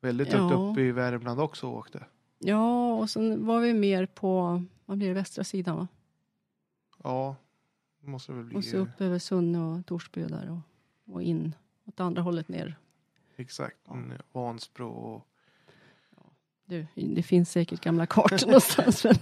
[0.02, 0.70] väldigt högt Ja.
[0.72, 2.04] upp i Värmland också och åkte.
[2.40, 5.88] Ja, och sen var vi mer på, vad blir det, västra sidan va?
[7.04, 7.36] Ja,
[8.02, 8.58] det måste det väl bli.
[8.58, 10.50] Och så upp över Sunne och Torsby och där
[11.06, 11.56] och, och in
[11.86, 12.76] åt andra hållet ner.
[13.36, 13.98] Exakt, Ja.
[14.32, 15.28] Vansbro och
[16.66, 19.06] Du, det finns säkert gamla kartor någonstans.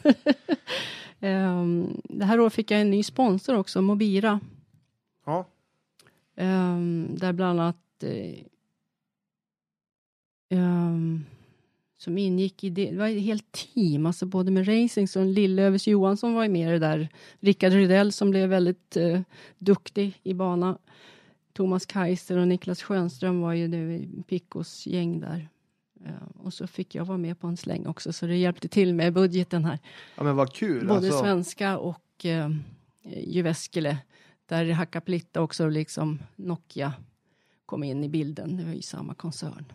[1.19, 4.39] Ehm, det här året fick jag en ny sponsor också, Mobira.
[5.25, 5.45] ja,
[6.35, 8.03] Ehm, där bland annat
[10.49, 11.25] ehm,
[12.03, 15.87] som ingick i det, det var ett helt team, alltså både med racing, så Lillövers
[15.87, 17.09] Johansson var med i det där.
[17.39, 19.21] Rickard Rydell som blev väldigt eh,
[19.57, 20.77] duktig i bana.
[21.53, 25.49] Thomas Kaiser och Niklas Schönström var ju det i Piccos gäng där.
[26.05, 28.93] Eh, och så fick jag vara med på en släng också, så det hjälpte till
[28.93, 29.79] med budgeten här.
[30.15, 30.87] ja men vad kul.
[30.87, 31.19] Både alltså.
[31.19, 32.49] svenska och eh,
[33.03, 33.97] Jyväskylä.
[34.45, 36.93] Där Hackaplitta också liksom Nokia
[37.65, 38.57] kom in i bilden.
[38.57, 39.65] Det var ju samma koncern.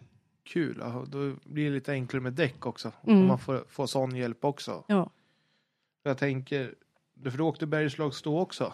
[0.49, 2.92] Kul, då blir det lite enklare med däck också.
[3.07, 3.20] Mm.
[3.20, 4.84] Om man får, får sån hjälp också.
[4.88, 5.11] Ja,
[6.03, 6.74] Jag tänker,
[7.22, 8.72] för du åkte Bergslagsstå också,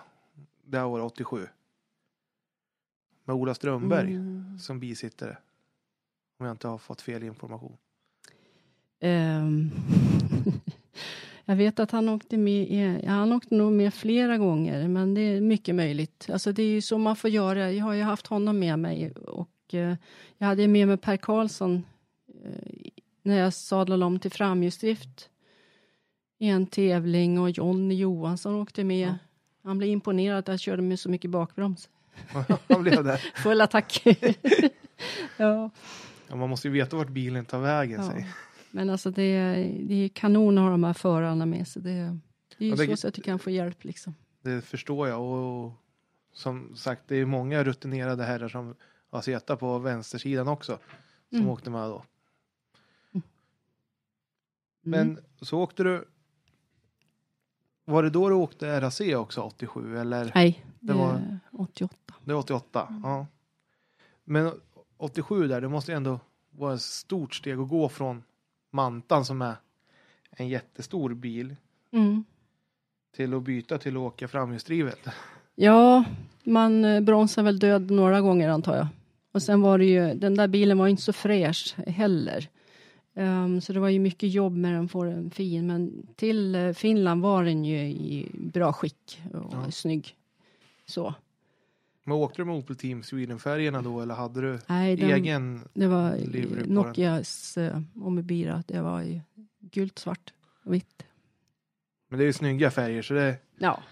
[0.65, 1.47] det här året 87.
[3.25, 4.59] Med Ola Strömberg Mm.
[4.59, 5.37] som bisittare.
[6.39, 7.77] Om jag inte har fått fel information.
[9.01, 9.71] Ehm,
[11.45, 15.21] jag vet att han åkte med, ja, han åkte nog med flera gånger, men det
[15.21, 16.31] är mycket möjligt.
[16.33, 17.73] Alltså det är ju så man får göra.
[17.73, 19.54] Jag har ju haft honom med mig och eh,
[20.39, 21.85] jag hade med mig Per Karlsson
[22.45, 22.91] eh,
[23.23, 25.31] när jag sadlade om till framhjulsdrift
[26.39, 29.09] i en tävling och Jonny Johansson åkte med.
[29.09, 29.15] Ja.
[29.63, 31.89] Han blev imponerad att jag körde med så mycket bakbroms.
[32.69, 33.17] Han blev där.
[33.43, 34.03] Full attack.
[35.37, 35.71] ja.
[36.29, 38.01] Ja, man måste ju veta vart bilen tar vägen.
[38.05, 38.11] Ja.
[38.11, 38.27] Säg.
[38.71, 41.83] Men alltså det är, det är kanon att ha de här förarna med sig.
[41.83, 42.19] Det, är-
[42.59, 44.15] det är ju Ja, det- så, att du kan få hjälp liksom.
[44.43, 45.23] Det förstår jag.
[45.23, 45.73] Och
[46.33, 48.75] som sagt, det är många rutinerade herrar som
[49.23, 50.79] suttit på vänstersidan också.
[51.29, 51.51] Som Mm.
[51.51, 52.05] åkte med då.
[53.13, 53.23] Mm.
[54.83, 56.05] Men så åkte du.
[57.85, 60.33] Var det då du åkte RAC också 87 eller?
[60.35, 62.15] Nej, det, det var- är 88.
[62.25, 62.89] Det var 88.
[63.03, 63.27] Ja.
[64.25, 64.53] Men
[64.97, 66.21] 87 där, det måste ändå
[66.51, 68.23] vara ett stort steg att gå från
[68.71, 69.55] Mantan som är
[70.31, 71.57] en jättestor bil
[71.91, 72.25] Mm.
[73.13, 74.99] till att byta till att åka framhjulsdrivet.
[75.55, 76.05] Ja,
[76.45, 78.87] man bromsar väl död några gånger antar jag.
[79.35, 82.49] Och sen var det ju, den där bilen var inte så fräsch heller.
[83.15, 85.67] Ehm, så det var ju mycket jobb med den, få den fin.
[85.67, 89.71] Men till eh, Finland var den ju i bra skick och Ja.
[89.71, 90.17] snygg.
[90.87, 91.15] Så.
[92.05, 95.61] Men åkte du med Opel Team Sweden-färgerna då eller hade du Nej, den, egen?
[95.75, 96.67] Det var eh.
[96.67, 98.63] Nokias uh, Omibira.
[98.67, 99.21] Det var ju
[99.61, 100.33] gult, svart
[100.65, 101.03] och vitt.
[102.09, 103.83] Men det är ju snygga färger så det Ja,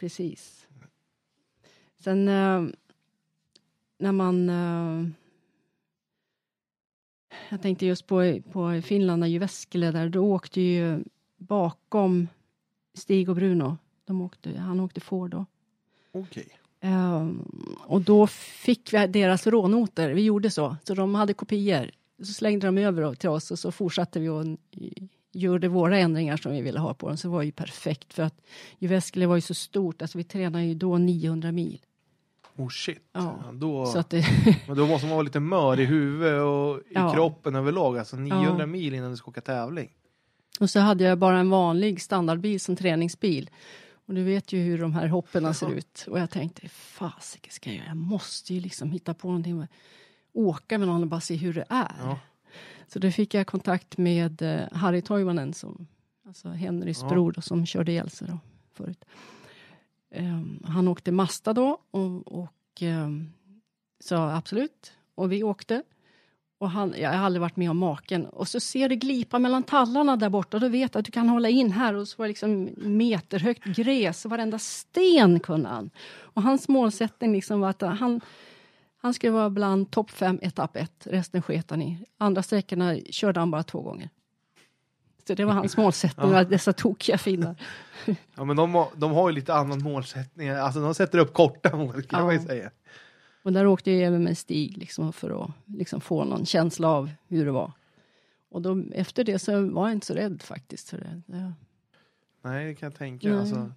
[0.00, 0.66] precis.
[1.98, 2.62] Sen eh,
[3.98, 4.48] när man...
[4.48, 5.08] eh,
[7.50, 11.04] jag tänkte just på, på Finland, när Jyväskylä där, då åkte ju
[11.36, 12.28] bakom
[12.94, 13.76] Stig och Bruno.
[14.04, 15.46] De åkte, han åkte Ford då.
[16.12, 16.48] okej.
[16.80, 17.44] Ehm,
[17.80, 20.10] och då fick vi deras rånoter.
[20.10, 20.76] Vi gjorde så.
[20.84, 21.90] Så de hade kopior.
[22.22, 24.44] Så slängde de över till oss och så fortsatte vi och
[25.32, 27.16] gjorde våra ändringar som vi ville ha på den.
[27.16, 28.40] Så det var ju perfekt för att
[28.78, 31.80] Jyväskylä var ju så stort, alltså vi tränade ju då 900 mil.
[32.56, 32.98] Oh shit.
[33.12, 34.24] Ja, då, så att det,
[34.68, 37.12] men då måste man vara lite mör i huvudet och i Ja.
[37.14, 37.98] kroppen överlag.
[37.98, 38.66] Alltså 900 Ja.
[38.66, 39.90] mil innan du ska åka tävling.
[40.60, 43.50] och så hade jag bara en vanlig standardbil som träningsbil.
[44.06, 46.04] Och du vet ju hur de här hoppen ser ut.
[46.10, 47.86] Och jag tänkte, fasiken ska jag göra?
[47.88, 49.56] Jag måste ju liksom hitta på någonting.
[49.58, 49.68] med-
[50.32, 52.16] Åka med någon och bara se hur det är.
[52.88, 55.86] Så då fick jag kontakt med eh, Harry Toivonen, som,
[56.26, 58.28] alltså Henrys bror då, som körde ihjäl sig
[58.74, 59.04] förut.
[60.10, 63.32] Ehm, han åkte Mazda då och, och ehm,
[64.00, 64.92] sa absolut.
[65.14, 65.82] Och vi åkte.
[66.58, 68.26] Och han, jag har aldrig varit med om maken.
[68.26, 70.58] Och så ser du glipa mellan tallarna där borta.
[70.58, 71.94] Då vet du att du kan hålla in här.
[71.94, 74.24] Och så var det liksom meterhögt gräs.
[74.24, 75.90] Och varenda sten kunde han.
[76.18, 78.20] Och hans målsättning liksom var att han,
[78.96, 81.06] han skulle vara bland topp fem etapp ett.
[81.10, 81.98] Resten sket han i.
[82.18, 84.10] Andra sträckorna körde han bara två gånger.
[85.26, 86.44] Så det var hans målsättning, Ja.
[86.44, 87.54] dessa tokiga finnar.
[88.34, 90.48] Ja, men de, har- de har ju lite annan målsättning.
[90.48, 92.24] Alltså de sätter upp korta mål kan Ja.
[92.26, 92.70] man ju säga.
[93.42, 97.10] Och där åkte jag även med Stig liksom, för att liksom, få någon känsla av
[97.28, 97.72] hur det var.
[98.50, 100.88] Och då, efter det så var jag inte så rädd faktiskt.
[100.90, 101.22] För det.
[101.26, 101.52] Det,
[102.42, 103.38] Nej, det kan jag tänka.
[103.38, 103.72] Alltså,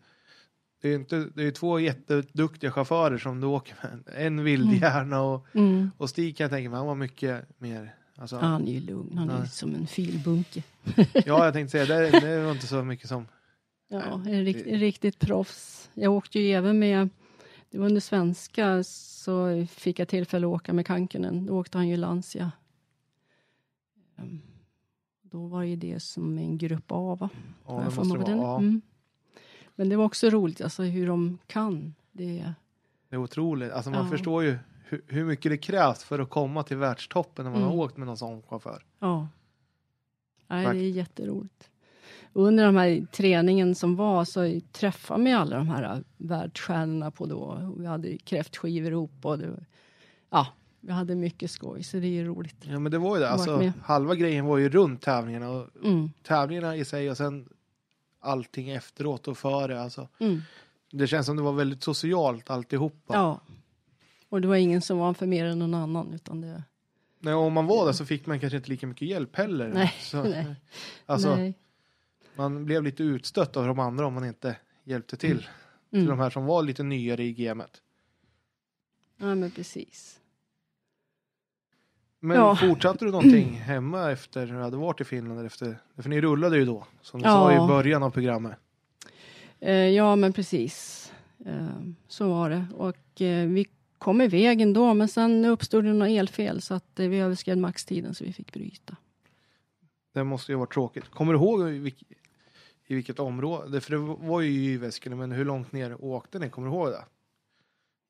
[0.81, 4.03] det är ju inte, det är två jätteduktiga chaufförer som du åker med.
[4.26, 5.91] En vildhjärna och, mm.
[5.97, 7.95] och Stig kan jag tänka mig, han var mycket mer.
[8.21, 10.63] Alltså, Han är ju lugn, han är som en filbunke.
[11.25, 13.27] Ja, jag tänkte säga, det, det var inte så mycket som...
[13.87, 15.89] Ja, en rikt, en riktigt proffs.
[15.93, 17.09] Jag åkte ju även med,
[17.69, 21.45] det var under svenska, så fick jag tillfälle att åka med Kankkunen.
[21.45, 22.51] Då åkte han ju Lancia.
[24.17, 24.41] Ehm,
[25.21, 27.29] Då var ju det som en grupp A, va?
[27.67, 28.35] Ja, det måste det vara.
[28.37, 28.81] Ja, Mm.
[29.75, 31.95] Men det var också roligt, alltså hur de kan.
[32.11, 32.53] Det,
[33.09, 33.71] det är otroligt.
[33.71, 34.11] Alltså man Ja.
[34.11, 34.57] förstår ju
[34.90, 37.72] hur, hur mycket det krävs för att komma till världstoppen när man Mm.
[37.74, 38.84] har åkt med någon sån chaufför.
[38.99, 39.28] ja.
[40.52, 41.70] Nej, det är jätteroligt.
[42.34, 47.74] Under de här träningen som var så träffade man alla de här världsstjärnorna på då.
[47.78, 49.66] Vi hade kräftskivor ihop och det,
[50.30, 50.48] ja,
[50.80, 52.56] vi hade mycket skoj så det är ju roligt.
[52.61, 53.30] Ja men det var ju det.
[53.30, 55.49] Alltså, halva grejen var ju runt tävlingarna.
[55.49, 57.49] Och Mm, tävlingarna i sig och sen
[58.20, 59.82] allting efteråt och före.
[59.82, 60.41] Alltså, mm,
[60.91, 63.14] det känns som det var väldigt socialt alltihopa.
[63.14, 63.40] ja.
[64.30, 66.64] Och det var ingen som var för mer än någon annan utan det,
[67.19, 69.68] Nej, om man var där så fick man kanske inte lika mycket hjälp heller.
[69.73, 70.56] Nej, så, nej.
[71.06, 71.53] Alltså, nej.
[72.35, 75.38] man blev lite utstött av de andra om man inte hjälpte till.
[75.38, 75.47] Till
[75.99, 76.06] Mm.
[76.07, 77.81] de här som var lite nyare i gamet.
[79.18, 80.19] Ja men precis.
[82.19, 82.56] Men Ja.
[82.56, 85.45] fortsatte du någonting hemma efter du hade varit i Finland?
[85.45, 87.31] Efter, för ni rullade ju då, som du Ja.
[87.34, 88.57] sa i början av programmet.
[89.60, 91.11] Eh, ja, men precis.
[91.45, 91.68] Eh,
[92.07, 92.65] så var det.
[92.77, 93.68] Och eh, vi
[93.99, 98.15] kom iväg ändå, men sen uppstod det något elfel så att eh, vi överskred maxtiden
[98.15, 98.95] så vi fick bryta.
[100.13, 101.09] Det måste ju varit tråkigt.
[101.09, 102.03] Kommer du ihåg i, vilk,
[102.88, 103.81] i vilket område?
[103.81, 106.49] För det var ju i Jyväskylä, men hur långt ner åkte ni?
[106.49, 107.05] Kommer du ihåg det?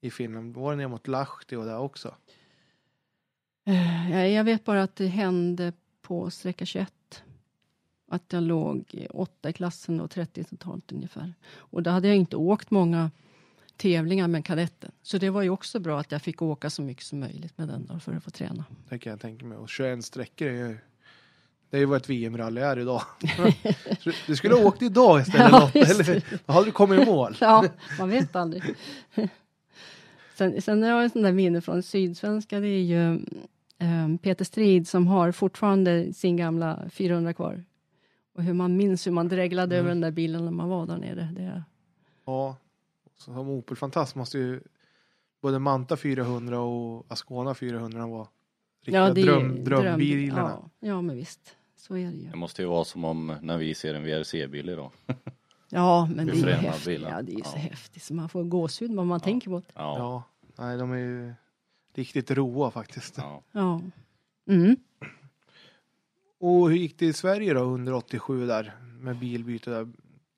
[0.01, 0.55] I Finland.
[0.55, 2.15] Var det ner mot Lahti och där också?
[3.65, 7.23] Eh, ja, jag vet bara att det hände på sträcka 21.
[8.11, 11.33] Att jag låg åtta i klassen och 30 totalt ungefär.
[11.51, 13.11] Och då hade jag inte åkt många
[13.79, 14.91] tävlingar med kadetten.
[15.03, 17.67] Så det var ju också bra att jag fick åka så mycket som möjligt med
[17.67, 18.65] den då för att få träna.
[18.89, 19.57] Det kan jag tänka mig.
[19.57, 20.77] Och 21 sträckor är ju...
[21.69, 23.01] Det är ju vad ett VM-rally är idag.
[24.27, 27.37] Du skulle ha åkt idag istället Ja, Lotta, eller då hade du kommit i mål.
[27.41, 27.65] Ja,
[27.99, 28.63] man vet aldrig.
[30.35, 32.59] sen, sen har jag en sån där minne från Sydsvenska.
[32.59, 33.13] Det är ju
[33.79, 37.63] eh, Peter Strid som har fortfarande sin gamla 400 kvar.
[38.35, 39.79] Och hur man minns hur man dreglade Mm.
[39.79, 41.29] över den där bilen när man var där nere.
[41.35, 41.63] Det,
[42.25, 42.55] Ja,
[43.21, 44.61] som Opel-fantast måste ju
[45.41, 48.27] både Manta 400 och Ascona 400 vara
[48.81, 50.49] riktiga ja, det är dröm, drömbilarna.
[50.79, 51.55] Ja, ja, men visst.
[51.75, 52.29] Så är det ju.
[52.29, 54.91] Det måste ju vara som om när vi ser en VRC-bil idag.
[55.71, 57.01] Ja, men det är häftigt.
[57.01, 57.59] Ja, det är ju så Ja.
[57.61, 59.65] häftigt så man får gåshud vad man tänker på det.
[59.73, 59.97] Ja.
[59.97, 60.23] Ja,
[60.57, 61.33] nej de är ju
[61.93, 63.17] riktigt roa faktiskt.
[63.17, 63.41] ja.
[63.51, 63.81] Ja.
[64.47, 64.75] Mm.
[66.39, 69.91] Och hur gick det i Sverige då under 87 där med bilbyte där?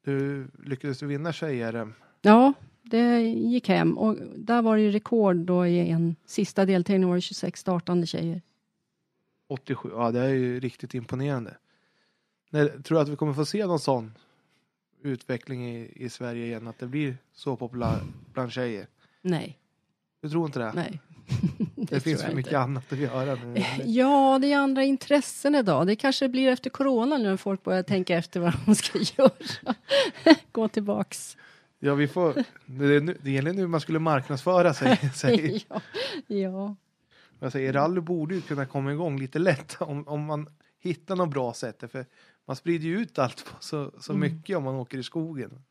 [0.04, 1.94] Du lyckades du vinna tjejer?
[2.22, 7.08] Ja, det gick hem och där var det ju rekord då i en sista deltävling
[7.10, 8.42] var det 26 startande tjejer.
[9.48, 11.58] 87, ja det är ju riktigt imponerande.
[12.50, 14.14] När, tror du att vi kommer få se någon sån
[15.02, 16.68] utveckling i, i Sverige igen?
[16.68, 18.02] Att det blir så populärt
[18.34, 18.88] bland tjejer?
[19.22, 19.58] Nej,
[20.22, 20.72] Du tror inte det?
[20.76, 21.00] nej.
[21.76, 22.60] det tror finns för mycket inte.
[22.60, 23.64] annat att göra nu.
[23.86, 25.88] Ja, det är andra intressen idag.
[25.88, 29.76] Det kanske blir efter corona nu när folk börjar tänka efter vad de ska göra.
[30.52, 31.38] Gå tillbaks.
[31.84, 32.34] Ja, vi får,
[32.66, 34.98] det, är nu, det gäller nu man skulle marknadsföra sig.
[34.98, 35.66] sig.
[35.70, 35.82] ja,
[36.28, 36.76] ja.
[37.40, 40.50] Jag säger, rally borde ju kunna komma igång lite lätt om, om man
[40.80, 41.84] hittar något bra sätt.
[41.92, 42.06] För
[42.48, 44.20] man sprider ju ut allt på så, så Mm.
[44.34, 45.64] mycket om man åker i skogen.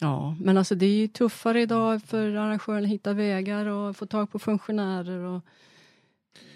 [0.00, 4.06] Ja, men alltså det är ju tuffare idag för arrangören att hitta vägar och få
[4.06, 5.40] tag på funktionärer och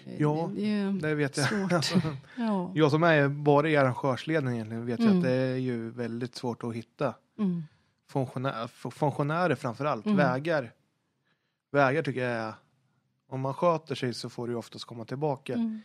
[0.05, 1.47] eh, Ja, det, Det vet jag.
[1.85, 2.03] svårt.
[2.37, 2.71] Ja.
[2.75, 5.17] Jag som är bara i arrangörsleden egentligen vet ju Mm.
[5.17, 7.63] att det är ju väldigt svårt att hitta Mm.
[8.07, 10.05] Funktionärer, f- funktionärer framför allt.
[10.05, 10.17] Mm.
[10.17, 10.71] Vägar.
[11.71, 12.53] Vägar tycker jag är,
[13.27, 15.53] om man sköter sig så får du oftast komma tillbaka.
[15.53, 15.81] Mm.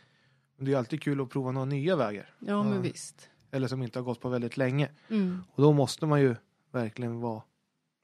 [0.57, 2.31] Men det är alltid kul att prova några nya vägar.
[2.39, 2.81] Ja, men Ja.
[2.81, 3.29] visst.
[3.51, 4.91] Eller som inte har gått på väldigt länge.
[5.09, 5.45] Mm.
[5.53, 6.37] Och då måste man ju
[6.71, 7.43] verkligen vara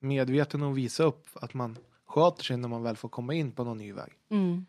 [0.01, 3.65] medveten och visa upp att man sköter sig när man väl får komma in på
[3.65, 4.13] någon ny väg.
[4.29, 4.67] Mm.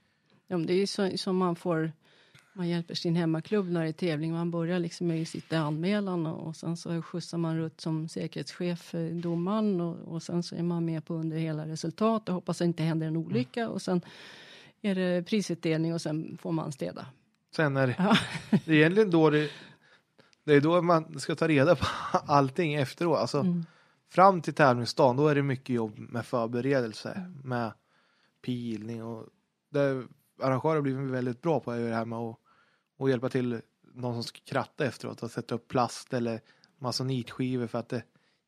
[0.47, 1.91] Ja, men det är ju så, som man får
[2.53, 4.33] man hjälper sin hemmaklubb när det är tävling.
[4.33, 9.11] Man börjar liksom med i anmälan och, sen så skjutsar man runt som säkerhetschef för
[9.11, 12.59] domaren och, och sen så är man med på under hela resultat och hoppas att
[12.59, 14.01] det inte händer en olycka och sen
[14.81, 17.05] är det prisutdelning och sen får man städa.
[17.55, 18.17] Sen är det, Ja.
[18.65, 19.49] det är egentligen då det,
[20.43, 21.85] det är då man ska ta reda på
[22.25, 23.19] allting efteråt.
[23.19, 23.65] Alltså Mm.
[24.09, 27.71] fram till tävlingsdagen då är det mycket jobb med förberedelse, med
[28.41, 29.27] pilning och
[29.69, 30.03] det
[30.41, 32.39] arrangörer blivit väldigt bra på det här med att,
[32.99, 36.41] att hjälpa till någon som ska kratta efteråt och sätta upp plast eller
[36.77, 38.03] masonitskivor för att det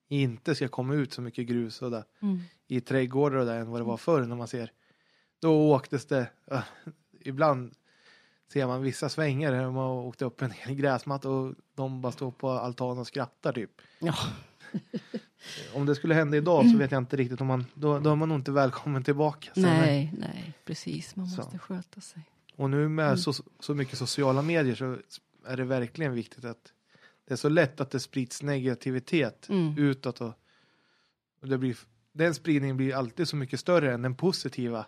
[0.07, 2.39] inte ska komma ut så mycket grus och där, Mm.
[2.67, 4.71] i trädgårdar och där än vad det var förr när man ser.
[5.39, 6.63] Då åktes det, äh,
[7.19, 7.73] ibland
[8.53, 12.11] ser man vissa svängar där man har åkt upp en hel gräsmatta och de bara
[12.11, 13.81] står på altanen och skrattar typ.
[13.99, 14.15] Ja.
[15.73, 18.15] Om det skulle hända idag så vet jag inte riktigt om man, då, då är
[18.15, 19.51] man nog inte välkommen tillbaka.
[19.53, 21.15] Så Nej, nej, precis.
[21.15, 21.41] Man Så.
[21.41, 22.21] måste sköta sig.
[22.55, 23.17] Och nu med Mm.
[23.17, 24.97] så, så mycket sociala medier så
[25.45, 26.73] är det verkligen viktigt att
[27.27, 29.77] det är så lätt att det sprids negativitet Mm.
[29.77, 30.33] utåt och,
[31.41, 31.77] och det blir,
[32.11, 34.85] den spridningen blir alltid så mycket större än den positiva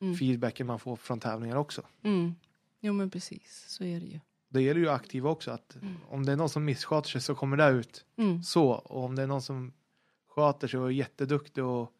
[0.00, 0.14] Mm.
[0.16, 1.82] feedbacken man får från tävlingar också.
[2.02, 2.34] Mm.
[2.80, 3.64] Jo, men precis.
[3.68, 4.20] Så är det ju.
[4.54, 5.96] Det gäller ju aktiva också att Mm.
[6.08, 8.42] om det är någon som missköter sig så kommer det ut Mm.
[8.42, 9.72] så och om det är någon som
[10.28, 11.92] sköter sig och är jätteduktig och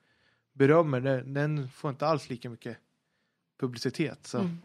[0.52, 2.76] berömmer det, den får inte alls lika mycket
[3.60, 4.26] publicitet.
[4.26, 4.58] Så, Mm.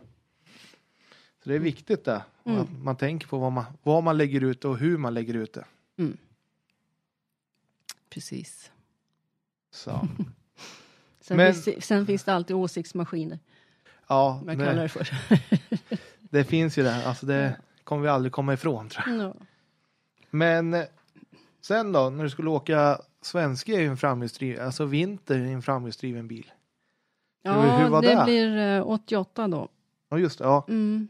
[1.43, 2.61] så det är viktigt där Mm.
[2.61, 5.53] att man tänker på vad man, vad man lägger ut och hur man lägger ut
[5.53, 5.65] det.
[8.09, 8.71] Precis.
[9.71, 9.91] Så.
[11.21, 13.39] Sen, Men- finns det, sen finns det alltid åsiktsmaskiner.
[14.07, 15.07] Ja, jag kallar det, det för.
[16.19, 17.05] det finns ju det.
[17.07, 17.57] Alltså det
[17.89, 19.25] kommer vi aldrig komma ifrån tror jag.
[19.25, 19.33] Ja.
[20.29, 20.83] Men eh,
[21.61, 26.27] sen då, när du skulle åka svenska i en framhjulsdriven, alltså vinter i en framhjulsdriven
[26.27, 26.51] bil.
[27.41, 28.23] Ja, hur var det, det?
[28.23, 29.67] blir eh, 88 då.
[30.09, 30.45] Ja, just det.
[30.45, 30.65] Ja.
[30.67, 31.07] Mm.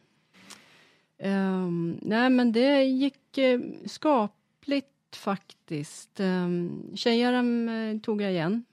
[1.17, 6.19] Ehm, nej, men det gick uh, skapligt faktiskt.
[6.19, 8.65] Um, Tjejarm eh, tog jag igen.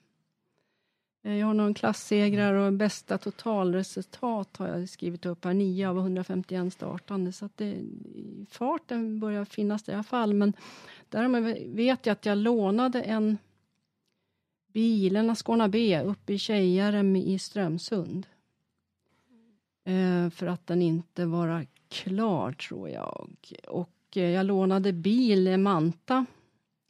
[1.27, 5.55] Eh, jag har någon klassegrar och bästa totalresultat har jag skrivit upp här.
[5.55, 7.33] 9 av 151 startande.
[7.33, 7.77] Så att det,
[8.51, 10.35] farten börjar finnas där i alla fall.
[10.35, 10.53] Men
[11.09, 13.39] däremot vet jag att jag lånade en
[14.73, 18.27] bil, en Ascona B, uppe i Tjejarem i Strömsund.
[19.85, 23.31] Eh, för att den inte var klar, tror jag.
[23.69, 26.27] Och eh, jag lånade bil, eh, Manta,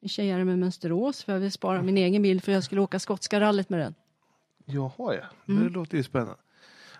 [0.00, 2.98] i Tjejarem i Mönsterås, för jag ville spara min egen bil för jag skulle åka
[2.98, 3.94] skotska rallyt med den.
[4.66, 5.72] Jaha ja, det Mm.
[5.72, 6.34] låter ju spännande.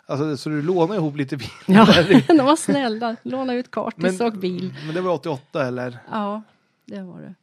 [0.07, 1.49] Alltså, så du lånar ihop lite bil?
[1.67, 1.87] Ja,
[2.29, 3.17] de var snälla.
[3.23, 4.75] Låna ut kartis och bil.
[4.87, 5.99] Men det var 88 eller?
[6.11, 6.43] Ja,
[6.85, 7.35] det var det.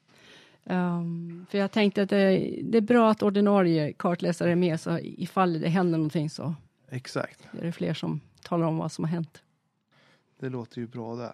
[0.73, 4.99] Ehm, för jag tänkte att det, det är bra att ordinarie kartläsare är med, så
[5.01, 6.55] ifall det händer någonting så
[6.89, 9.41] Exakt, är det fler som talar om vad som har hänt.
[10.39, 11.33] det låter ju bra där.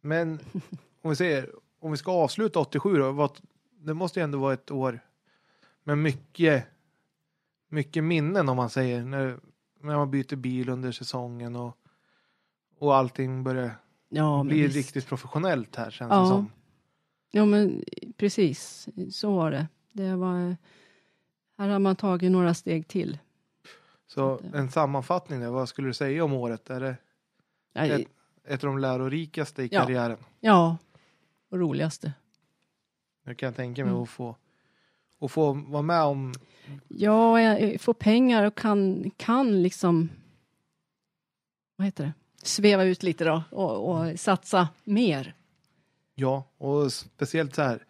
[0.00, 0.38] Men
[1.02, 1.50] om vi säger,
[1.80, 3.30] om vi ska avsluta 87 då, vad,
[3.78, 5.00] det måste ju ändå vara ett år
[5.84, 6.64] med mycket,
[7.74, 9.38] mycket minnen om man säger, när,
[9.80, 11.76] när man byter bil under säsongen och,
[12.78, 13.70] och allting börjar
[14.08, 14.76] Ja, bli visst.
[14.76, 16.20] riktigt professionellt här känns Ja.
[16.20, 16.50] det som.
[17.30, 17.84] Ja, men
[18.16, 18.88] precis.
[19.12, 19.66] Så var det.
[19.92, 20.56] Det var...
[21.58, 23.18] Här har man tagit några steg till.
[24.06, 26.70] Så en sammanfattning där, vad skulle du säga om året?
[26.70, 26.96] Är det
[27.72, 28.06] Ja, ett,
[28.44, 29.80] ett av de lärorikaste i Ja.
[29.80, 30.18] karriären?
[30.40, 30.76] ja
[31.50, 32.12] och roligaste.
[33.24, 34.02] Jag kan tänka mig Mm.
[34.02, 34.36] att få,
[35.24, 36.32] att få vara med om
[36.88, 40.08] Ja, jag får pengar och kan, kan liksom...
[41.76, 42.12] Vad heter det?
[42.42, 45.34] Sväva ut lite då och, och satsa mer.
[46.14, 47.84] Ja, och speciellt så här.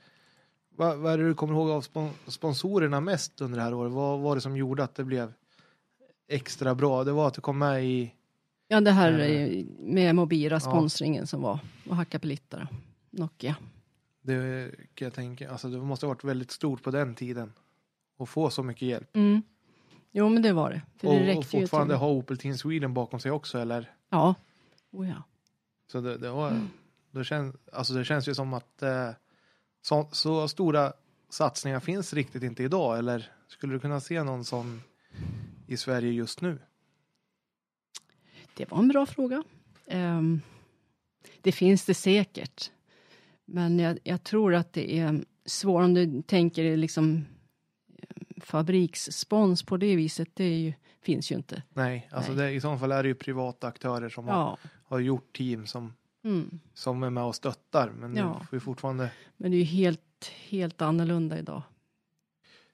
[0.76, 3.92] Vad, vad är det du kommer ihåg av spon sponsorerna mest under det här året?
[3.92, 5.32] Vad var det som gjorde att det blev
[6.28, 7.04] extra bra?
[7.04, 8.12] Det var att du kom med i...
[8.68, 9.64] Ja, det här Eh.
[9.78, 11.58] med mobila sponsringen som var
[11.88, 12.66] och hacka då.
[13.10, 13.56] Nokia.
[14.26, 15.50] Det kan jag tänka.
[15.50, 17.52] Alltså det måste ha varit väldigt stort på den tiden.
[18.18, 19.16] att få så mycket hjälp.
[19.16, 19.42] Mm.
[20.12, 20.82] Jo, men det var det.
[20.96, 23.94] För det och, och räckte ju fortfarande ha Opel Team Sweden bakom sig också eller?
[24.10, 24.34] Ja.
[24.90, 25.22] Oh, ja.
[25.92, 26.60] Så det, det, var,
[27.10, 29.10] det, känns, alltså det känns ju som att eh,
[29.82, 30.92] så, så stora
[31.28, 34.82] satsningar finns riktigt inte idag eller skulle du kunna se någon sån
[35.66, 36.58] i Sverige just nu?
[38.56, 39.42] Det var en bra fråga.
[39.86, 40.40] Ehm,
[41.40, 42.70] det finns det säkert.
[43.54, 47.24] Men jag, jag tror att det är svårt om du tänker liksom
[47.98, 50.28] eh, fabriksspons på det viset.
[50.34, 50.72] Det ju,
[51.02, 51.62] finns ju inte.
[51.72, 52.46] Nej, alltså Nej.
[52.46, 54.58] Det, i så fall är det ju privata aktörer som har, Ja.
[54.84, 55.92] har gjort team som,
[56.24, 56.60] Mm.
[56.74, 57.90] som är med och stöttar.
[57.90, 58.38] Men Ja.
[58.40, 61.62] det får fortfarande, Men det är ju helt, helt annorlunda idag.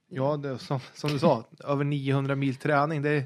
[0.09, 3.02] ja det, som, som du sa, över 900 mil träning.
[3.02, 3.24] Det,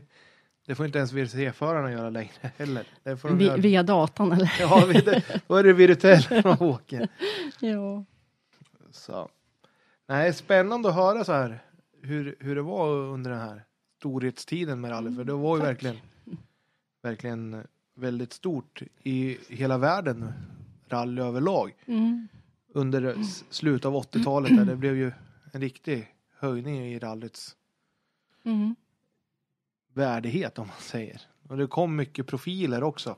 [0.67, 2.87] det får inte ens VRC-förarna göra längre heller.
[3.03, 3.57] Det får de Vi, göra.
[3.57, 4.53] via datan eller?
[4.61, 7.09] Ja, vi- det, då är det virtuellt när de åker.
[7.61, 8.05] ja.
[8.91, 9.29] Så.
[10.07, 11.59] Nej, spännande att höra så här
[12.03, 13.65] hur, hur det var under den här
[13.99, 15.17] storhetstiden med rally.
[15.17, 15.69] För det var ju tack.
[15.71, 15.97] verkligen,
[17.03, 20.33] verkligen väldigt stort i hela världen,
[20.89, 21.75] rally överlag.
[21.87, 22.29] Mm.
[22.75, 23.17] Under
[23.51, 25.13] slutet av 80-talet där det blev ju
[25.53, 27.57] en riktig höjning i rallyts
[28.45, 28.75] Mm.
[29.95, 31.21] Värdighet om man säger.
[31.49, 33.17] Och det kom mycket profiler också.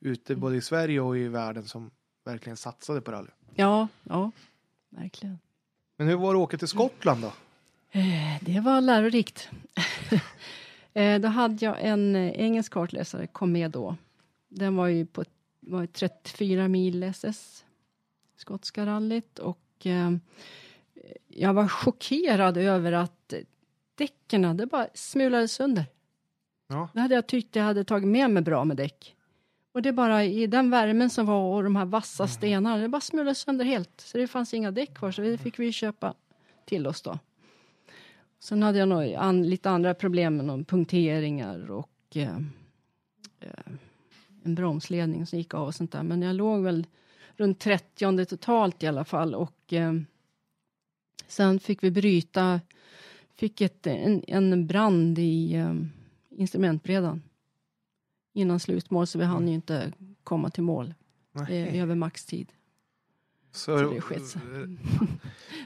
[0.00, 1.90] Ute både i Sverige och i världen som
[2.24, 3.28] verkligen satsade på rally.
[3.54, 4.30] Ja, ja,
[4.90, 5.38] verkligen.
[5.96, 7.32] Men hur var det att åka till Skottland då?
[7.98, 9.48] Eh, Det var lärorikt.
[10.92, 13.96] Eh, då hade jag en eh, engelsk kartläsare, kom med då.
[14.48, 15.24] Den var ju på
[15.60, 17.64] var ju 34 mil SS,
[18.36, 19.38] skotska rallyt.
[19.38, 20.10] Och eh,
[21.28, 23.34] jag var chockerad över att
[23.94, 25.84] däcken, det bara smulade sönder.
[26.70, 26.88] Ja.
[26.94, 29.16] Det hade jag tyckt jag hade tagit med mig bra med däck.
[29.72, 33.00] Och det bara i den värmen som var och de här vassa stenarna, det bara
[33.00, 34.00] smulade sönder helt.
[34.00, 36.14] Så det fanns inga däck kvar, så det fick vi köpa
[36.64, 37.18] till oss då.
[38.38, 42.36] Sen hade jag nog an, lite andra problem med någon punkteringar och eh,
[43.40, 43.72] eh,
[44.42, 46.02] en bromsledning som gick av och sånt där.
[46.02, 46.86] Men jag låg väl
[47.36, 49.92] runt 30 totalt i alla fall och eh,
[51.26, 52.60] sen fick vi bryta,
[53.36, 55.74] fick ett, en, en brand i eh,
[56.40, 57.22] instrumentbrädan
[58.34, 59.92] innan slutmål så vi hann ju inte
[60.24, 60.94] komma till mål.
[61.48, 62.52] Det är över maxtid.
[63.52, 64.40] Så, Så det sket eh, Så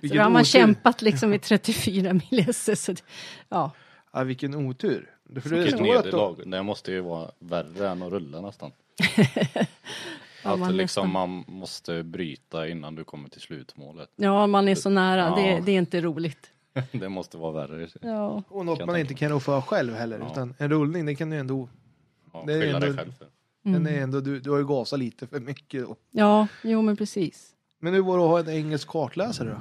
[0.01, 0.45] vilken då har man otur.
[0.51, 2.85] kämpat liksom i 34 mil SS.
[2.85, 3.03] så det-
[3.49, 3.71] Ja,
[4.13, 5.11] Ja, vilken otur.
[5.43, 6.37] För det Vilket nederlag.
[6.51, 8.71] Det måste ju vara värre än att rulla nästan.
[10.47, 14.11] Ja, att man liksom nästan- man måste bryta innan du kommer till slutmålet.
[14.17, 15.35] ja man är så nära.
[15.37, 15.61] Det, Ja.
[15.61, 16.51] det är inte roligt.
[16.93, 17.89] det måste vara värre.
[18.03, 20.19] Ja, och något man inte kan rå för själv heller.
[20.19, 20.31] Ja.
[20.33, 21.69] Utan en rullning, det kan du ändå,
[22.33, 23.27] Ja, Det är dig ändå- själv för.
[23.63, 24.03] den är mm.
[24.03, 25.97] ändå du, du har ju gasat lite för mycket då.
[26.11, 27.51] ja jo men precis.
[27.81, 29.57] Men hur var det att ha en engelsk kartläsare då?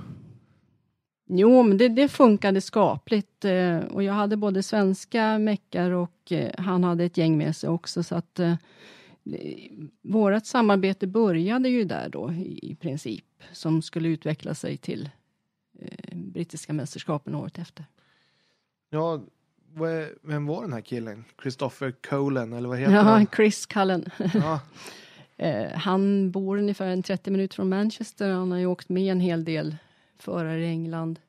[1.27, 3.45] Jo, men det, det funkade skapligt.
[3.45, 7.69] eh, Och jag hade både svenska meckar och eh, han hade ett gäng med sig
[7.69, 8.03] också.
[8.03, 8.53] Så att eh,
[10.01, 13.25] vårat samarbete började ju där då i, i princip.
[13.51, 15.09] Som skulle utveckla sig till
[15.79, 17.85] eh, brittiska mästerskapen året efter.
[18.89, 19.21] Ja,
[19.75, 21.25] är, vem var den här killen?
[21.41, 23.27] Christopher Colen eller vad heter Ja, han?
[23.35, 24.05] Chris Cullen.
[24.33, 24.59] Ja,
[25.37, 28.31] Eh, han bor ungefär en 30 minuter från Manchester.
[28.31, 29.75] Han har ju åkt med en hel del
[30.17, 31.19] förare i England.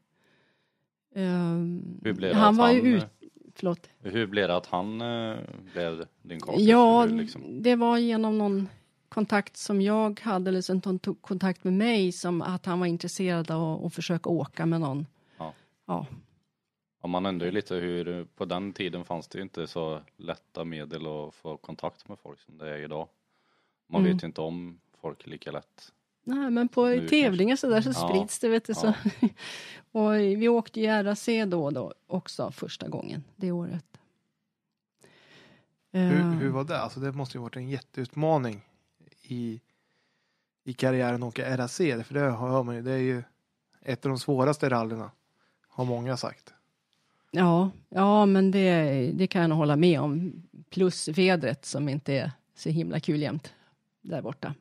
[1.15, 3.07] Ehm, Hur blev det han att var ju han, ut...
[3.55, 3.91] Förlåt.
[3.99, 5.37] Hur blev det att han eh,
[5.73, 6.67] blev din kompis?
[6.67, 7.63] Ja, liksom?
[7.63, 8.69] det var genom någon
[9.15, 12.87] kontakt som jag hade, eller som han tog kontakt med mig, som att han var
[12.87, 15.07] intresserad av att försöka åka med någon.
[15.39, 15.53] Ja.
[15.87, 16.07] Ja,
[17.03, 20.65] Ja, man undrar ju lite hur, på den tiden fanns det ju inte så lätta
[20.65, 23.09] medel att få kontakt med folk som det är idag.
[23.89, 24.13] Man Mm.
[24.15, 25.93] vet ju inte om folk lika lätt.
[26.25, 28.75] Nej, men på Nu tävlingar så där så Ja, sprids det, vet du.
[28.75, 28.95] Så.
[29.21, 29.29] ja.
[30.01, 33.85] och vi åkte ju RAC då då också första gången det året.
[35.93, 36.79] hur, Eh, hur var det?
[36.81, 38.61] Alltså det måste ju varit en jätteutmaning
[39.25, 39.61] i,
[40.65, 41.77] i karriären att åka RAC.
[41.77, 43.23] För det hör man ju, det är ju
[43.83, 45.11] ett av de svåraste rallyna.
[45.69, 46.53] Har många sagt.
[47.31, 50.43] Ja, ja men det, det kan jag nog hålla med om.
[50.71, 53.53] Plus vädret som inte är så himla kul jämt
[54.03, 54.55] där borta.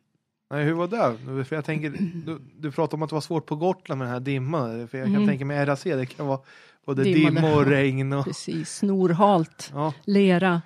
[0.50, 1.46] Nej, hur var det?
[1.46, 1.90] För jag tänker,
[2.26, 4.88] du, du pratade om att det var svårt på Gotland med den här dimman.
[4.88, 5.28] För jag kan Mm.
[5.28, 6.40] tänka mig RAC, det kan vara
[6.86, 8.26] både Dimma, dimma och regn och...
[8.26, 9.72] Precis, snorhalt.
[9.74, 10.62] Ja, lera.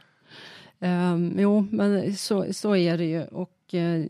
[0.80, 3.24] Um, jo, men så, så är det ju.
[3.24, 4.06] Och eh,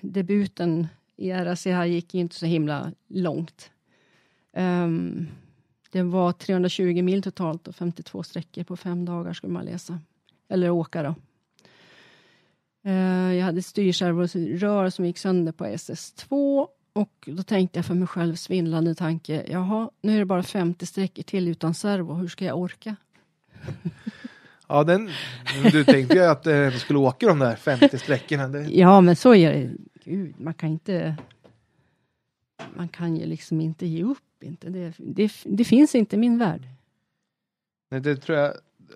[0.00, 0.86] debuten
[1.16, 3.70] i RACH här gick ju inte så himla långt.
[4.56, 5.28] Um,
[5.90, 10.00] det var 320 mil totalt och 52 sträckor på fem dagar skulle man läsa.
[10.48, 11.14] Eller åka då.
[12.86, 18.08] Uh, jag hade styrservorör som gick sönder på SS2 och då tänkte jag för mig
[18.08, 19.44] själv svindlande tanke.
[19.50, 22.14] Jaha, nu är det bara 50 sträckor till utan servo.
[22.14, 22.96] Hur ska jag orka?
[24.68, 25.10] Ja, den,
[25.72, 28.48] du tänkte ju att eh, du skulle åka de där 50 sträckorna.
[28.48, 29.70] Det, Ja, men så är det.
[30.04, 31.16] Gud, man kan inte...
[32.76, 34.42] Man kan ju liksom inte ge upp.
[34.42, 34.68] Inte.
[34.70, 36.62] Det, det, det finns inte i min värld.
[37.90, 38.52] nej, det tror jag,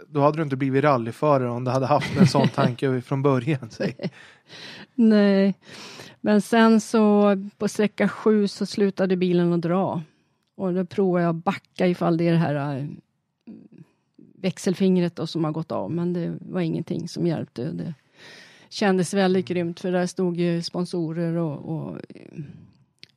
[0.09, 3.70] då hade du inte blivit rallyförare om du hade haft en sån tanke från början.
[3.70, 3.97] Säg.
[4.94, 5.55] Nej,
[6.20, 10.03] men sen så på sträcka sju så slutade bilen att dra.
[10.57, 12.86] Och då provade jag att backa ifall det är det här äh,
[14.43, 15.90] växelfingret då som har gått av.
[15.90, 17.64] Men det var ingenting som hjälpte.
[17.64, 17.94] Det
[18.69, 22.43] kändes väldigt grymt för där stod ju sponsorer och, och eh,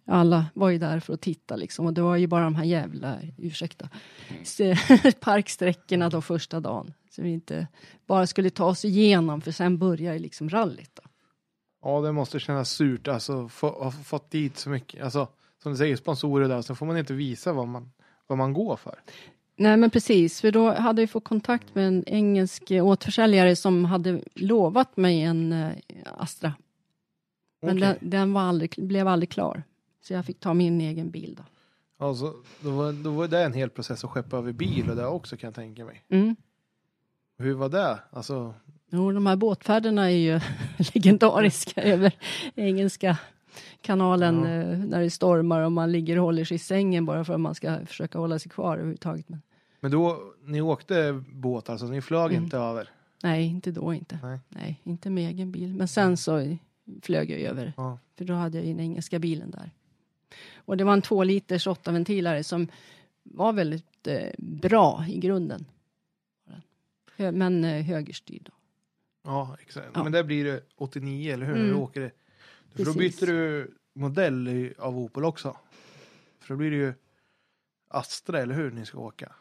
[0.05, 1.85] alla var ju där för att titta liksom.
[1.85, 3.89] Och det var ju bara de här jävla, ursäkta,
[5.19, 6.93] parksträckorna då första dagen.
[7.09, 7.67] Så vi inte
[8.05, 11.01] bara skulle ta oss igenom för sen börjar ju liksom rallyt då.
[11.81, 15.27] Ja, det måste kännas surt alltså, få, ha fått dit så mycket, alltså
[15.63, 17.91] som du säger, sponsorer där, så får man inte visa vad man,
[18.27, 18.99] vad man går för.
[19.57, 24.21] Nej men precis, för då hade vi fått kontakt med en engelsk återförsäljare som hade
[24.33, 25.71] lovat mig en eh,
[26.17, 26.53] Astra.
[27.61, 27.97] Men Okej.
[27.99, 29.63] den, den var aldrig, blev aldrig klar.
[30.01, 31.43] Så jag fick ta min egen bil då.
[32.05, 35.05] Alltså, då, var, då var det en hel process att skeppa över bil och det
[35.07, 36.03] också kan jag tänka mig.
[36.09, 36.35] Mm.
[37.37, 37.99] Hur var det?
[38.11, 38.53] Alltså,
[38.91, 40.39] Jo, de här båtfärderna är ju
[40.93, 42.13] legendariska över
[42.55, 43.17] engelska
[43.81, 44.49] kanalen Ja.
[44.49, 47.39] eh, när det stormar och man ligger och håller sig i sängen bara för att
[47.39, 49.29] man ska försöka hålla sig kvar överhuvudtaget.
[49.29, 49.41] Men,
[49.85, 52.43] men då, ni åkte båt alltså, ni flög Mm.
[52.43, 52.89] inte över?
[53.23, 54.19] nej, inte då inte.
[54.23, 54.39] Nej.
[54.49, 55.73] Nej, inte med egen bil.
[55.73, 56.57] Men sen så
[57.01, 57.73] flög jag över.
[57.77, 57.99] Ja.
[58.17, 59.71] För då hade jag ju den engelska bilen där.
[60.55, 62.67] Och det var en två liters åttaventilare som
[63.23, 65.65] var väldigt eh, bra i grunden.
[67.17, 68.41] Hö- Men eh, högerstyrd.
[68.45, 68.51] Då.
[69.23, 69.87] Ja, exakt.
[69.93, 70.03] Ja.
[70.03, 71.55] Men där blir det 89, eller hur?
[71.55, 71.67] Mm.
[71.67, 72.11] du åker det.
[72.75, 73.19] För då Precis.
[73.19, 75.57] byter du modell av Opel också.
[76.39, 76.93] För då blir det ju
[77.87, 78.71] Astra, eller hur?
[78.71, 79.35] Ni ska åka.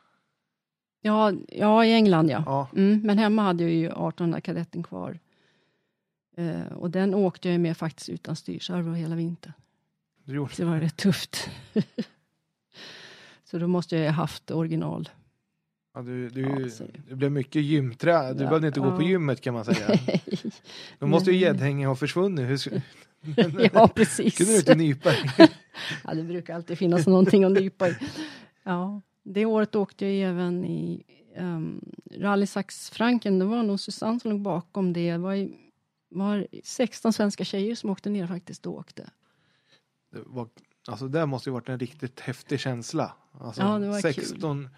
[1.06, 2.42] Ja, ja, i England ja.
[2.46, 5.18] Ja, Mm, men hemma hade jag ju 1800 kadetten kvar.
[6.36, 9.52] Eh, och den åkte jag med faktiskt utan styrservo hela vintern.
[10.24, 11.50] du gjorde Så det var rätt tufft.
[13.44, 15.08] så då måste jag ju haft original.
[15.94, 18.32] ja, du, du, Ja, så- det blev mycket gymträ.
[18.32, 19.08] Du Ja, behövde inte gå på ja.
[19.08, 19.98] gymmet kan man säga.
[20.98, 22.48] Då måste ju gäddhängen ha försvunnit.
[22.48, 22.82] Hur
[23.74, 24.36] ja, precis.
[24.36, 25.10] kunde du inte nypa?
[26.04, 27.96] Ja, det brukar alltid finnas någonting att nypa i.
[28.62, 31.02] Ja, det året åkte jag även i
[31.36, 31.80] um,
[32.10, 32.46] Rally
[32.92, 33.38] Franken.
[33.38, 35.12] Det var nog Susanne som låg bakom det.
[35.12, 35.56] Det var, i,
[36.08, 39.10] var 16 svenska tjejer som åkte ner faktiskt och åkte.
[40.10, 40.48] Det var,
[40.88, 43.12] alltså det måste ju varit en riktigt häftig känsla.
[43.40, 44.68] Alltså, Ja, det var 16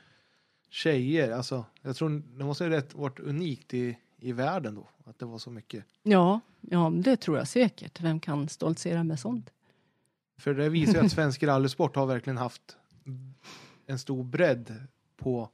[0.70, 4.89] tjejer, alltså jag tror det måste ha rätt varit unikt i, i världen då.
[5.05, 5.85] Att det var så mycket.
[6.02, 8.01] Ja, ja, det tror jag säkert.
[8.01, 9.51] Vem kan stoltsera med sånt?
[10.39, 12.77] För det visar ju att svensk rallysport har verkligen haft
[13.86, 14.74] en stor bredd
[15.16, 15.50] på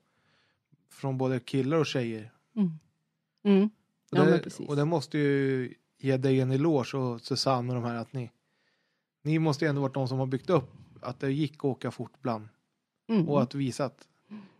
[0.91, 2.33] från både killar och tjejer.
[2.57, 2.71] Mm.
[3.43, 3.71] Mm.
[4.11, 7.85] Och, Ja, det, och det måste ju ge dig en eloge och Susanne och de
[7.85, 8.31] här att ni
[9.23, 11.91] ni måste ju ändå varit de som har byggt upp att det gick att åka
[11.91, 12.49] fort bland
[13.07, 13.29] Mm.
[13.29, 14.09] och att visa att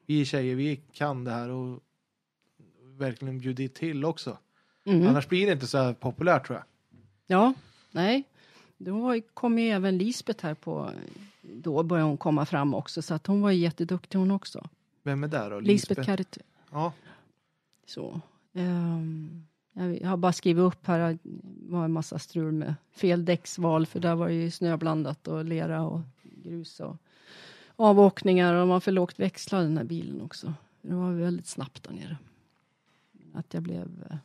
[0.07, 1.81] vi tjejer, vi kan det här och
[2.83, 4.39] verkligen bjudit till också.
[4.85, 5.07] Mm.
[5.09, 6.65] Annars blir det inte så här populärt tror jag.
[7.27, 7.55] Ja,
[7.91, 8.25] nej.
[8.79, 10.91] Då kom ju även Lisbeth här på,
[11.55, 14.69] då började hon komma fram också, så att hon var jätteduktig hon också.
[15.03, 15.61] Vem är där då?
[15.61, 16.39] Lisbeth Carrot.
[16.71, 16.93] Ja,
[17.87, 18.21] Så.
[18.53, 23.87] ehm, jag har bara skrivit upp här, det var en massa strul med fel däcksval,
[23.87, 26.97] för där var det ju snöblandat och lera och grus och
[27.77, 30.55] avåkningar och de var för lågt växlad den här bilen också.
[30.83, 32.17] Det var väldigt snabbt där nere.
[33.35, 34.17] Att jag blev eh,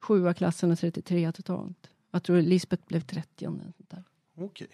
[0.00, 1.90] sjua klassen och 33 totalt.
[2.10, 4.04] Jag tror Lisbeth blev 30 eller sånt där.
[4.36, 4.68] okej.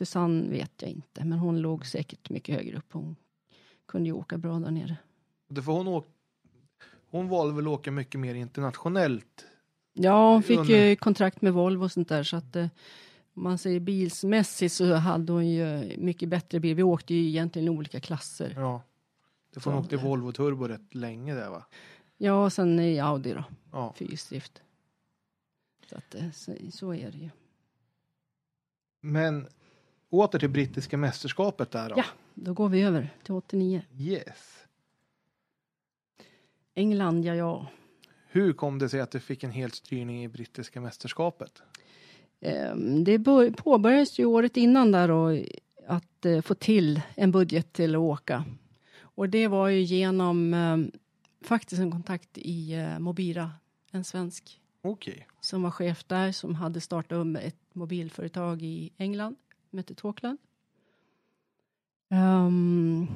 [0.00, 2.92] Susanne vet jag inte, men hon låg säkert mycket högre upp.
[2.92, 3.16] Hon
[3.86, 4.96] kunde ju åka bra där nere.
[5.48, 6.02] Det får hon.
[7.10, 9.46] Hon valde väl att åka mycket mer internationellt.
[9.92, 12.66] Ja, hon fick Under- ju kontrakt med Volvo och sånt där så att eh,
[13.34, 16.74] om man säger bilsmässigt så hade hon ju mycket bättre bil.
[16.76, 18.52] Vi åkte ju egentligen i olika klasser.
[18.56, 18.82] Ja.
[19.54, 19.96] Det får hon åkte.
[19.96, 21.66] Volvo Turbo rätt länge där va?
[22.16, 23.92] Ja, och sen i Audi då, Ja.
[23.96, 24.62] fyrhjulsdrift.
[25.90, 27.30] Så att eh, så, så är det ju.
[29.00, 29.46] Men
[30.10, 31.94] åter till brittiska mästerskapet där då.
[31.98, 32.04] Ja.
[32.34, 33.82] Då går vi över till 89.
[33.98, 34.64] Yes.
[36.74, 37.66] England, ja, ja.
[38.28, 41.62] Hur kom det sig att du fick en helt styrning i brittiska mästerskapet?
[42.40, 45.44] Ehm, Det bör- påbörjades ju året innan där då,
[45.86, 48.44] att eh, få till en budget till att åka.
[49.00, 50.90] Och det var ju genom ehm,
[51.44, 53.52] faktiskt en kontakt i eh, Mobira,
[53.90, 55.26] en svensk Okej.
[55.40, 59.36] som var chef där som hade startat upp ett mobilföretag i England,
[59.70, 60.38] som hette Talkland.
[62.10, 63.06] Ehm,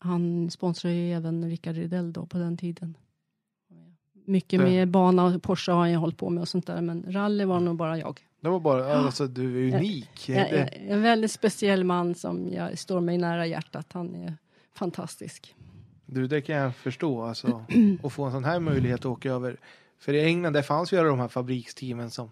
[0.00, 2.96] Han sponsrade ju även Rickard Rydell då på den tiden.
[4.24, 7.04] Mycket Det- med bana och Porsche har jag hållit på med och sånt där, men
[7.12, 8.20] rally var nog bara jag.
[8.40, 10.28] Det var bara, alltså du är unik.
[10.28, 13.92] Jag, Det- jag, en väldigt speciell man som jag står mig nära hjärtat.
[13.92, 14.34] Han är
[14.74, 15.54] fantastisk.
[16.06, 17.22] Du, det kan jag förstå.
[17.22, 17.64] Alltså,
[18.02, 19.56] att få en sån här möjlighet att åka över.
[19.98, 22.30] För i England, där fanns ju alla de här fabriksteamen som,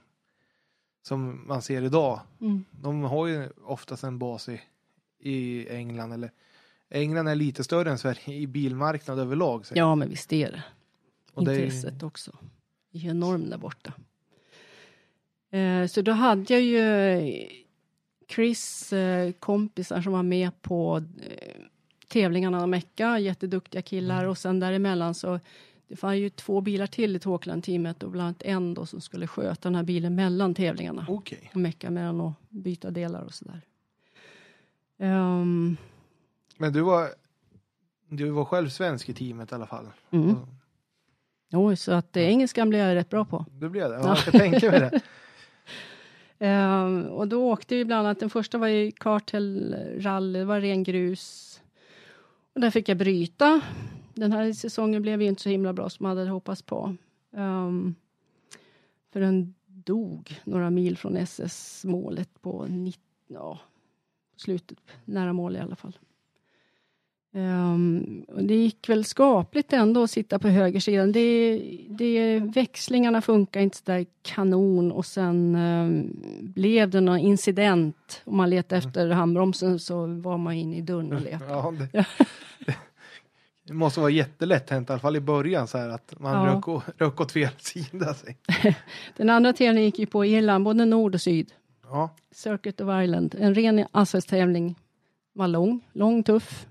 [1.07, 2.21] som man ser idag.
[2.41, 2.65] Mm.
[2.71, 4.61] De har ju oftast en bas i,
[5.21, 6.13] i England.
[6.13, 6.31] Eller,
[6.91, 9.67] England är lite större än Sverige i bilmarknad överlag.
[9.67, 9.75] Så.
[9.77, 10.63] Ja, men visst är det.
[11.33, 12.37] Och det är- Intresset också.
[12.93, 13.93] Det är enormt där borta.
[15.51, 17.49] Eh, så då hade jag ju
[18.29, 21.63] Chris eh, kompisar som var med på eh,
[22.09, 24.31] tävlingarna i Mecka, jätteduktiga killar Mm.
[24.31, 25.41] och sen däremellan så
[25.89, 29.27] det fanns ju två bilar till i Tåkland-teamet och bland annat en då som skulle
[29.27, 31.07] sköta den här bilen mellan tävlingarna.
[31.09, 31.51] Okej.
[31.55, 33.61] Och mecka mellan och byta delar och sådär.
[34.99, 35.77] Um,
[36.57, 37.09] Men du var,
[38.09, 39.87] du var själv svensk i teamet i alla fall.
[40.11, 40.37] mm.
[41.53, 43.45] Oj, så att eh, engelskan blev jag rätt bra på.
[43.51, 43.97] Du blev det?
[43.97, 45.01] Ja, jag kan tänka mig det.
[46.39, 50.61] Ehm, och då åkte vi bland annat, den första var i Cartel Rally, det var
[50.61, 51.61] ren grus.
[52.55, 53.61] Och där fick jag bryta.
[54.17, 56.97] Den här säsongen blev ju inte så himla bra som man hade hoppats på.
[57.37, 57.95] Ehm,
[59.13, 63.59] för den dog några mil från SS-målet på 90, ja,
[64.37, 65.99] slutet, nära mål i alla fall.
[67.33, 71.13] Ehm, och det gick väl skapligt ändå att sitta på högersidan.
[71.13, 76.17] Det, det, växlingarna funkar inte så där kanon och sen ehm,
[76.55, 81.13] blev det någon incident och man letade efter handbromsen så var man inne i dörren
[81.13, 81.51] och letade.
[81.53, 82.07] Ja, det,
[83.67, 86.55] det måste vara jättelätt hänt i alla fall i början så här att man Ja.
[86.55, 88.15] rök, rök åt fel sida.
[88.15, 88.37] Sig.
[89.17, 91.53] Den andra tävlingen gick ju på Irland, både nord och syd.
[91.83, 94.75] Ja, Circuit of Ireland, en ren asfaltstävling.
[95.33, 96.67] Var lång, lång, tuff.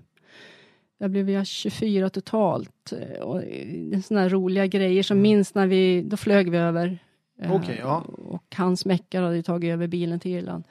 [0.98, 2.92] Där blev jag 24 totalt.
[2.92, 6.98] eh, Och eh, här roliga grejer som minns när vi, då flög vi över.
[7.42, 8.04] Eh, Okej, ja.
[8.18, 10.64] Och hans meckar hade tagit över bilen till Irland.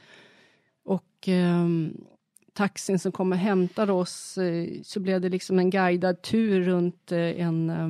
[0.85, 1.97] Och ehm,
[2.55, 7.11] taxin som kom och hämtade oss, eh, så blev det liksom en guidad tur runt
[7.11, 7.89] eh, en eh,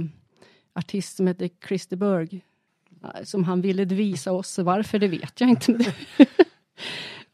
[0.79, 2.41] artist som heter Christer Berg.
[3.23, 5.71] Som han ville visa oss, varför det vet jag inte.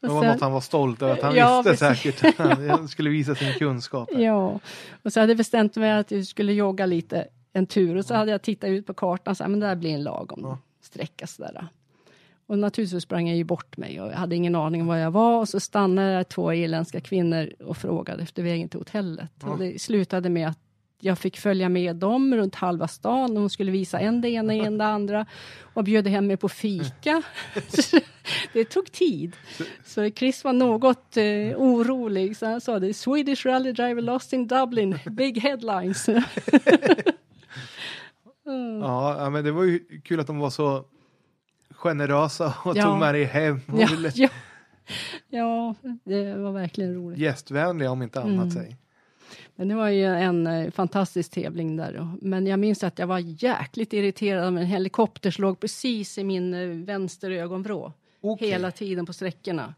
[0.00, 2.14] det var sen- något han var stolt över att han Ja, visste precis.
[2.18, 2.36] säkert.
[2.70, 4.08] Han skulle visa sin kunskap.
[4.12, 4.60] Ja,
[5.02, 8.14] och så hade jag bestämt mig att jag skulle jogga lite en tur och så
[8.14, 10.58] hade jag tittat ut på kartan och sagt men det här blir en lagom Ja.
[10.82, 11.68] sträcka sådär.
[12.52, 15.10] Och naturligtvis sprang jag ju bort mig och jag hade ingen aning om var jag
[15.10, 19.30] var och så stannade två irländska kvinnor och frågade efter vägen till hotellet.
[19.42, 19.48] Ja.
[19.48, 20.58] Och det slutade med att
[21.00, 24.54] jag fick följa med dem runt halva stan och de skulle visa en det ena,
[24.54, 25.26] en det andra
[25.74, 27.22] och bjöd hem mig på fika.
[28.52, 29.36] det tog tid.
[29.84, 31.24] Så Chris var något eh,
[31.56, 36.08] orolig så han sa det Swedish rally driver lost in Dublin, big headlines.
[38.46, 38.80] Mm.
[38.80, 40.84] Ja, men det var ju kul att de var så
[41.82, 42.82] generösa och Ja.
[42.84, 44.28] tog med dig hem och ja, ville ja.
[45.28, 47.18] ja, det var verkligen roligt.
[47.18, 48.32] gästvänliga om inte annat.
[48.32, 48.50] Mm.
[48.50, 48.76] Säg.
[49.56, 52.08] Men det var ju en eh, fantastisk tävling där.
[52.22, 56.24] Men jag minns att jag var jäkligt irriterad av en helikopter som låg precis i
[56.24, 57.92] min eh, vänster ögonvrå.
[58.20, 59.74] Okej, Hela tiden på sträckorna.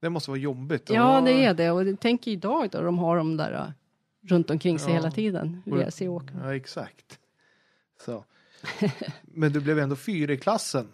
[0.00, 0.90] Det måste vara jobbigt.
[0.90, 1.70] Ja, det är det.
[1.70, 3.66] Och tänk idag då de har de där eh,
[4.30, 4.94] runt omkring sig Ja.
[4.94, 5.62] hela tiden.
[5.66, 6.40] WRC-åkarna.
[6.44, 7.18] Ja, exakt.
[8.04, 8.24] Så.
[9.22, 10.88] Men du blev ändå fyra i klassen.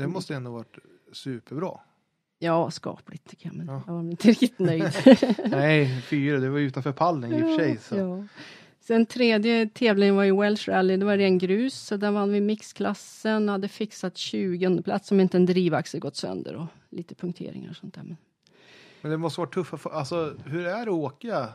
[0.00, 0.12] Det Mm.
[0.14, 0.78] måste ändå varit
[1.12, 1.80] superbra.
[2.38, 3.54] Ja, skapligt tycker jag.
[3.56, 3.82] Men Ja.
[3.86, 4.92] jag var inte riktigt nöjd.
[5.46, 7.78] Nej, fyra, det var utanför pallen i och för sig.
[7.78, 7.96] Så.
[7.96, 8.24] Ja.
[8.80, 12.40] Sen tredje tävlingen var ju Welsh Rally, det var ren grus, så där vann vi
[12.40, 17.76] mixklassen, hade fixat 20 plats om inte en drivaxel gått sönder och lite punkteringar och
[17.76, 18.02] sånt där.
[18.02, 18.16] Men,
[19.00, 19.78] Men det måste vara tufft.
[19.78, 21.48] För, alltså, hur är det att åka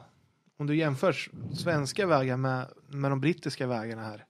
[0.58, 1.16] om du jämför
[1.54, 4.26] svenska vägar med, med de brittiska vägarna här?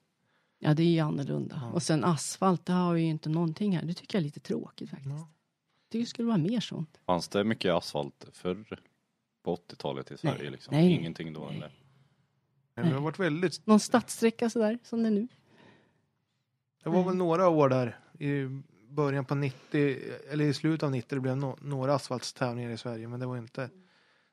[0.60, 1.60] Ja, det är ju annorlunda.
[1.64, 1.72] Ja.
[1.72, 3.86] Och sen asfalt, det har vi ju inte någonting här.
[3.86, 5.10] Det tycker jag är lite tråkigt faktiskt.
[5.16, 5.28] Ja.
[5.84, 7.00] Jag tycker det skulle vara mer sånt.
[7.06, 8.82] Fanns det mycket asfalt förr
[9.44, 10.38] på 80-talet i Sverige?
[10.42, 10.74] Nej, liksom?
[10.74, 10.94] nej, nej.
[10.94, 11.72] Ingenting då eller?
[12.76, 15.28] Det har varit väldigt, Någon stadssträcka sådär, som det är nu.
[16.84, 17.16] det var väl Nej.
[17.18, 19.98] några år där i början på 90,
[20.30, 23.38] eller i slutet av 90, det blev no, några asfaltstävlingar i Sverige, men det var
[23.38, 23.70] inte,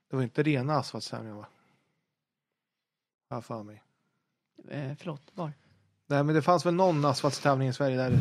[0.09, 1.47] det var inte rena asfaltstävlingar va?
[3.31, 3.83] Har för mig.
[4.69, 5.53] Eh, förlåt, var?
[6.13, 8.19] Nej, men det fanns väl någon asfaltstävling i Sverige där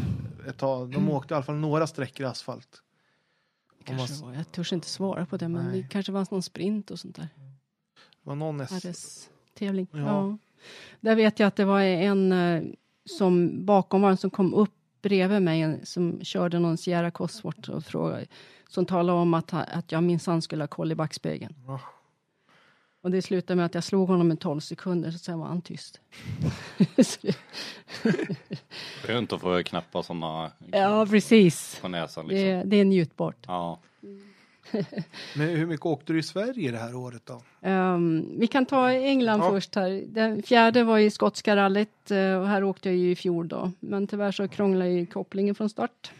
[0.47, 0.91] ett tag.
[0.91, 2.81] De åkte i alla fall några sträckor asfalt.
[3.83, 4.33] Kanske var.
[4.33, 5.81] Jag törs inte svara på det, men Nej.
[5.81, 7.27] det kanske var någon sprint och sånt där.
[7.95, 9.87] Det var någon RS-tävling.
[9.91, 9.99] Ja.
[9.99, 10.37] Ja.
[10.99, 12.63] Där vet jag att det var en eh,
[13.05, 17.85] som bakom var en som kom upp bredvid mig som körde någon Sierra Cosworth och
[17.85, 18.25] frågade,
[18.69, 21.55] som talade om att, att jag minsann skulle ha koll i backspegeln.
[21.67, 21.79] Ja.
[23.01, 25.61] Och det slutade med att jag slog honom med 12 sekunder, så sen var han
[25.61, 25.99] tyst.
[29.03, 31.79] Skönt att få knäppa sådana ja, precis.
[31.81, 32.45] på näsan liksom.
[32.47, 33.45] Det, det är njutbart.
[33.47, 33.79] Ja.
[35.35, 37.69] Men hur mycket åkte du i Sverige det här året då?
[37.69, 39.49] Um, vi kan ta England Ja.
[39.49, 40.03] först här.
[40.07, 43.71] Den fjärde var i skotska rallyt eh, och här åkte jag ju i fjol då.
[43.79, 46.11] Men tyvärr så krånglade ju kopplingen från start.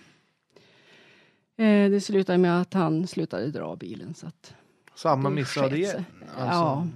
[1.57, 4.53] Eh, det slutade med att han slutade dra bilen så att
[5.01, 5.91] Samma missade igen?
[5.91, 6.03] sig.
[6.37, 6.87] Alltså, Ja.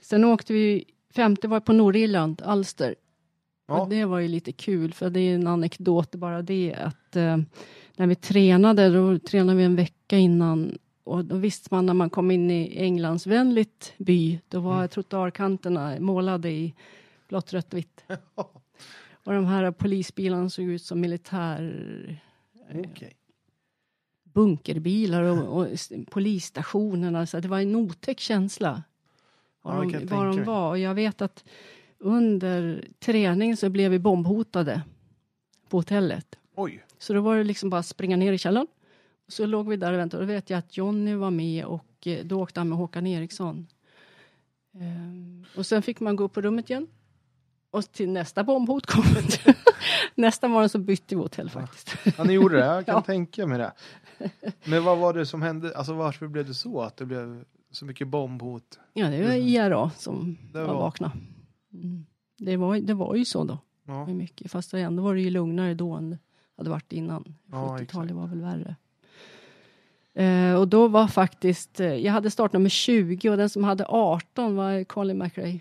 [0.00, 0.84] Sen åkte vi,
[1.14, 2.94] femte var på Nordirland, Ulster.
[3.68, 3.86] ja.
[3.90, 7.36] Det var ju lite kul för det är en anekdot bara det att eh,
[7.96, 12.10] när vi tränade, då tränade vi en vecka innan och då visste man när man
[12.10, 14.88] kom in i Englandsvänligt by, då var Mm.
[14.88, 16.74] trottoarkanterna målade i
[17.28, 18.04] blått, rött, vitt.
[19.24, 22.20] Och de här polisbilarna såg ut som militär
[22.74, 23.12] Okej.
[24.40, 25.68] Bunkerbilar och, och
[26.10, 27.26] polisstationerna.
[27.26, 28.82] Så det var en otäck känsla.
[29.62, 30.68] Var, Ja, de, var de var.
[30.68, 31.44] Och jag vet att
[31.98, 34.82] under träning så blev vi bombhotade
[35.68, 36.38] på hotellet.
[36.56, 36.84] Oj.
[36.98, 38.66] Så då var det liksom bara att springa ner i källaren.
[39.26, 40.22] Och så låg vi där och väntade.
[40.22, 43.06] Och då vet jag att Jonny var med och eh, då åkte han med Håkan
[43.06, 43.66] Eriksson.
[44.74, 46.86] Ehm, och sen fick man gå upp på rummet igen.
[47.70, 49.04] Och till nästa bombhot kom.
[50.14, 52.16] nästa morgon så bytte vi hotell faktiskt.
[52.18, 52.64] Ja, ni gjorde det?
[52.66, 53.00] Jag kan Ja.
[53.02, 53.72] tänka mig det.
[54.64, 55.72] Men vad var det som hände?
[55.76, 56.80] Alltså varför blev det så?
[56.80, 58.78] Att det blev så mycket bombhot?
[58.92, 61.12] Ja, det var IRA som Det var, var- vakna.
[61.72, 62.06] Mm.
[62.38, 63.58] Det, var, det var ju så då.
[63.86, 64.06] Ja.
[64.06, 64.50] Mycket.
[64.50, 66.18] Fast ändå var det ju lugnare då än det
[66.56, 67.34] hade varit innan.
[67.50, 68.10] Ja, 70-talet exakt.
[68.10, 68.76] var väl värre.
[70.14, 74.56] Eh, och då var faktiskt, eh, jag hade startnummer 20 och den som hade 18
[74.56, 75.60] var Colin McRae.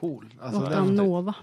[0.00, 0.34] Cool.
[0.40, 1.34] Alltså, och den, Nova.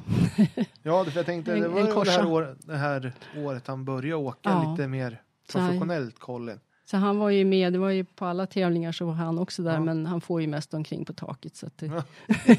[0.84, 3.67] ja, för jag tänkte En- det en var ju det här, året, det här året
[3.67, 4.71] han började åka Ja.
[4.71, 5.21] lite mer
[5.51, 6.59] professionellt, Colin.
[6.85, 9.63] Så han var ju med, det var ju på alla tävlingar så var han också
[9.63, 9.79] där Ja.
[9.79, 11.55] men han får ju mest omkring på taket.
[11.55, 11.85] Så det...
[11.85, 12.03] Ja.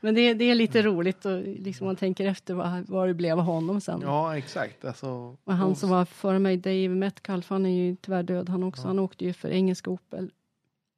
[0.00, 3.38] men det, det är lite roligt och liksom man tänker efter vad, vad det blev
[3.38, 4.00] av honom sen.
[4.02, 4.84] Ja, exakt.
[4.84, 8.62] Alltså, Och han som var före mig, Dave Metcalf, han är ju tyvärr död han
[8.62, 8.82] också.
[8.82, 8.86] Ja.
[8.88, 10.30] Han åkte ju för engelska Opel.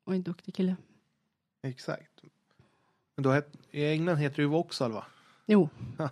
[0.07, 0.77] Och en duktig kille.
[1.63, 2.11] Exakt.
[3.17, 5.05] Men då het, I England heter det ju Vauxhall va?
[5.47, 5.69] Jo,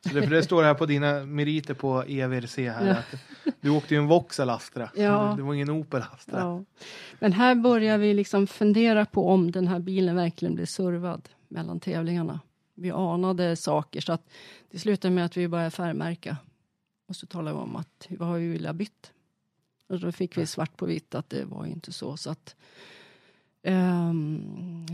[0.00, 2.94] Så det, för det står här på dina meriter på EVRC här Ja.
[2.96, 3.14] att
[3.60, 4.90] du åkte ju en Vauxhall Astra.
[4.96, 5.34] Ja.
[5.36, 6.38] Det var ingen Opel Astra.
[6.40, 6.64] ja.
[7.20, 11.80] Men här börjar vi liksom fundera på om den här bilen verkligen blir servad mellan
[11.80, 12.40] tävlingarna.
[12.74, 14.30] Vi anade saker så att
[14.70, 16.36] det slutade med att vi började färgmärka.
[17.08, 19.12] Och så talade vi om att vad har vi velat bytt?
[19.88, 22.16] Och då fick vi svart på vitt att det var inte så.
[22.16, 22.56] så att,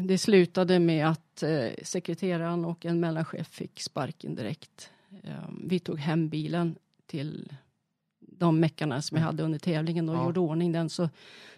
[0.08, 4.90] det slutade med att eh, sekreteraren och en mellanchef fick sparken direkt.
[5.22, 6.74] Ehm, vi tog hem bilen
[7.06, 7.52] till
[8.20, 10.24] de meckarna som jag hade under tävlingen och Ja.
[10.24, 10.88] gjorde ordning den.
[10.90, 11.10] Så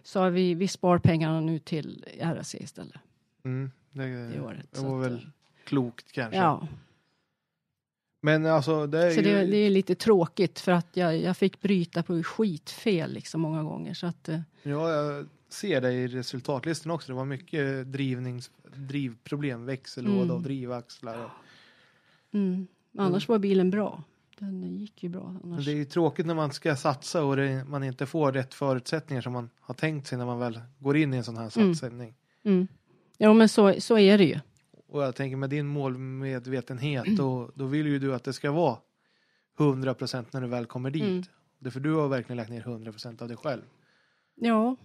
[0.03, 2.97] sa vi, vi spar pengarna nu till RAC istället.
[3.45, 4.67] Mm, det, Det året.
[4.73, 5.27] det var att, väl
[5.65, 6.37] klokt kanske.
[6.39, 6.69] Ja,
[8.23, 9.23] Men alltså det är så ju...
[9.23, 13.63] det, det är lite tråkigt för att jag, jag fick bryta på skitfel liksom många
[13.63, 13.95] gånger.
[13.95, 17.13] Så att, eh, Ja, jag ser det i resultatlistan också.
[17.13, 20.31] Det var mycket drivnings, drivproblem, växellåda Mm.
[20.37, 21.25] och drivaxlar.
[21.25, 21.31] Och,
[22.35, 22.67] mm.
[22.99, 24.03] Annars var bilen bra.
[24.39, 25.37] Den gick ju bra.
[25.45, 25.65] Annars.
[25.65, 29.23] det är ju tråkigt när man ska satsa och det, man inte får rätt förutsättningar
[29.23, 31.75] som man har tänkt sig när man väl går in i en sån här Mm.
[31.75, 32.15] satsning.
[32.43, 32.67] Mm.
[33.19, 34.39] Jo, men så, så är det ju.
[34.89, 38.79] Och jag tänker med din målmedvetenhet då, då vill ju du att det ska vara
[39.59, 41.03] 100% när du väl kommer dit.
[41.03, 41.23] Mm.
[41.59, 43.63] Det är för du har verkligen lagt ner 100% av dig själv.
[44.35, 44.77] Ja,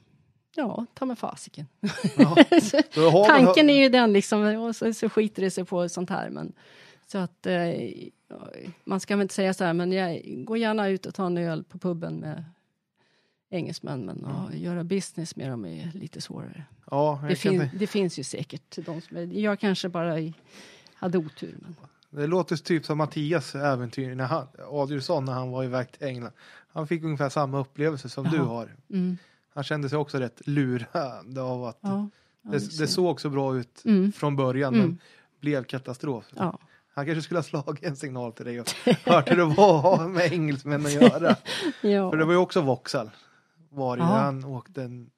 [0.56, 1.68] ja, ta med fasiken.
[2.18, 2.38] Ja.
[3.28, 6.30] Tanken är ju den liksom, och så, så skiter det sig på sånt här.
[6.30, 6.54] Men,
[7.08, 7.72] så att eh,
[8.84, 11.38] man ska väl inte säga så här, men jag går gärna ut och tar en
[11.38, 12.44] öl på puben med
[13.50, 16.64] engelsmän, men att göra business med dem är lite svårare.
[16.92, 20.34] Ja, Det, fin, det finns ju säkert de som är, jag kanske bara i,
[20.94, 21.58] hade otur.
[21.62, 21.76] Men,
[22.10, 26.34] Det låter typ som Mattias äventyr när han, Adielsson när han var iväg till England.
[26.74, 28.46] Han fick ungefär samma upplevelse som du Jaha.
[28.46, 28.76] har.
[28.90, 29.18] mm,
[29.54, 32.10] Han kände sig också rätt lurad av att ja,
[32.42, 34.86] ja, det, det såg så bra ut Mm, från början Mm.
[34.88, 34.98] men
[35.40, 36.26] blev katastrof.
[36.36, 36.58] ja.
[36.94, 38.70] Han kanske skulle ha slagit en signal till dig och
[39.06, 41.36] hört hur det var med engelsmän att göra.
[41.82, 43.10] För det var ju också Vauxhall.
[43.70, 44.04] Var ju.
[44.04, 45.10] Han åkte en,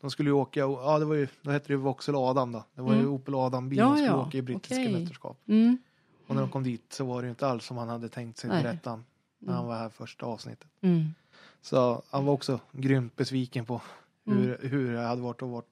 [0.00, 2.64] de skulle ju åka, ja det var ju, då hette det ju Vauxhall Adam då.
[2.74, 3.12] Det var ju Mm.
[3.12, 4.92] Opel Adam-bilen som skulle åka i brittiska okej.
[5.00, 5.38] mästerskap.
[5.48, 5.78] Mm,
[6.26, 8.38] Och när de kom dit så var det ju inte alls som han hade tänkt
[8.38, 8.62] sig, Nej.
[8.62, 9.04] berättade han.
[9.38, 10.68] När han mm, var här första avsnittet.
[10.80, 11.14] mm,
[11.62, 13.82] Så han var också grymt besviken på
[14.24, 15.68] hur, mm, hur det hade varit att varit,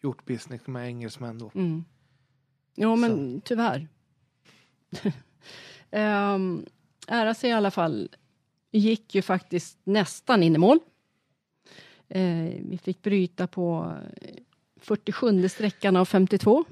[0.00, 1.50] gjort business med engelsmän då.
[1.54, 1.84] mm.
[2.74, 3.88] Ja, men tyvärr.
[6.34, 6.66] um,
[7.06, 8.08] RAC i alla fall
[8.70, 10.78] gick ju faktiskt nästan in i mål.
[12.08, 13.96] Eh, vi fick bryta på
[14.76, 16.64] 47 sträckan av 52.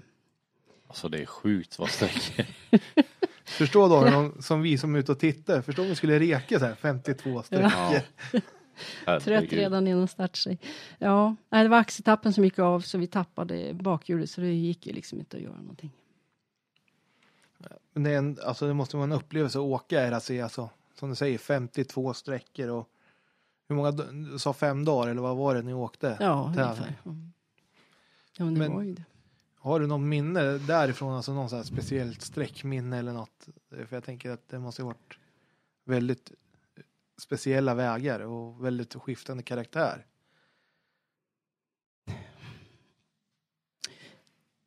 [0.88, 2.46] Alltså det är sjukt vad sträckor.
[3.46, 6.58] Förstå då, någon, som vi som är ute och tittar, förstå om vi skulle reka
[6.58, 8.00] så här 52 sträckor.
[9.06, 9.20] Ja.
[9.20, 10.58] Trött redan innan start sig.
[10.98, 14.86] Ja, nej, det var axeltappen som gick av så vi tappade bakhjulet så det gick
[14.86, 15.90] ju liksom inte att göra någonting.
[17.92, 21.08] Men det, är en, alltså det måste vara en upplevelse att åka RAC, alltså, som
[21.10, 22.88] du säger 52 sträckor och
[23.68, 26.16] hur många, du sa fem dagar eller vad var det ni åkte?
[26.20, 26.94] Ja, ungefär.
[27.02, 29.04] Ja, men det Men- var ju det.
[29.66, 33.48] Har du något minne därifrån, alltså någon sån här speciellt sträckminne eller något?
[33.70, 35.18] För jag tänker att det måste ha varit
[35.84, 36.32] väldigt
[37.22, 40.06] speciella vägar och väldigt skiftande karaktär.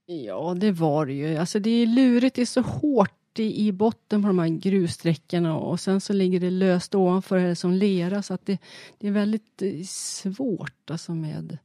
[0.05, 1.37] Ja, det var det ju.
[1.37, 5.57] Alltså det är lurigt, det är så hårt i, i botten på de här grussträckorna
[5.57, 8.57] och sen så ligger det löst ovanför det som lera så att det,
[8.97, 11.57] det är väldigt eh, svårt alltså med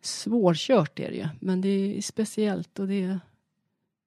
[0.00, 1.28] svårkört är det ju.
[1.40, 3.20] Men det är speciellt och det, är-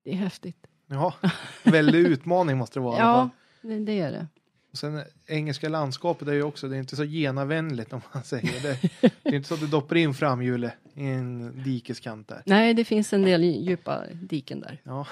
[0.04, 0.68] det är häftigt.
[0.88, 1.14] Ja,
[1.64, 3.00] väldig utmaning måste det vara.
[3.00, 3.30] Ja,
[3.62, 4.28] det, det är det.
[4.72, 8.24] Och sen eh, engelska landskapet är ju också, det är inte så genavänligt om man
[8.24, 8.90] säger det.
[9.24, 12.44] Det är inte så att du doppar in framhjulet i en dikeskant där.
[12.46, 15.08] Nej, det finns en del djupa diken där Ja,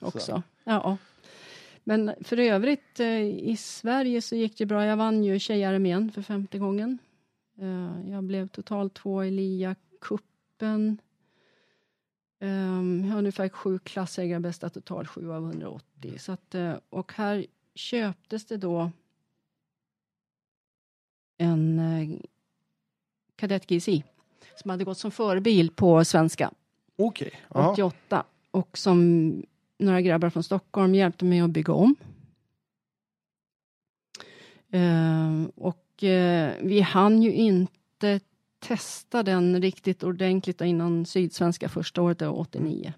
[0.00, 0.42] också.
[0.64, 0.96] Ja.
[1.84, 4.86] Men för övrigt eh, i Sverige så gick det bra.
[4.86, 6.98] Jag vann ju tjejarmén för femte gången.
[7.60, 9.30] Eh, Jag blev totalt två i
[10.02, 10.98] LIA-cupen.
[12.40, 16.18] Um, jag har ungefär sju klassägare, bästa total sju av 180.
[16.18, 18.90] Så att, eh, och här köptes det då
[21.38, 22.18] en eh,
[23.36, 24.04] Kadett GSI
[24.56, 26.50] som hade gått som förebil på svenska.
[26.96, 27.40] okej.
[27.54, 27.72] Ja.
[27.72, 29.32] 88 och som
[29.78, 31.96] några grabbar från Stockholm hjälpte mig att bygga om.
[34.70, 38.20] Eh, och eh, vi hann ju inte
[38.62, 42.92] testa den riktigt ordentligt innan Sydsvenska första året, det var 89.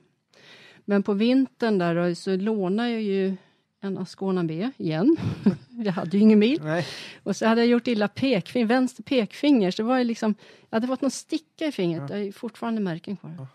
[0.84, 3.36] Men på vintern där så lånade jag ju
[3.80, 5.16] en Ascona B igen.
[5.84, 6.60] jag hade ju ingen bil.
[6.62, 6.86] Nej,
[7.22, 10.34] Och så hade jag gjort illa pekfinger, vänster pekfinger, så det var ju liksom,
[10.70, 13.34] jag hade fått någon sticka i fingret, jag har fortfarande märken kvar.
[13.38, 13.46] Ja.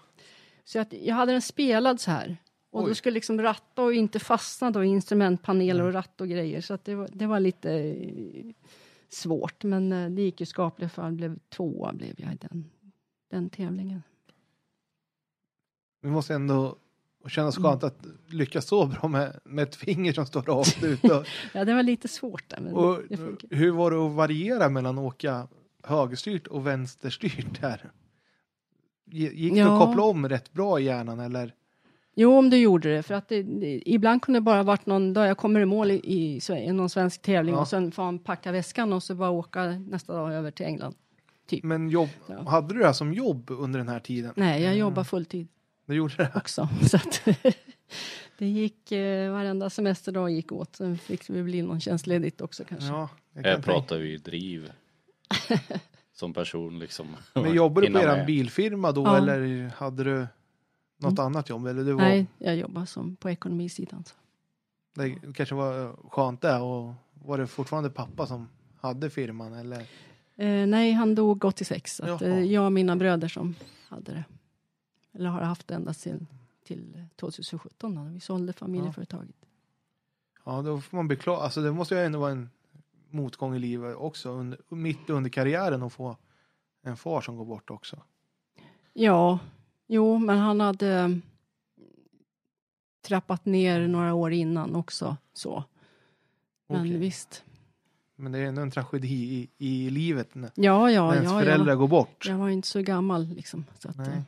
[0.63, 2.37] Så att jag hade den spelad så här.
[2.71, 2.89] Och Oj.
[2.89, 6.61] då skulle liksom ratta och inte fastna då i instrumentpaneler och ratt och grejer.
[6.61, 7.95] Så att det, var, det var lite
[9.13, 12.69] svårt, men eh, det gick ju skapligt för blev tvåa blev jag i den,
[13.31, 14.03] den tävlingen.
[16.01, 16.75] vi måste ändå
[17.27, 21.03] kännas skönt att lyckas så bra med, med ett finger som står rakt ut.
[21.03, 24.69] Och, Ja, det var lite svårt där, men och det hur var det att variera
[24.69, 25.47] mellan att åka
[25.83, 27.91] högerstyrt och vänsterstyrt här?
[29.11, 29.73] Gick det Ja.
[29.73, 31.55] att koppla om rätt bra i hjärnan eller?
[32.21, 33.03] Jo, om du gjorde det.
[33.03, 35.91] För att det, det, ibland kunde det bara varit någon dag jag kommer i mål
[35.91, 37.61] i, i, någon svensk tävling Ja.
[37.61, 40.95] och sen får man packa väskan och så bara åka nästa dag över till England.
[41.63, 42.49] Men jobb, Ja.
[42.49, 44.33] hade du det här som jobb under den här tiden?
[44.35, 45.47] Nej, jag jobbar fulltid
[45.85, 46.31] Du gjorde det?
[46.35, 46.69] också.
[46.89, 47.21] Så att
[48.37, 50.75] det gick, eh, varenda semesterdag gick åt.
[50.75, 52.87] Sen fick vi bli någon tjänstledigt också kanske.
[52.87, 53.71] Ja, jag Här kan tänka.
[53.79, 54.71] pratar vi driv.
[56.13, 57.07] Som person liksom.
[57.33, 59.17] Men jobbade du på er bilfirma då Ja.
[59.17, 60.27] eller hade du
[60.99, 61.67] något annat jobb?
[61.67, 64.03] Eller det, var, Nej, jag jobbar som på ekonomisidan.
[64.03, 64.15] Så.
[64.93, 69.79] det kanske var skönt det och var det fortfarande pappa som hade firman eller?
[70.35, 71.95] Eh, nej, han dog 86.
[71.95, 73.55] Så att, eh, jag och mina bröder som
[73.87, 74.23] hade det.
[75.13, 76.25] Eller har haft det ända till,
[76.63, 79.35] till 2017 när vi sålde familjeföretaget.
[80.45, 81.39] Ja, då får man beklaga.
[81.39, 82.49] Alltså det måste ju ändå vara en
[83.09, 84.29] motgång i livet också.
[84.29, 86.17] Under, mitt under karriären att få
[86.81, 88.01] en far som går bort också.
[88.93, 89.39] Ja,
[89.89, 91.09] jo, men han hade eh,
[93.07, 95.17] trappat ner några år innan också.
[95.33, 95.63] Så.
[96.69, 96.97] Men Okej.
[96.97, 97.43] visst.
[98.15, 99.13] Men det är ändå en tragedi
[99.57, 101.39] i, i livet när, Ja, ja, när ens ja.
[101.39, 102.25] föräldrar går bort.
[102.27, 103.65] jag var inte så gammal liksom.
[103.79, 104.07] Så att, Nej.
[104.09, 104.21] eh,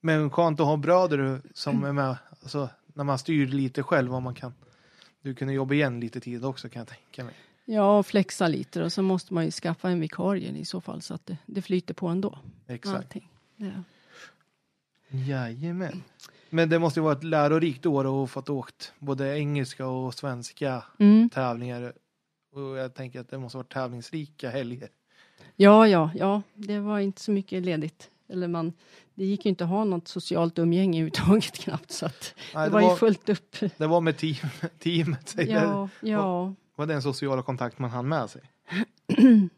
[0.00, 4.22] Men skönt att ha bröder som är med, alltså, när man styr lite själv vad
[4.22, 4.54] man kan.
[5.22, 7.34] Du kunde jobba igen lite tid också kan jag tänka mig.
[7.64, 11.02] ja, och flexa lite och så måste man ju skaffa en vikarie i så fall
[11.02, 12.38] så att det, det flyter på ändå.
[12.66, 12.96] Exakt.
[12.96, 13.30] Allting.
[13.56, 13.68] Ja.
[15.08, 16.02] Jajamän.
[16.50, 20.82] Men det måste ju vara ett lärorikt år att fått åkt både engelska och svenska
[20.98, 21.30] Mm.
[21.30, 21.92] tävlingar.
[22.52, 24.88] Och jag tänker att det måste vara tävlingsrika helger.
[25.56, 28.10] Ja, ja, ja, det var inte så mycket ledigt.
[28.28, 28.72] Eller man,
[29.14, 31.90] det gick ju inte att ha något socialt umgänge överhuvudtaget knappt.
[31.90, 33.56] Så att Nej, det var ju fullt upp.
[33.76, 34.34] det var med team,
[34.78, 35.28] teamet.
[35.28, 35.62] säger.
[35.64, 36.54] Ja, ja.
[36.74, 38.42] var den sociala kontakt man hann med sig.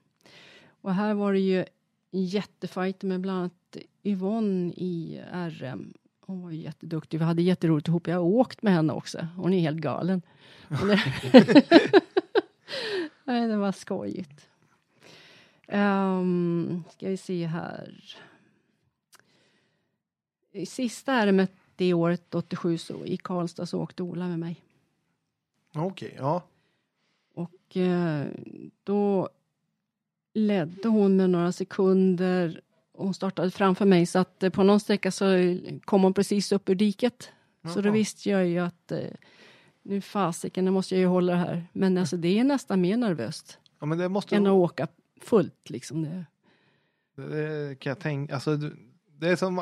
[0.80, 1.64] Och här var det ju
[2.10, 3.52] jättefajter med bland annat
[4.08, 5.94] Yvonne i RM.
[6.20, 7.18] Hon var ju jätteduktig.
[7.18, 8.06] Vi hade jätteroligt ihop.
[8.06, 9.26] Jag har åkt med henne också.
[9.36, 10.22] Hon är helt galen.
[13.24, 14.48] Nej, det var skojigt.
[15.68, 18.16] Um, ska vi se här.
[20.52, 24.62] I sista RMet det året, 87, så i Karlstad så åkte Ola med mig.
[25.74, 26.42] Okej, ja.
[27.34, 28.26] Och eh,
[28.84, 29.28] då
[30.34, 32.60] ledde hon med några sekunder.
[32.98, 35.24] Hon startade framför mig så att eh, på någon sträcka så
[35.84, 37.32] kom hon precis upp ur diket.
[37.74, 38.98] Så då visste jag ju att eh,
[39.82, 41.66] nu fasiken, nu måste jag ju hålla det här.
[41.72, 43.86] Men alltså det är nästan mer nervöst Ja,
[44.36, 44.88] än att åka
[45.20, 46.02] fullt liksom.
[46.02, 46.24] Det.
[47.16, 48.58] Det kan jag tänka, alltså
[49.20, 49.54] det- är som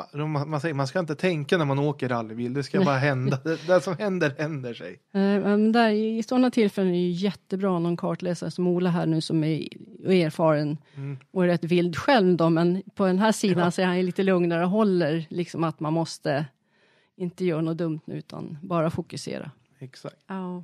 [0.47, 3.39] man säger, man ska inte tänka när man åker rallybil, det ska bara hända.
[3.43, 4.99] Det, det som händer, händer sig.
[5.11, 9.43] Men där, I sådana tillfällen är det jättebra någon kartläsare som Ola här nu som
[9.43, 9.67] är
[10.05, 11.17] erfaren Mm.
[11.31, 14.23] och är rätt vild själv då, men på den här sidan så är han lite
[14.23, 16.45] lugnare och håller liksom att man måste
[17.15, 19.51] inte göra något dumt nu utan bara fokusera.
[19.79, 20.15] Exakt.
[20.27, 20.63] Ja.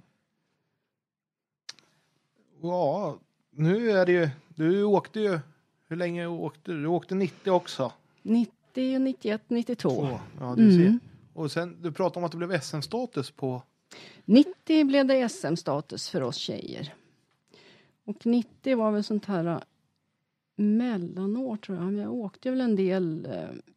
[2.61, 3.17] Ja,
[3.51, 5.39] nu är det ju, du åkte ju,
[5.87, 6.81] hur länge åkte du?
[6.81, 7.91] Du åkte 90 också.
[8.21, 9.89] 90, 91, 92.
[9.89, 10.19] Två.
[10.39, 10.79] Ja, du ser.
[10.85, 10.99] Mm.
[11.33, 13.61] Och sen, du pratade om att det blev SM-status på,
[14.25, 16.93] 90 blev det SM-status för oss tjejer.
[18.03, 19.59] Och 90 var väl sånt här äh,
[20.55, 21.93] mellanår tror jag.
[21.93, 23.25] Jag åkte väl en del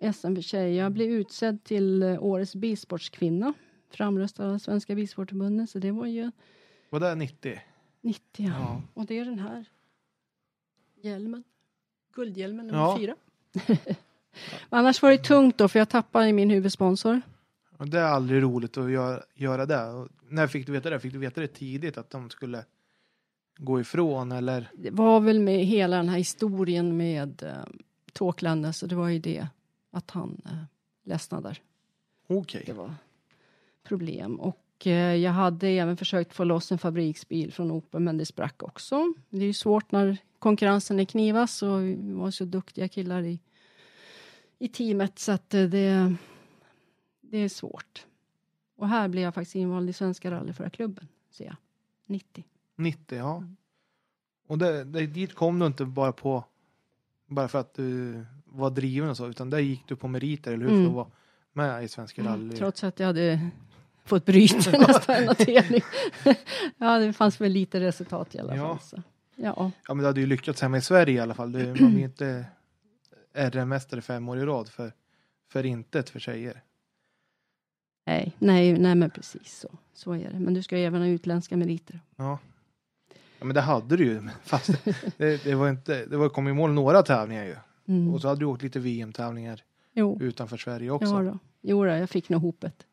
[0.00, 0.82] eh, SM för tjejer.
[0.82, 3.52] Jag blev utsedd till eh, årets bilsportskvinna.
[3.90, 5.70] Framröstad av Svenska Bilsportförbundet.
[5.70, 6.30] Så det var ju
[6.90, 7.60] var det 90?
[8.00, 8.50] 90 ja.
[8.58, 8.82] Ja.
[8.94, 9.64] Och det är den här
[11.02, 11.44] hjälmen.
[12.12, 12.98] Guldhjälmen nummer Ja.
[12.98, 13.16] fyra.
[14.68, 17.20] Annars var det tungt då för jag tappade min huvudsponsor.
[17.78, 19.84] Och det är aldrig roligt att göra, göra det.
[19.84, 21.00] Och när fick du veta det?
[21.00, 22.64] Fick du veta det tidigt att de skulle
[23.58, 24.70] gå ifrån eller?
[24.74, 27.50] Det var väl med hela den här historien med eh,
[28.12, 29.46] Tåklande, så det var ju det
[29.90, 30.64] att han eh,
[31.04, 31.60] ledsnade där.
[32.26, 32.62] Okej.
[32.66, 32.94] Det var
[33.88, 34.40] problem.
[34.40, 38.62] Och eh, jag hade även försökt få loss en fabriksbil från Opel, men det sprack
[38.62, 39.14] också.
[39.30, 43.40] Det är ju svårt när konkurrensen är knivas och vi var så duktiga killar i,
[44.58, 46.14] i teamet så att eh, det,
[47.20, 48.06] det är svårt.
[48.76, 51.56] Och här blev jag faktiskt invald i Svenska rallyförarklubben, ser jag.
[52.06, 52.44] 90.
[52.76, 53.36] 90, ja.
[53.36, 53.56] Mm.
[54.48, 56.44] Och det, det, dit kom du inte bara på
[57.26, 60.62] bara för att du var driven och så, utan där gick du på meriter, eller
[60.64, 60.70] hur?
[60.70, 60.88] För Mm.
[60.88, 61.06] att vara
[61.52, 62.56] med i Svenska rally.
[62.56, 63.48] Trots att jag hade
[64.04, 65.82] fått bryta nästan varenda tävling.
[66.78, 68.68] ja, det fanns väl lite resultat i alla Ja.
[68.68, 68.80] fall.
[68.80, 69.02] Så.
[69.36, 71.52] Ja, Ja, men du hade ju lyckats hemma i Sverige i alla fall.
[71.52, 72.44] Du, man blir inte
[73.36, 74.92] RM-mästare fem år i rad för,
[75.48, 76.62] för intet för tjejer.
[78.06, 79.68] nej, nej, nej, men precis så.
[79.94, 80.38] Så är det.
[80.38, 82.00] Men du ska ju även ha utländska meriter.
[82.16, 82.38] Ja.
[83.38, 84.28] ja, men det hade du ju.
[84.42, 84.70] Fast
[85.16, 87.56] det, det var inte, det var kom i mål några tävlingar ju.
[87.88, 88.14] Mm.
[88.14, 89.62] Och så hade du åkt lite VM-tävlingar
[90.20, 91.14] utanför Sverige också.
[91.14, 91.38] ja då.
[91.60, 92.86] jo då, jag fick nog hopet.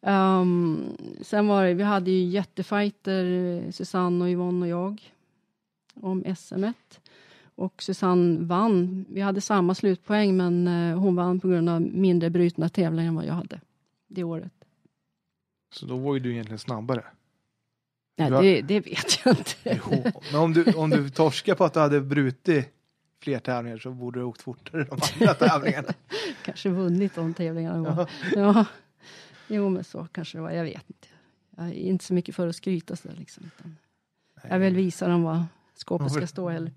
[0.00, 5.12] Um, sen var det, vi hade ju jättefighter, Susanne och Yvonne och jag,
[5.94, 6.74] om SM1.
[7.54, 9.04] Och Susanne vann.
[9.08, 13.14] Vi hade samma slutpoäng, men eh, hon vann på grund av mindre brutna tävlingar än
[13.14, 13.60] vad jag hade
[14.08, 14.52] det året.
[15.74, 17.04] Så då var ju du egentligen snabbare.
[18.18, 18.42] Nej, Ja.
[18.42, 19.80] det, det vet jag inte.
[19.86, 20.02] Jo,
[20.32, 22.68] men om du, om du torskar på att du hade brutit
[23.20, 25.88] fler tävlingar så borde du ha åkt fortare de andra tävlingarna.
[26.44, 27.94] Kanske vunnit de tävlingarna.
[27.96, 28.06] Ja.
[28.34, 28.40] Ja.
[28.40, 28.64] ja.
[29.48, 30.50] Jo, men så kanske det var.
[30.50, 31.08] Jag vet inte.
[31.56, 33.50] Jag är inte så mycket för att skryta så där, liksom.
[34.48, 36.48] Jag vill visa dem vad skåpet ska stå.
[36.48, 36.72] Eller.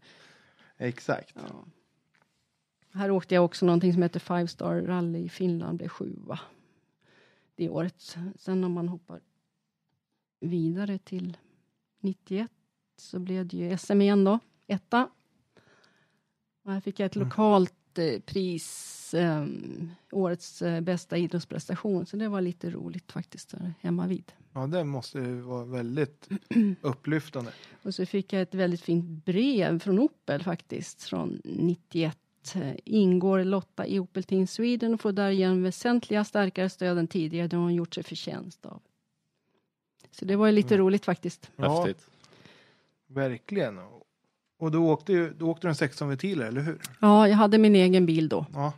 [0.77, 1.35] Exakt.
[1.35, 1.65] Ja.
[2.91, 6.39] Här åkte jag också någonting som heter Five Star Rally i Finland, blev sjua
[7.55, 8.17] det året.
[8.35, 9.21] Sen om man hoppar
[10.39, 11.37] vidare till
[11.99, 12.51] 91
[12.97, 15.09] så blev det ju SM igen då, etta.
[16.63, 17.27] Och här fick jag ett Mm.
[17.27, 17.73] lokalt
[18.25, 19.45] pris, eh,
[20.11, 24.31] årets eh, bästa idrottsprestation, så det var lite roligt faktiskt, där hemma vid.
[24.53, 26.29] Ja, det måste ju vara väldigt
[26.81, 27.51] upplyftande.
[27.83, 32.17] Och så fick jag ett väldigt fint brev från Opel faktiskt, från 91.
[32.55, 37.47] Eh, Ingår Lotta i Opel Team Sweden och får därigenom väsentliga starkare stöd än tidigare.
[37.47, 38.81] Det har hon gjort sig förtjänst av.
[40.11, 41.51] Så det var ju lite roligt faktiskt.
[41.55, 42.09] Ja, Häftigt.
[43.07, 43.79] verkligen.
[44.57, 46.77] Och du åkte du åkte en 16 ventiler, eller hur?
[46.99, 48.45] Ja, jag hade min egen bil då.
[48.53, 48.73] Ja,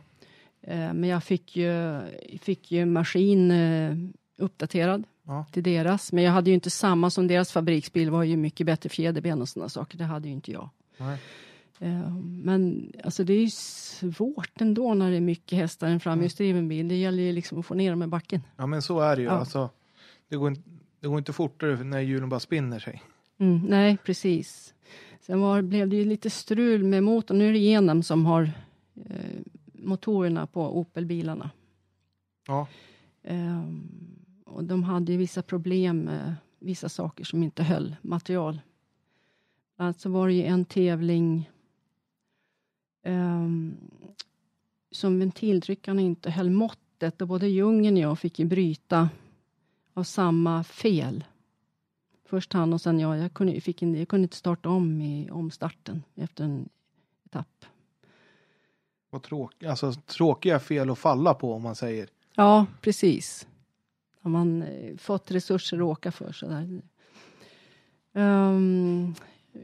[0.62, 2.00] Eh, Men jag fick ju,
[2.42, 3.96] fick ju maskin eh,
[4.38, 5.46] uppdaterad Ja.
[5.52, 6.12] till deras.
[6.12, 8.10] Men jag hade ju inte samma som deras fabriksbil.
[8.10, 9.98] var ju mycket bättre fjäderben och sådana saker.
[9.98, 10.68] Det hade ju inte jag.
[10.96, 11.18] nej.
[11.78, 16.00] Eh, Men alltså det är ju svårt ändå när det är mycket hästar i en
[16.00, 16.88] framhjulsdriven bil.
[16.88, 18.42] Det gäller ju liksom att få ner dem i backen.
[18.56, 19.28] ja men så är det ju.
[19.28, 19.32] Ja.
[19.34, 19.70] Alltså,
[20.28, 20.62] det, går inte,
[21.00, 23.02] det går inte fortare när hjulen bara spinner sig.
[23.40, 24.74] Mm, nej, precis.
[25.28, 27.38] Sen var, blev det ju lite strul med motorn.
[27.38, 28.50] Nu är det Genem som har
[28.94, 29.40] eh,
[29.72, 31.50] motorerna på Opel-bilarna.
[32.46, 32.66] Ja,
[33.28, 33.88] Ehm,
[34.44, 38.60] och de hade ju vissa problem med vissa saker som inte höll material.
[39.76, 41.50] Alltså var det ju en tävling
[43.02, 43.76] ehm,
[44.90, 49.08] som ventildryckarna inte höll måttet och både djungeln och jag fick ju bryta
[49.94, 51.24] av samma fel.
[52.28, 53.18] Först han och sen jag.
[53.18, 56.68] Jag kunde, fick in, jag kunde inte starta om i omstarten efter en
[57.26, 57.64] etapp.
[59.10, 62.08] Vad tråk, alltså, tråkiga fel att falla på om man säger.
[62.34, 63.46] Ja, precis.
[64.20, 66.80] Har man eh, fått resurser att åka för sådär.
[68.12, 69.14] Um,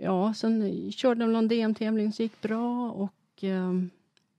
[0.01, 3.91] ja, sen körde de någon DM-tävling som gick bra och um,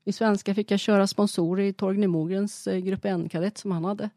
[0.03, 4.10] i svenska fick jag köra sponsorer i Torgny Mogrens eh, Grupp N-kadett som han hade.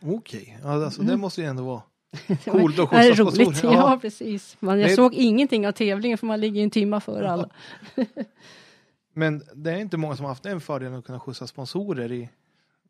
[0.00, 0.70] Okej, okay.
[0.72, 1.20] alltså, det Mm.
[1.20, 1.82] måste ju ändå vara
[2.44, 3.74] coolt är skjutsa roligt, sponsorer.
[3.74, 4.56] ja, precis.
[4.60, 7.48] Men jag Det- såg ingenting av tävlingen för man ligger ju en timme före alla.
[9.12, 12.28] Men det är inte många som har haft den fördelen att kunna skjutsa sponsorer i,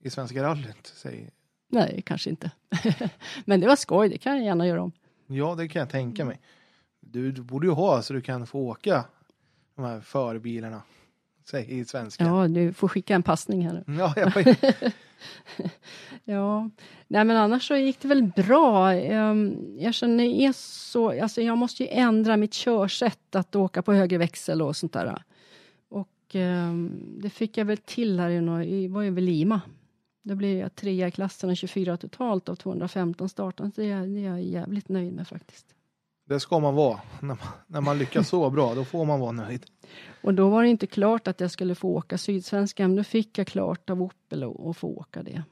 [0.00, 0.92] i Svenska rallyt.
[0.96, 1.30] Säg.
[1.68, 2.50] Nej, kanske inte.
[3.44, 4.92] Men det var skoj, det kan jag gärna göra om.
[5.26, 6.40] Ja, det kan jag tänka mig.
[7.00, 9.04] Du, du borde ju ha så du kan få åka
[9.76, 10.82] de här förbilarna.
[11.50, 12.24] Säg i svenska.
[12.24, 13.84] Ja, du får skicka en passning här.
[13.86, 14.32] Ja, jag,
[16.24, 16.70] Ja,
[17.08, 18.92] nej men annars så gick det väl bra.
[18.92, 23.92] Ehm, Jag känner är så, alltså jag måste ju ändra mitt körsätt att åka på
[23.92, 25.22] höger växel och sånt där.
[25.88, 26.92] Och ehm,
[27.22, 29.60] det fick jag väl till här i, var ju väl Lima.
[30.22, 33.72] Då blev jag trea i klassen och 24 totalt av 215 startande.
[33.76, 35.66] Det är, det är jag jävligt nöjd med faktiskt.
[36.26, 37.00] Det ska man vara.
[37.20, 39.66] När man, när man lyckas så bra, då får man vara nöjd.
[40.22, 43.46] Och då var det inte klart att jag skulle få åka Sydsvenskan, då fick jag
[43.46, 45.42] klart av Opel att få åka det.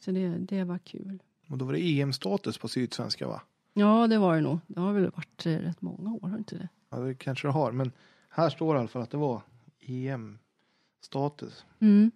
[0.00, 1.22] Så det, det var kul.
[1.48, 3.42] Och då var det EM-status på Sydsvenska va?
[3.72, 4.58] Ja, det var det nog.
[4.66, 6.68] Det har väl varit eh, rätt många år, har inte det?
[6.90, 7.72] Ja, det kanske det har.
[7.72, 7.92] Men
[8.28, 9.42] här står det i alla fall att det var
[9.80, 11.64] EM-status.
[11.78, 12.10] Mm.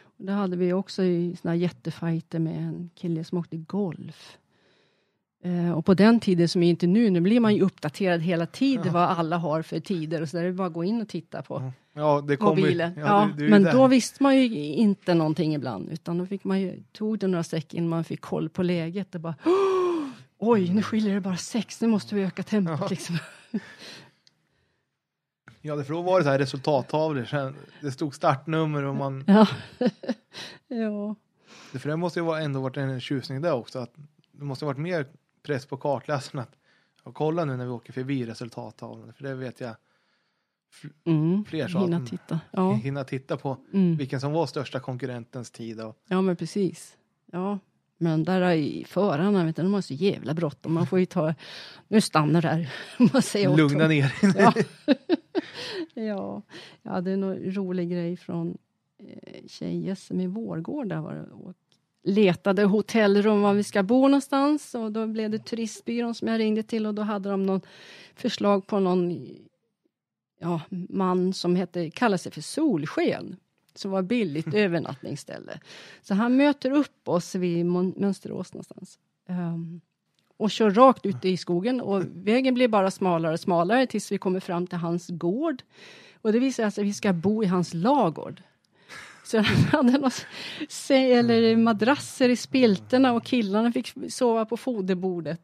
[0.00, 4.38] Och det hade vi också i såna jättefajter med en kille som åkte golf.
[5.44, 8.46] Eh, och på den tiden som är inte nu, nu blir man ju uppdaterad hela
[8.46, 8.92] tiden Ja.
[8.92, 10.44] vad alla har för tider och så där.
[10.44, 12.92] Det är bara att gå in och titta på Ja, det mobilen.
[12.96, 13.72] Ja, Ja, du är men där.
[13.72, 17.42] då visste man ju inte någonting ibland utan då fick man ju, tog det några
[17.44, 20.08] säck innan man fick koll på läget och bara "Åh,
[20.38, 22.86] Oj, nu skiljer det bara sex, nu måste vi öka tempot Ja.
[22.90, 23.18] liksom.
[25.60, 27.26] Ja, det för då var det så här resultattavlor.
[27.80, 29.24] Det stod startnummer och man...
[29.26, 29.46] Ja.
[30.68, 31.14] ja.
[31.78, 33.78] För det måste ju vara- ändå varit en tjusning där också.
[33.78, 33.94] Att
[34.32, 35.06] det måste varit mer
[35.46, 36.42] press på kartläsarna.
[36.42, 36.56] Att
[37.04, 39.12] ja, kolla nu när vi åker förbi resultattavlan.
[39.12, 39.76] För det vet jag.
[41.04, 41.44] Mm.
[41.44, 42.40] Fler sa Hinna titta.
[42.50, 42.72] Ja.
[42.84, 43.96] Hinna titta på Mm.
[43.96, 45.80] vilken som var största konkurrentens tid.
[45.80, 46.96] Och, Ja, men precis.
[47.32, 47.58] Ja,
[47.98, 50.74] men där i förarna, vet du, de har så jävla bråttom.
[50.74, 51.34] Man får ju ta,
[51.88, 52.72] nu stannar det här.
[53.12, 54.52] Man säger lugna ner Ja.
[55.94, 56.42] ja,
[56.82, 58.58] jag hade en rolig grej från
[58.98, 61.26] eh, tjej-SM i Vårgårda var det.
[62.08, 66.62] Letade hotellrum var vi ska bo någonstans och då blev det turistbyrån som jag ringde
[66.62, 67.60] till och då hade de någon
[68.14, 69.28] förslag på någon
[70.40, 73.36] ja, man som hette, kallade sig för Solsken
[73.74, 75.60] som var billigt övernattningsställe.
[76.02, 78.98] Så han möter upp oss vid Mönsterås någonstans.
[79.28, 79.80] Ehm,
[80.36, 84.18] och kör rakt ut i skogen och vägen blir bara smalare och smalare tills vi
[84.18, 85.62] kommer fram till hans gård.
[86.22, 88.42] Och det visar sig att vi ska bo i hans lagård.
[89.26, 89.38] Så
[89.72, 90.26] han hade något,
[90.90, 95.40] eller madrasser i spiltorna och killarna fick sova på foderbordet.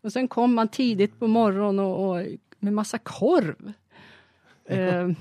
[0.00, 2.26] Och sen kom man tidigt på morgonen och, och
[2.58, 3.72] med massa korv.
[4.68, 5.14] Ehm,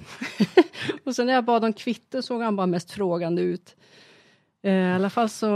[1.04, 3.76] och sen när jag bad om kvitto såg han bara mest frågande ut.
[4.62, 5.48] Eh, I alla fall så,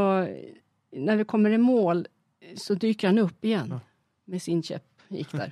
[0.91, 2.07] när vi kommer i mål
[2.55, 3.80] så dyker han upp igen Ja.
[4.26, 4.85] med sin käpp.
[5.07, 5.51] Gick där.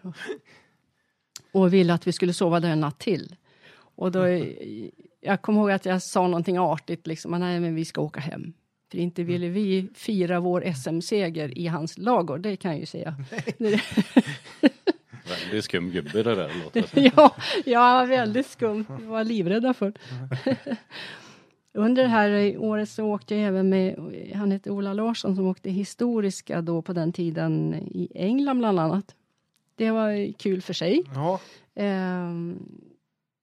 [1.51, 3.35] Och ville att vi skulle sova där en natt till.
[3.95, 4.25] Och då,
[5.21, 8.53] jag kommer ihåg att jag sa någonting artigt, liksom, nej men vi ska åka hem.
[8.91, 13.15] För inte ville vi fira vår SM-seger i hans lagård, det kan jag ju säga.
[15.29, 16.83] Väldigt skum gubbe det där låter
[17.15, 17.35] ja,
[17.65, 18.85] ja, väldigt skumt.
[18.99, 19.93] Vi var livrädda för.
[21.73, 23.95] Under det här året så åkte jag även med,
[24.35, 29.15] han hette Ola Larsson som åkte historiska då på den tiden i England bland annat.
[29.75, 31.03] Det var kul för sig.
[31.15, 31.39] ja,
[31.75, 32.59] Ehm,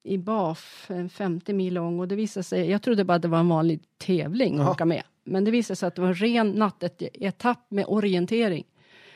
[0.06, 3.28] I BAF, en 50 mil lång och det visade sig, jag trodde bara att det
[3.28, 4.70] var en vanlig tävling att Ja.
[4.70, 5.02] åka med.
[5.24, 8.64] Men det visade sig att det var en ren nattetapp med orientering.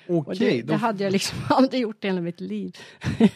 [0.08, 0.36] Okej.
[0.38, 2.76] det, det hade jag liksom aldrig gjort i hela mitt liv.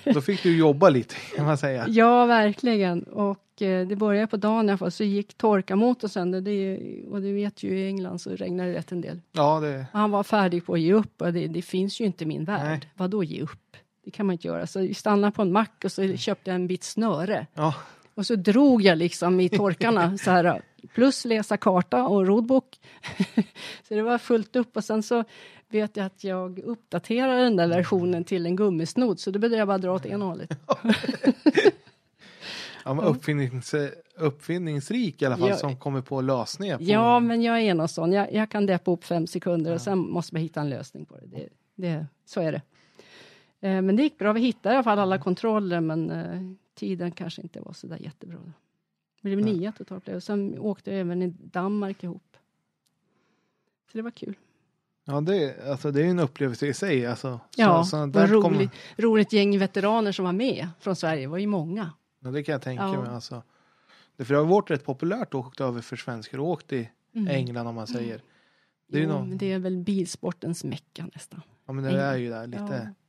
[0.05, 1.85] då, fick du jobba lite kan man säga.
[1.89, 3.02] Ja, verkligen.
[3.02, 6.40] Och eh, det började på dagen i alla fall, så gick torkarmotorn sönder.
[6.40, 6.78] Det,
[7.10, 9.20] och det vet ju i England så regnar det rätt en del.
[9.32, 12.24] Ja, det, Han var färdig på att ge upp och det, det finns ju inte
[12.24, 12.60] i min värld.
[12.64, 12.93] Nej.
[12.97, 13.76] Vad då ge upp?
[14.05, 14.66] Det kan man inte göra.
[14.66, 17.47] Så vi stannade på en mack och så köpte jag en bit snöre.
[17.55, 17.74] ja,
[18.14, 20.62] Och så drog jag liksom i torkarna så här.
[20.94, 22.81] Plus läsa karta och rodbok.
[23.89, 25.24] så det var fullt upp och sen så
[25.68, 29.20] vet jag att jag uppdaterade den där versionen till en gummisnodd.
[29.20, 30.51] Så då behövde jag bara dra åt ena hållet.
[32.86, 33.74] Ja, men uppfinnings,
[34.16, 35.56] uppfinningsrik i alla fall Ja.
[35.56, 36.76] som kommer på lösningar.
[36.78, 38.12] På, Ja, men jag är någon sån.
[38.12, 39.74] Jag, jag kan deppa upp fem sekunder Ja.
[39.74, 41.26] och sen måste man hitta en lösning på det.
[41.26, 42.62] det, det så är det.
[43.65, 44.32] Eh, men det gick bra.
[44.32, 46.41] Vi hittade i alla fall alla kontroller, men eh,
[46.74, 48.39] tiden kanske inte var så där jättebra.
[49.23, 50.05] Det blev nio totalt.
[50.07, 50.20] det.
[50.20, 52.36] Sen åkte vi även i Danmark ihop.
[53.93, 54.35] Så det var kul.
[55.05, 57.07] Ja, det, alltså, det är en upplevelse i sig.
[57.07, 60.97] Alltså, Ja, så, så och där roligt, kommer- roligt gäng veteraner som var med från
[60.97, 61.20] Sverige.
[61.23, 61.91] Det var ju många.
[62.20, 63.01] ja, det kan jag tänka Ja.
[63.03, 63.11] mig.
[63.11, 63.43] Alltså.
[64.16, 66.91] Det, för det har varit rätt populärt att åka över för svenskar och åkt i
[67.15, 67.28] Mm.
[67.28, 68.20] England om man säger.
[68.89, 71.41] Det är jo, någon- det är väl bilsportens mecka nästan.
[71.66, 72.62] Ja, men det är ju där lite.
[72.86, 73.03] Ja.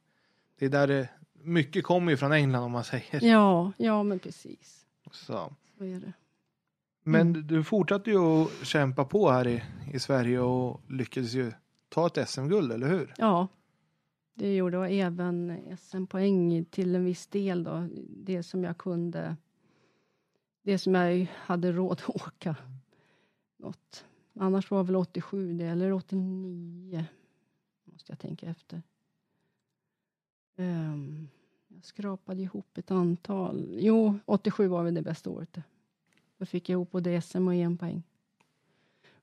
[0.59, 3.23] Det är där det, mycket kommer ju från England om man säger.
[3.23, 4.85] Ja, ja men precis.
[5.11, 5.55] Så.
[5.77, 6.13] Så är det.
[7.03, 7.47] Men Mm.
[7.47, 9.63] du fortsatte ju att kämpa på här i,
[9.93, 11.51] i Sverige och lyckades ju
[11.89, 13.13] ta ett SM-guld, eller hur?
[13.17, 13.47] Ja,
[14.33, 17.87] det gjorde jag även SM-poäng till en viss del då.
[18.09, 19.35] Det som jag kunde,
[20.63, 22.55] det som jag hade råd att åka.
[23.57, 24.05] Något.
[24.39, 27.05] Annars var väl 87 det, eller 89.
[27.85, 28.81] Måste jag tänka efter.
[30.57, 31.27] Ehm,
[31.67, 33.67] jag skrapade ihop ett antal.
[33.71, 35.57] Jo, 87 var väl det bästa året.
[36.37, 38.03] Då fick jag ihop både SM och EM-poäng.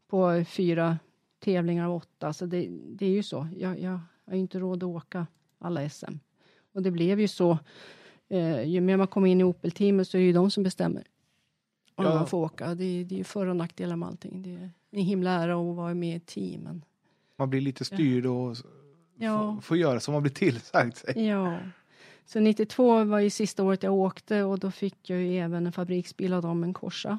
[0.09, 0.98] På fyra
[1.38, 2.32] tävlingar av åtta.
[2.32, 3.48] Så det, det är ju så.
[3.59, 5.26] Jag, jag har inte råd att åka
[5.59, 6.14] alla SM.
[6.72, 7.59] Och det blev ju så.
[8.28, 11.06] Eh, ju mer man kommer in i Opel-teamet så är det ju de som bestämmer.
[11.94, 12.14] Om Ja.
[12.14, 12.74] man får åka.
[12.74, 14.42] Det, det är ju för och nackdelar med allting.
[14.42, 16.60] Det är en himla ära att vara med i ett team.
[16.60, 16.84] Men,
[17.36, 18.56] Man blir lite styrd och
[19.22, 19.58] Ja.
[19.62, 20.96] får, göra som man blir tillsagd.
[20.96, 21.26] Sig.
[21.26, 21.58] ja.
[22.26, 25.72] Så 92 var ju sista året jag åkte och då fick jag ju även en
[25.72, 27.18] fabriksbil av dem, en Corsa.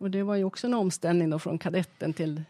[0.00, 2.42] Och det var ju också en omställning då från kadetten till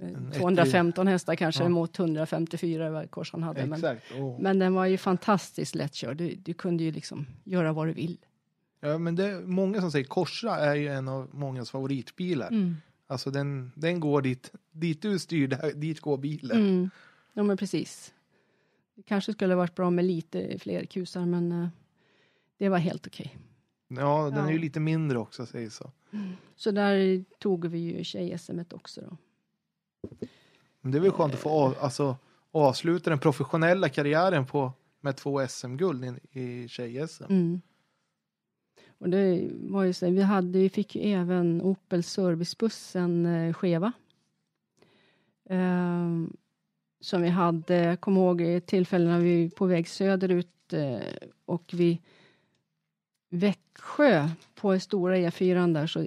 [0.00, 1.68] eh, En 215 hästar kanske Ja.
[1.68, 3.66] mot 1154 vad Corsan hade.
[3.66, 4.02] Men, Exakt.
[4.18, 4.40] Åh.
[4.40, 6.16] men den var ju fantastiskt lättkörd.
[6.16, 8.16] Du, du kunde ju liksom göra vad du vill.
[8.80, 12.48] Ja, men det är många som säger Corsa är ju en av mångas favoritbilar.
[12.48, 12.76] Mm.
[13.10, 16.56] Alltså den, den går dit, dit du styr, där, dit går bilen.
[16.60, 16.90] Mm.
[17.32, 18.14] Ja, men precis.
[18.94, 21.68] Det kanske skulle ha varit bra med lite fler kusar, men eh,
[22.58, 23.36] det var helt okej.
[23.88, 24.60] Ja, den är ju Ja.
[24.60, 25.90] lite mindre också, säger så.
[26.56, 29.16] Så där tog vi ju tjej-SM också då.
[30.80, 32.16] Men det är väl skönt att få av, alltså,
[32.50, 37.24] avsluta den professionella karriären på, med två SM-guld i, i tjej-SM.
[37.28, 37.60] Mm.
[39.00, 43.92] Och det var ju så, vi, hade, vi fick ju även Opel servicebussen eh, Cheva.
[45.48, 46.08] Eh,
[47.00, 50.98] som vi hade, jag kommer ihåg tillfällen när vi var på väg söderut eh,
[51.44, 52.00] och vi
[53.30, 56.06] Växjö på stora E4 där så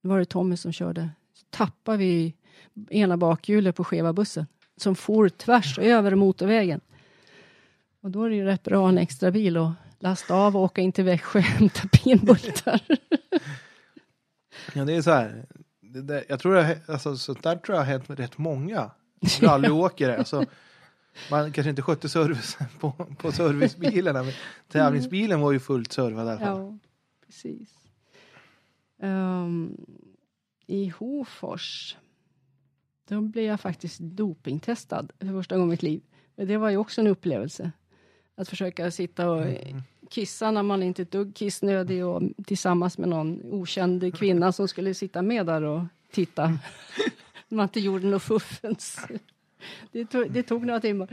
[0.00, 1.10] var det Tommy som körde.
[1.34, 2.34] Så tappade vi
[2.90, 4.46] ena bakhjulet på Cheva bussen
[4.76, 6.80] som for tvärs över motorvägen.
[8.00, 10.56] Och då är det ju rätt bra att ha en extra bil att lasta av
[10.56, 12.80] och åka in till Växjö och hämta pinbultar.
[14.74, 15.46] Ja, det är så här.
[15.80, 18.90] Där, jag tror har- alltså, så där tror jag har hänt med rätt många
[19.40, 20.16] rallyåkare.
[20.18, 20.44] Alltså,
[21.30, 24.32] man kanske inte skötte servicen på, på servicebilarna, men
[24.68, 26.58] tävlingsbilen var ju fullt servad i alla fall.
[26.60, 26.78] ja,
[27.26, 27.68] precis.
[29.02, 29.76] Ehm,
[30.66, 31.96] I Hofors,
[33.08, 36.02] då blev jag faktiskt dopingtestad för första gången i mitt liv.
[36.36, 37.72] Men det var ju också en upplevelse.
[38.34, 39.82] Att försöka sitta och Mm.
[40.10, 44.68] Kissa när man inte är ett dugg kissnödig och tillsammans med någon okänd kvinna som
[44.68, 45.82] skulle sitta med där och
[46.12, 46.46] titta.
[46.46, 46.58] När
[47.56, 49.00] man inte gjorde något fuffens.
[49.92, 51.08] Det tog, det tog några timmar.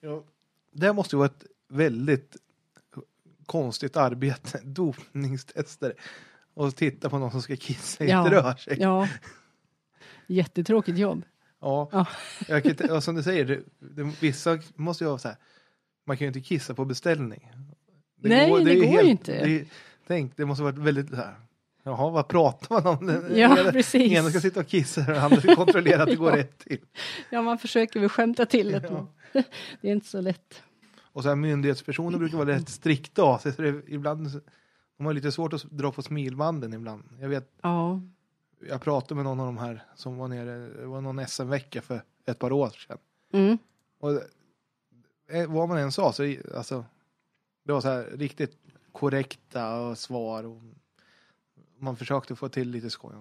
[0.00, 0.24] Ja.
[0.72, 2.36] Det måste ju vara ett väldigt
[3.46, 5.94] konstigt arbete, dopningstester.
[6.54, 8.18] Och titta på någon som ska kissa Ja.
[8.26, 8.76] inte rör sig.
[8.80, 9.08] Ja.
[10.26, 11.24] Jättetråkigt jobb.
[11.60, 12.06] Ja, Ja.
[12.48, 15.36] Jag kan, som du säger, det, det, vissa måste ju vara så här.
[16.06, 17.50] Man kan ju inte kissa på beställning.
[18.28, 19.44] Nej, det är går ju inte.
[19.46, 19.64] Det,
[20.06, 21.34] tänk, det måste varit väldigt så här.
[21.82, 23.06] Jaha, vad pratar man om?
[23.06, 24.12] Den Ja, ena, precis.
[24.12, 26.36] ena ska sitta och kissa och den andra ska kontrollera att det går Ja.
[26.36, 26.80] rätt till.
[27.30, 28.82] Ja, man försöker väl skämta till det.
[28.90, 29.06] Ja.
[29.80, 30.62] Det är inte så lätt.
[31.02, 33.52] Och så här, myndighetspersoner brukar vara rätt strikta av sig.
[33.52, 34.42] Så det, ibland,
[34.96, 37.02] de har lite svårt att dra på smilbanden ibland.
[37.20, 38.00] Jag vet, Ja.
[38.68, 42.02] jag pratade med någon av de här som var nere, det var någon SM-vecka för
[42.26, 42.98] ett par år sedan.
[43.32, 43.58] Mm.
[44.00, 44.10] Och
[45.30, 46.84] eh, vad man än sa så alltså,
[47.64, 48.56] det var så här riktigt
[48.92, 50.62] korrekta svar och
[51.78, 53.14] man försökte få till lite skoj.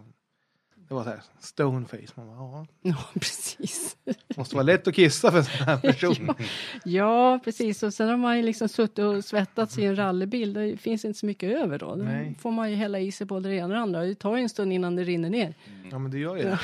[0.76, 2.07] Det var så här stoneface.
[2.15, 3.98] Man bara, ja, ja, precis.
[4.38, 6.36] måste vara lätt att kissa för en sån här person.
[6.86, 7.84] Ja, precis.
[7.84, 10.53] Och sen har man ju liksom suttit och svettats i en rallybil.
[10.53, 11.95] Det finns inte så mycket över då.
[11.95, 12.36] Då Nej.
[12.40, 14.03] får man ju hälla i sig både det ena och det andra.
[14.03, 15.53] Det tar ju en stund innan det rinner ner.
[15.91, 16.60] Ja men det gör ju det.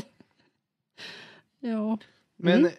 [1.60, 1.98] Ja.
[2.36, 2.72] Men Mm.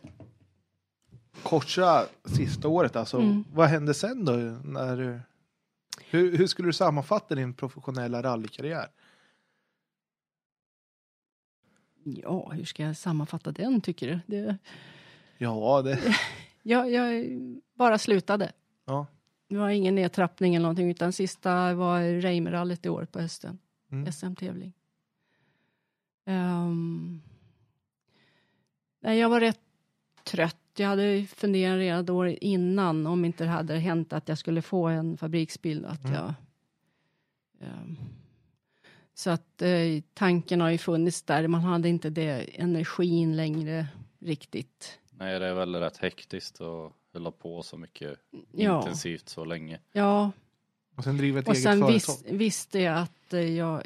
[1.43, 3.43] Korsa sista året alltså, Mm.
[3.53, 4.31] vad hände sen då?
[4.63, 5.19] När du,
[6.11, 8.87] Hur, hur skulle du sammanfatta din professionella rallykarriär?
[12.03, 14.19] Ja, hur ska jag sammanfatta den tycker du?
[14.37, 14.57] Det,
[15.37, 15.99] Ja, det...
[16.63, 17.25] jag, jag
[17.73, 18.51] bara slutade.
[18.85, 19.07] Ja.
[19.47, 23.59] Det var ingen nedtrappning eller någonting utan sista var Reimerrallyt i år på hösten.
[23.91, 24.11] Mm.
[24.11, 24.73] SM-tävling.
[26.25, 27.21] Ehm,
[28.99, 29.59] nej, jag var rätt
[30.23, 30.55] trött.
[30.79, 34.87] Jag hade funderat redan då innan om inte det hade hänt att jag skulle få
[34.87, 35.85] en fabriksbil.
[35.85, 36.13] Att Mm.
[36.15, 36.33] jag,
[37.61, 37.97] ehm,
[39.13, 41.47] så att eh, tanken har ju funnits där.
[41.47, 43.87] Man hade inte det energin längre
[44.19, 44.99] riktigt.
[45.11, 48.17] Nej, det är väl rätt hektiskt att hålla på så mycket
[48.51, 49.79] Ja, intensivt så länge.
[49.91, 50.31] ja.
[50.95, 51.93] Och sen driva ett och eget sen företag.
[51.93, 53.83] vis, visste jag att eh, jag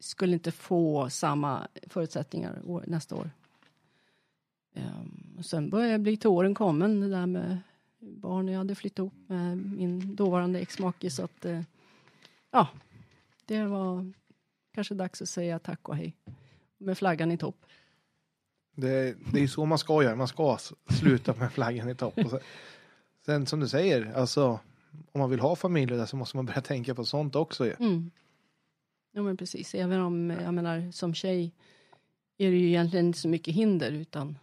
[0.00, 3.30] skulle inte få samma förutsättningar år, nästa år.
[5.38, 7.58] Och sen började jag bli till åren kommen, det där med
[7.98, 8.48] barn.
[8.48, 11.60] Jag hade flyttat ihop med min dåvarande exmake så att eh,
[12.50, 12.68] ja,
[13.46, 14.12] det var
[14.74, 16.16] kanske dags att säga tack och hej.
[16.78, 17.66] Med flaggan i topp.
[18.74, 20.16] Det, det är så man ska göra.
[20.16, 20.58] Man ska
[21.00, 22.14] sluta med flaggan i topp.
[22.14, 22.40] Sen,
[23.26, 24.60] sen som du säger, alltså
[25.12, 27.74] om man vill ha familj där så måste man börja tänka på sånt också ju.
[27.78, 28.10] Mm.
[29.12, 31.52] Ja men precis, även om jag menar som tjej
[32.38, 34.38] är det ju egentligen inte så mycket hinder utan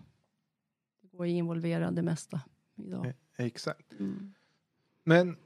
[1.18, 2.42] går att involvera det mesta
[2.76, 3.06] idag.
[3.06, 4.00] Eh, Exakt.
[4.00, 4.34] Mm.
[5.04, 5.38] Men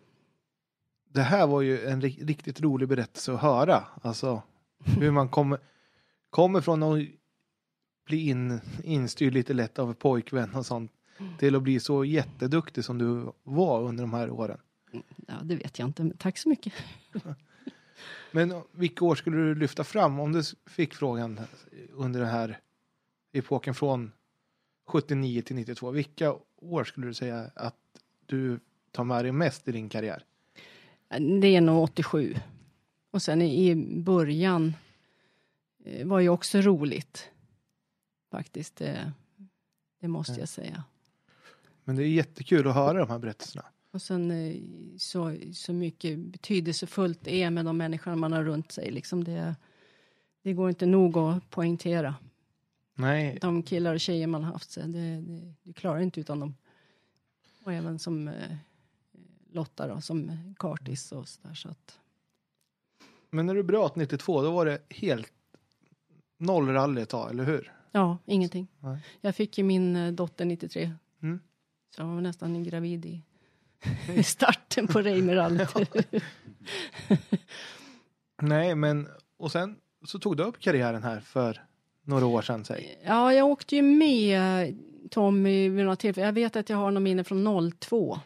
[1.09, 3.83] det här var ju en ri- riktigt rolig berättelse att höra.
[4.01, 4.41] Alltså
[4.85, 5.59] hur man kommer,
[6.29, 6.99] kommer från att
[8.05, 10.91] bli in, instyrd lite lätt av pojkvän och sånt
[11.39, 14.57] till att bli så jätteduktig som du var under de här åren.
[15.27, 16.73] Ja, det vet jag inte, men tack så mycket.
[18.31, 21.39] Men vilka år skulle du lyfta fram om du fick frågan
[21.93, 22.59] under den här
[23.31, 24.11] epoken från
[24.87, 25.91] 79 till 92?
[25.91, 27.75] Vilka år skulle du säga att
[28.25, 28.59] du
[28.91, 30.23] tar med dig mest i din karriär?
[31.41, 32.35] Det är nog 87.
[33.11, 34.73] Och sen i början
[35.85, 37.29] eh, var ju också roligt.
[38.31, 39.11] Faktiskt, det,
[39.99, 40.39] det måste Ja.
[40.39, 40.83] jag säga.
[41.83, 43.65] Men det är jättekul att höra de här berättelserna.
[43.91, 44.55] Och sen eh,
[44.97, 48.91] så, så mycket betydelsefullt det är med de människorna man har runt sig.
[48.91, 49.55] Liksom det,
[50.41, 52.15] det går inte nog att poängtera.
[52.99, 56.39] Nej, De killar och tjejer man har haft, så det, det, du klarar inte utan
[56.39, 56.55] dem.
[57.63, 58.55] Och även som eh,
[59.51, 61.53] Lotta då, som kartis och sådär.
[61.53, 61.99] Så att,
[63.29, 65.33] men när du bröt 92 då var det helt
[66.37, 67.73] noll rally ett tag, eller hur?
[67.91, 68.67] ja, ingenting.
[68.79, 68.99] Nej.
[69.21, 70.93] Jag fick ju min eh, dotter 93.
[71.21, 71.39] Mm.
[71.95, 73.23] Så jag var nästan gravid i,
[74.23, 75.69] starten på Reimerrallyt.
[78.41, 79.07] Nej, men
[79.37, 79.75] och sen
[80.05, 81.63] så tog du upp karriären här för
[82.07, 82.97] några år sedan, säg.
[83.05, 84.77] Ja, jag åkte ju med
[85.09, 86.25] Tommy vid några tillfällen.
[86.25, 88.19] Jag vet att jag har någon minne från 02.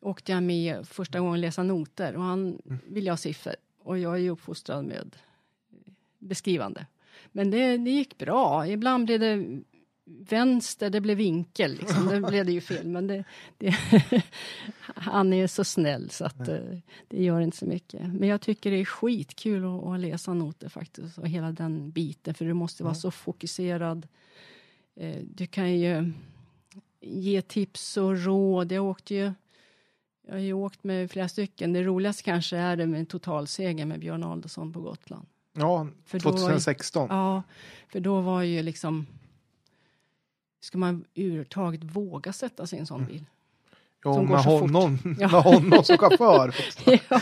[0.00, 3.54] Åkte jag med första gången läsa noter och han ville ha siffror.
[3.82, 5.16] Och jag är ju uppfostrad med
[6.18, 6.86] beskrivande.
[7.32, 8.66] Men det, det gick bra.
[8.66, 9.60] Ibland blev det
[10.08, 11.72] vänster, det blev vinkel.
[11.72, 12.06] Liksom.
[12.08, 12.86] Det blev det ju fel.
[12.88, 13.24] Men det,
[13.58, 13.74] det
[14.84, 16.58] han är så snäll så att eh,
[17.08, 18.00] det gör inte så mycket.
[18.14, 21.18] Men jag tycker det är skitkul att, att läsa noter faktiskt.
[21.18, 22.34] Och hela den biten.
[22.34, 24.06] För du måste vara så fokuserad.
[24.96, 26.12] Eh, Du kan ju
[27.00, 28.72] ge tips och råd.
[28.72, 29.32] Jag åkte ju
[30.28, 31.72] jag har ju åkt med flera stycken.
[31.72, 35.26] Det roligaste kanske är det med en totalseger med Björn Aldersson på Gotland.
[35.52, 37.06] Ja, För då var ju- 2016.
[37.10, 37.42] Ja,
[37.88, 39.06] för då var ju liksom...
[40.66, 43.24] Ska man överhuvudtaget våga sätta sig i en sån bil?
[44.04, 45.28] Ja, som med, honom, Ja.
[45.32, 46.54] med honom som chaufför.
[47.10, 47.20] ja,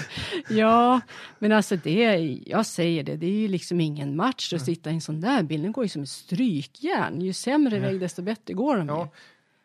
[0.49, 1.01] ja,
[1.39, 4.95] men alltså det, jag säger det, det är ju liksom ingen match att sitta i
[4.95, 5.63] en sån där bil.
[5.63, 7.21] Den går ju som ett strykjärn.
[7.21, 9.09] Ju sämre väg desto bättre går den Ja.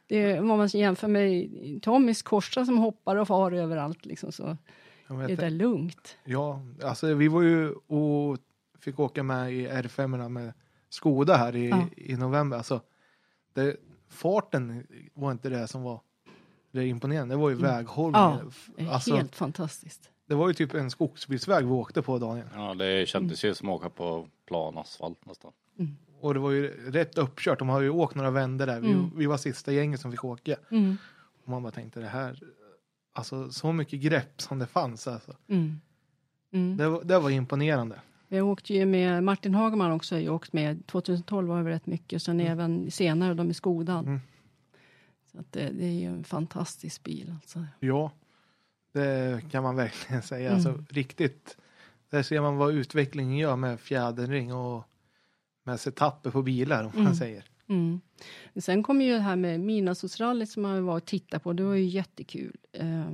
[0.07, 1.49] Det om man jämför med
[1.81, 4.57] Tommys Korsa som hoppar och far överallt liksom, så
[5.07, 6.17] är det lugnt.
[6.25, 8.37] ja, alltså vi var ju och
[8.79, 10.53] fick åka med i R5 med
[10.89, 11.87] Skoda här i, Ja.
[11.97, 12.57] i november.
[12.57, 12.81] Alltså,
[13.59, 13.75] det,
[14.09, 16.01] farten var inte det som var
[16.71, 17.35] det imponerande.
[17.35, 18.31] Det var ju väghållningen.
[18.39, 18.49] Mm.
[18.49, 20.09] Ja, det är Alltså, helt fantastiskt.
[20.25, 22.47] det var ju typ en skogsbilsväg vi åkte på Daniel.
[22.55, 25.51] Ja, det kändes ju som att åka på plan asfalt nästan.
[26.21, 27.59] Och det var ju rätt uppkört.
[27.59, 28.79] De har ju åkt några vändor där.
[28.79, 29.11] Vi, Mm.
[29.15, 30.55] vi var sista gänget som fick åka.
[30.71, 30.97] Mm,
[31.43, 32.39] Och man bara tänkte det här,
[33.13, 35.35] alltså så mycket grepp som det fanns alltså.
[35.47, 35.81] mm,
[36.53, 36.77] mm.
[36.77, 37.99] Det, var- det var imponerande.
[38.31, 40.19] Jag åkte ju med Martin Hagman också.
[40.19, 42.23] Jag åkt med 2012 var det rätt mycket.
[42.23, 44.05] Sen även senare de i Skodan.
[44.07, 44.19] Mm.
[45.31, 47.33] Så att det, det är ju en fantastisk bil.
[47.41, 47.65] Alltså.
[47.79, 48.11] Ja,
[48.93, 50.49] det kan man verkligen säga.
[50.49, 50.55] Mm.
[50.55, 51.57] Alltså riktigt.
[52.09, 54.83] Där ser man vad utvecklingen gör med fjäderring och
[55.63, 57.15] med setuper på bilar om man Mm.
[57.15, 57.43] säger.
[57.67, 58.01] Mm.
[58.55, 61.53] Sen kom ju det här med Midnattssolsrallyt som man var och tittade på.
[61.53, 62.55] Det var ju jättekul.
[62.71, 63.05] Eh,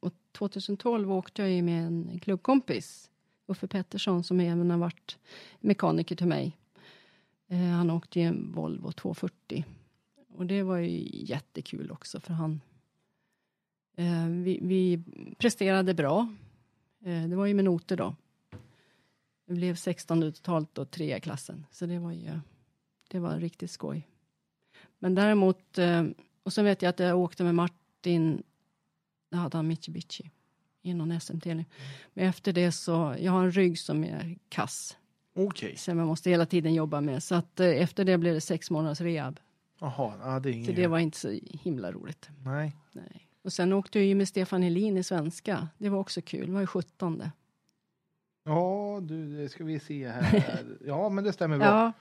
[0.00, 3.10] och 2012 åkte jag ju med en klubbkompis,
[3.52, 5.18] Uffe Pettersson, som även har varit
[5.60, 6.56] mekaniker till mig.
[7.48, 9.64] Eh, han åkte ju en Volvo 240.
[10.34, 12.60] Och det var ju jättekul också, för han...
[13.96, 15.02] Eh, vi, vi
[15.38, 16.28] presterade bra.
[17.04, 18.16] Eh, det var ju med noter då.
[19.46, 22.40] Det blev 16 totalt och tre i klassen, så det var ju...
[23.08, 24.08] Det var riktigt skoj.
[24.98, 26.04] Men däremot, eh,
[26.42, 28.42] och så vet jag att jag åkte med Martin,
[29.30, 30.30] då hade han Mitsubishi
[30.82, 31.66] i någon SM-tävling.
[32.14, 34.96] Men efter det så, jag har en rygg som är kass.
[35.34, 35.46] Okej.
[35.46, 35.76] Okay.
[35.76, 37.22] Som jag måste hela tiden jobba med.
[37.22, 39.40] Så att eh, efter det blev det sex månaders rehab.
[39.80, 40.66] Jaha, ja, det är inget.
[40.66, 42.28] Så det var inte så himla roligt.
[42.44, 42.76] Nej.
[42.92, 43.28] Nej.
[43.44, 45.68] Och sen åkte jag ju med Stefan Helin i svenska.
[45.78, 47.22] Det var också kul, det var ju 17.
[48.44, 50.58] Ja, du, det ska vi se här.
[50.86, 51.66] Ja, men det stämmer bra.
[51.66, 51.92] Ja.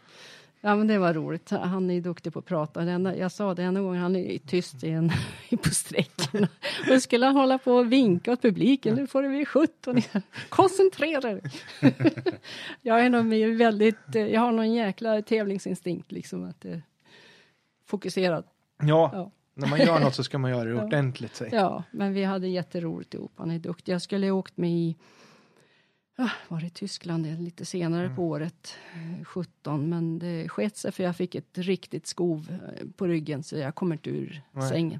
[0.63, 1.49] Ja, men det var roligt.
[1.49, 2.81] Han är duktig på att prata.
[2.81, 5.11] enda, jag sa det en gång, han är tyst i en,
[5.63, 6.47] på sträckan.
[6.91, 10.01] Och skulle han hålla på och vinka åt publiken, nu får det bli 17.
[10.49, 11.41] Koncentrera dig!
[12.81, 16.81] jag är nog väldigt, jag har någon jäkla tävlingsinstinkt liksom, att det,
[17.85, 18.43] fokuserad.
[18.81, 21.35] Ja, ja, när man gör något så ska man göra det ordentligt.
[21.35, 21.49] Säg.
[21.51, 23.31] Ja, men vi hade jätteroligt ihop.
[23.35, 23.93] Han är duktig.
[23.93, 24.95] Jag skulle ha åkt med i
[26.47, 28.15] var det Tyskland lite senare mm.
[28.15, 28.75] på året,
[29.23, 29.89] 17.
[29.89, 33.75] Men det sket sig för jag fick ett riktigt skov eh, på ryggen så jag
[33.75, 34.69] kommer inte ur Nej.
[34.69, 34.99] sängen.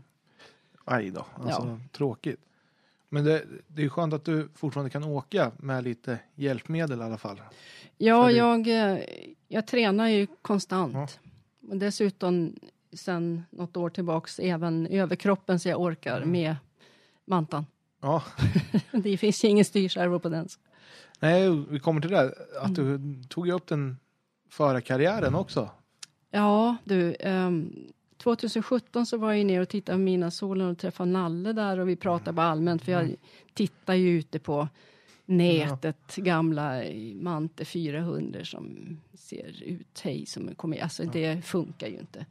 [0.86, 1.80] Aj då, alltså ja.
[1.92, 2.40] tråkigt.
[3.10, 7.18] Men det, det är skönt att du fortfarande kan åka med lite hjälpmedel i alla
[7.18, 7.42] fall.
[7.98, 8.32] Ja, det...
[8.32, 9.00] jag, eh,
[9.48, 10.94] jag tränar ju konstant.
[10.94, 11.70] Ja.
[11.70, 12.56] Och dessutom
[12.94, 16.32] sen något år tillbaks även överkroppen så jag orkar mm.
[16.32, 16.56] med
[17.26, 17.66] mantan.
[18.02, 18.24] Ja.
[18.92, 20.50] det finns ju ingen styrservo på den.
[21.22, 22.34] Nej, vi kommer till det.
[22.62, 23.24] Att du mm.
[23.24, 23.98] tog upp den
[24.50, 25.70] förarkarriären också.
[26.32, 27.08] Ja, du.
[27.08, 27.74] Um, ehm,
[28.18, 31.90] 2017 så var jag nere och tittade på mina solen och träffade Nalle där och
[31.90, 33.16] vi pratade bara allmänt för jag mm.
[33.54, 34.68] tittar ju ute på
[35.26, 36.24] nätet, ja.
[36.24, 36.84] gamla
[37.14, 41.10] Mante 400 som ser ut, hej som kommer, alltså ja.
[41.14, 42.26] det funkar ju inte.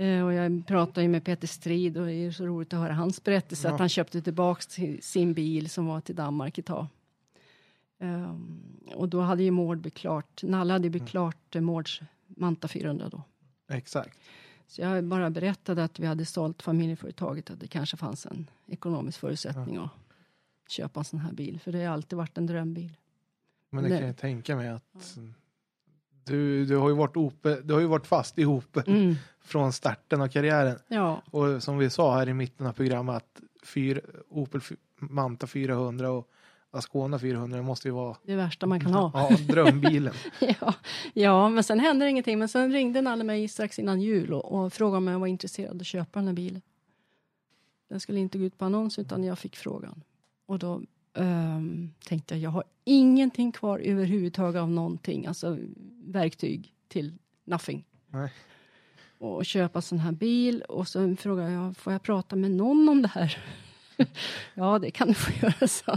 [0.00, 2.92] Uh, och jag pratade ju med Peter Strid och det är så roligt att höra
[2.92, 3.74] hans berättelse ja.
[3.74, 4.66] att han köpte tillbaks
[5.00, 6.86] sin bil som var till Danmark ett tag.
[8.02, 8.60] Um,
[8.94, 11.10] och då hade ju Mård blivit klart, Nalle hade blivit mm.
[11.10, 13.22] klart uh, Mårds Manta 400 då.
[13.68, 14.18] Exakt.
[14.66, 19.18] Så jag bara berättade att vi hade sålt familjeföretaget, att det kanske fanns en ekonomisk
[19.18, 19.84] förutsättning ja.
[20.64, 22.96] att köpa en sån här bil, för det har alltid varit en drömbil.
[23.70, 23.98] Men det Nej.
[23.98, 25.22] kan jag tänka mig att ja.
[26.24, 29.14] du, du, har ju varit ope, du har ju varit fast i Opel mm.
[29.40, 30.78] från starten av karriären.
[30.88, 31.22] Ja.
[31.30, 34.60] Och som vi sa här i mitten av programmet, att fyr, Opel
[34.98, 36.30] Manta 400 och
[36.70, 39.10] Ascona 400 måste ju vara det värsta man kan ha.
[39.14, 40.14] Ja, drömbilen.
[40.40, 40.74] ja,
[41.14, 42.38] ja, men sen hände ingenting.
[42.38, 45.70] Men sen ringde Nalle mig strax innan jul och, och frågade om jag var intresserad
[45.70, 46.62] av att köpa den här bilen.
[47.88, 50.02] Den skulle inte gå ut på annons utan jag fick frågan.
[50.46, 50.82] Och då
[51.14, 55.58] um, tänkte jag, jag har ingenting kvar överhuvudtaget av någonting, alltså
[56.04, 57.84] verktyg till nothing.
[58.06, 58.32] Nej.
[59.18, 63.02] Och köpa sån här bil och så frågade jag, får jag prata med någon om
[63.02, 63.38] det här?
[64.54, 65.92] ja, det kan du få göra, så.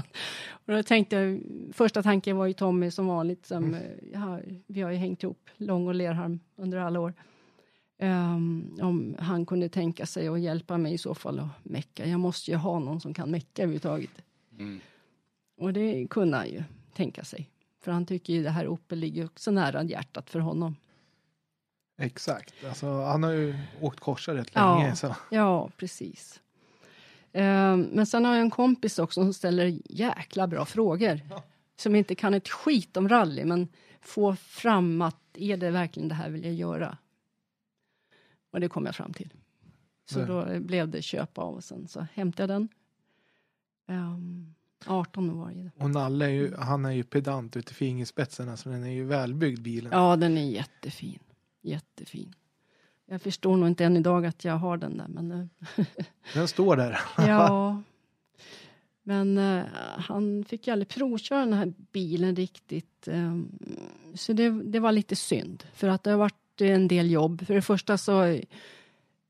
[0.66, 1.42] Och då tänkte jag,
[1.74, 3.82] första tanken var ju Tommy som vanligt, som, mm.
[4.14, 7.14] ja, vi har ju hängt ihop, Lång och Lerharm, under alla år.
[8.00, 12.06] Um, om han kunde tänka sig att hjälpa mig i så fall att mecka.
[12.06, 14.24] Jag måste ju ha någon som kan mecka överhuvudtaget.
[14.60, 14.80] Mm.
[15.58, 16.64] Och det kunde han ju
[16.94, 17.50] tänka sig.
[17.82, 20.76] För han tycker ju det här Opel ligger också nära hjärtat för honom.
[21.98, 24.96] Exakt, alltså, han har ju åkt korsar rätt ja, länge.
[24.96, 25.16] Så.
[25.32, 26.42] Ja, precis.
[27.34, 31.20] Ehm, men sen har jag en kompis också som ställer jäkla bra frågor.
[31.76, 33.68] Som inte kan ett skit om rally, men
[34.02, 36.98] få fram att är det verkligen det här vill jag göra?
[38.52, 39.34] Och det kom jag fram till.
[40.06, 40.28] Så Nej.
[40.28, 42.70] då blev det köp av och sen så hämtade jag den.
[43.88, 44.54] Um, ehm,
[44.86, 45.72] 18 var det.
[45.84, 49.06] Och Nalle är ju, han är ju pedant ut i fingerspetsarna så den är ju
[49.06, 49.92] välbyggd bilen.
[49.92, 51.20] Ja, den är jättefin.
[51.62, 52.36] Jättefin.
[53.06, 55.08] Jag förstår nog inte än idag att jag har den där.
[55.08, 55.86] Men, eh,
[56.34, 57.00] den står där.
[57.18, 57.82] ja.
[59.04, 59.64] Men uh,
[59.98, 63.08] han fick ju aldrig provköra den här bilen riktigt.
[63.08, 63.60] Um,
[64.14, 65.64] så det, det var lite synd.
[65.74, 67.46] För att det har varit en del jobb.
[67.48, 68.40] För det första så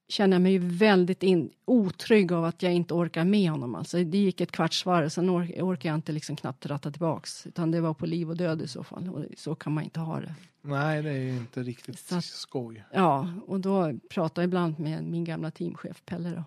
[0.07, 3.75] känner jag mig väldigt in, otrygg av att jag inte orkar med honom.
[3.75, 7.47] Alltså, det gick ett kvarts varv, sen or, orkar jag inte liksom knappt ratta tillbaks.
[7.47, 9.09] Utan det var på liv och död i så fall.
[9.09, 10.35] Och så kan man inte ha det.
[10.61, 12.83] Nej, det är ju inte riktigt så att, skoj.
[12.93, 16.29] Ja, och då pratade jag ibland med min gamla teamchef Pelle.
[16.29, 16.43] Då.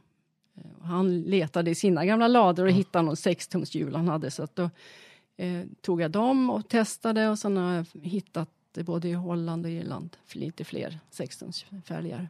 [0.60, 2.74] Eh, han letade i sina gamla lador och ja.
[2.74, 4.30] hittade någon sextumshjul han hade.
[4.30, 4.70] Så att då
[5.36, 8.48] eh, tog jag dem och testade och sen har jag hittat
[8.84, 12.28] både i Holland och Irland lite fler sextumsfälgar.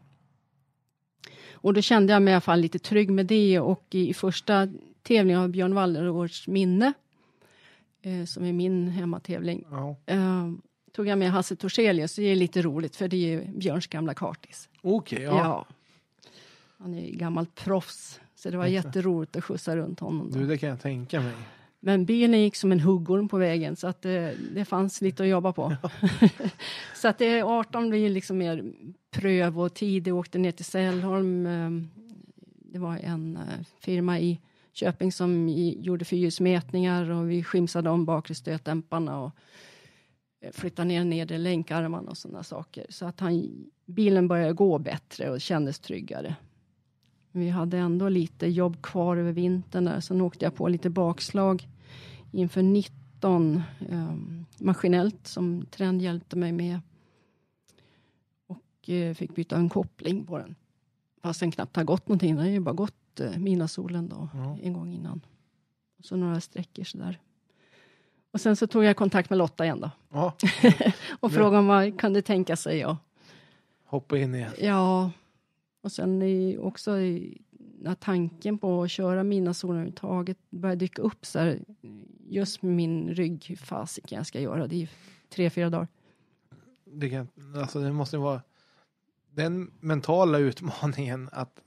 [1.52, 4.68] Och då kände jag mig i alla fall lite trygg med det och i första
[5.02, 6.92] tävling av Björn Wallergårds minne,
[8.02, 9.64] eh, som är min hemmatävling.
[9.70, 9.96] Ja.
[10.06, 10.52] Eh,
[10.92, 14.68] tog jag med Hasse Torselius, det är lite roligt för det är Björns gamla kartis.
[14.82, 15.66] Okej, ja.
[16.78, 20.30] Han är ju gammalt proffs, så det var jätteroligt att skjutsa runt honom.
[20.32, 20.38] Då.
[20.38, 21.32] Du, det kan jag tänka mig.
[21.86, 25.28] Men bilen gick som en huggorm på vägen så att det, det fanns lite att
[25.28, 25.76] jobba på.
[26.94, 28.72] så att det 18 blir liksom mer
[29.10, 30.06] pröv och tid.
[30.08, 31.46] Jag åkte ner till Sällholm.
[31.46, 31.70] eh,
[32.72, 34.40] Det var en eh, firma i
[34.72, 35.48] Köping som
[35.78, 39.30] gjorde fyrhjulsmätningar och vi skimsade om bakre stötdämparna och
[40.40, 42.86] eh, flyttade ner nedre länkarmarna och sådana saker.
[42.88, 43.48] Så att han,
[43.84, 46.36] bilen började gå bättre och kändes tryggare.
[47.32, 50.00] Vi hade ändå lite jobb kvar över vintern där.
[50.00, 51.68] Sen åkte jag på lite bakslag
[52.36, 56.80] inför 19 um, maskinellt som Trend hjälpte mig med.
[58.46, 60.54] Och eh, fick byta en koppling på den.
[61.22, 62.34] Fast den knappt har gått någonting.
[62.36, 64.58] Den har ju bara gått uh, midnattssolen då Ja.
[64.62, 65.20] en gång innan.
[65.98, 67.18] Och så några sträckor sådär.
[68.30, 69.90] Och sen så tog jag kontakt med Lotta igen då.
[70.12, 70.36] Ja,
[71.20, 72.78] Och frågade om vad kan det tänka sig.
[72.78, 72.96] Ja.
[73.84, 74.52] hoppa in igen.
[74.60, 75.10] Ja,
[75.82, 77.42] och sen i, också i,
[77.78, 81.60] när tanken på att köra mina zoner överhuvudtaget började dyka upp så här,
[82.28, 84.88] just med min rygg, hur fasiken jag ska göra det i
[85.28, 85.88] tre, fyra dagar.
[86.84, 88.42] Det, kan, alltså det måste vara
[89.30, 91.60] den mentala utmaningen att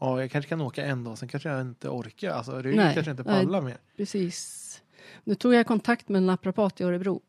[0.00, 2.30] ja, jag kanske kan åka en dag, sen kanske jag inte orkar.
[2.30, 3.44] Alltså ryggen Nej, kanske inte nej.
[3.44, 3.78] pallar mer.
[3.96, 4.82] Precis.
[5.24, 7.22] Nu tog jag kontakt med en naprapat i Örebro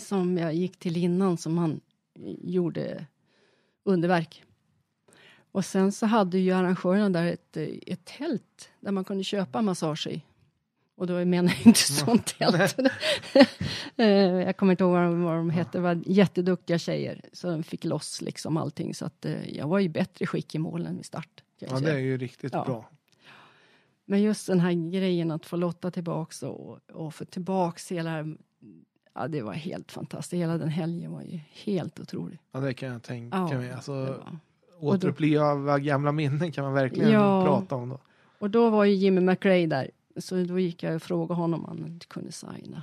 [0.00, 1.80] som jag gick till innan som han
[2.38, 3.06] gjorde
[3.84, 4.44] underverk.
[5.52, 7.56] Och sen så hade ju arrangörerna där ett,
[7.86, 10.22] ett tält där man kunde köpa massage i.
[10.96, 12.76] Och då menar jag inte sånt tält.
[13.96, 17.20] Eh, jag kommer inte ihåg vad de, vad de hette, det var jätteduktiga tjejer.
[17.32, 18.94] Så de fick loss liksom allting.
[18.94, 21.42] Så att eh, jag var i bättre skick i målen vid start.
[21.58, 21.80] Ja, säga.
[21.80, 22.64] det är ju riktigt Ja.
[22.64, 22.88] bra.
[24.04, 28.24] Men just den här grejen att få Lotta tillbaks och, och få tillbaks hela...
[29.14, 30.40] Ja, det var helt fantastiskt.
[30.42, 32.38] Hela den helgen var ju helt otrolig.
[32.52, 33.68] Ja, det kan jag tänka Ja, mig.
[33.68, 34.24] det Alltså,
[34.80, 34.94] var.
[34.94, 37.44] återuppliva gamla minnen kan man verkligen Ja.
[37.44, 37.98] prata om då.
[38.38, 39.90] Och då var ju Jimmy McRae där.
[40.16, 42.82] Så då gick jag och frågade honom om han inte kunde signa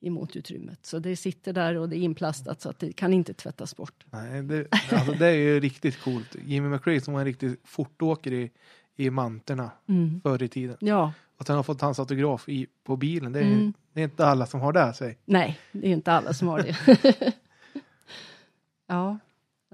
[0.00, 0.86] emot utrymmet.
[0.86, 4.04] Så det sitter där och det är inplastat så att det kan inte tvättas bort.
[4.10, 6.36] Nej, det, alltså, det är ju riktigt coolt.
[6.46, 8.50] Jimmy McRae som var en riktig fortåkare i,
[8.96, 10.20] i manterna Mm.
[10.20, 10.76] förr i tiden.
[10.80, 13.72] Ja, Att han har fått hans autograf i, på bilen, det är, Mm.
[13.92, 14.92] det är inte alla som har det.
[14.94, 15.18] Säg.
[15.24, 16.76] nej, det är inte alla som har det.
[18.86, 19.18] ja,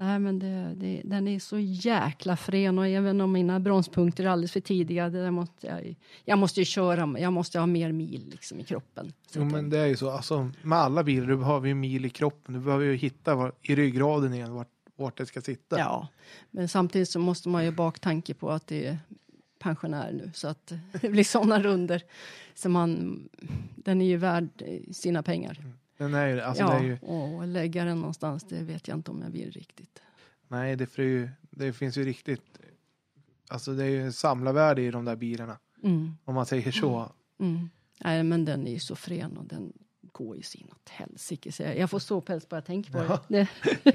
[0.01, 4.27] nej men det, det, den är så jäkla frän och även om mina bronspunkter är
[4.27, 5.95] alldeles för tidiga, det måste jag,
[6.25, 9.13] jag måste ju köra, jag måste ha mer mil liksom i kroppen.
[9.35, 12.09] Jo men det- är ju så, alltså, med alla bilar du behöver ju mil i
[12.09, 12.53] kroppen.
[12.53, 15.79] Du behöver ju hitta var, i ryggraden igen vart, vart det ska sitta.
[15.79, 16.07] Ja,
[16.51, 18.97] men samtidigt så måste man ju baktanke på att det är
[19.59, 22.01] pensionär nu så att det blir sådana runder
[22.55, 23.19] så man,
[23.75, 25.57] den är ju värd sina pengar.
[26.01, 29.21] Den är alltså, ja, är ju, och lägga den någonstans, det vet jag inte om
[29.21, 30.01] jag vill riktigt.
[30.47, 32.59] nej det, får ju, det finns ju riktigt,
[33.49, 35.57] alltså det är ju samlarvärde i de där bilarna.
[35.83, 37.11] Mm, Om man säger så.
[37.39, 37.69] mm.
[38.03, 39.73] Nej, men den är ju så frän och den
[40.11, 41.63] går ju sin åt helsike.
[41.63, 43.19] Jag, jag får ståpäls bara jag tänker på Ja.
[43.27, 43.47] det.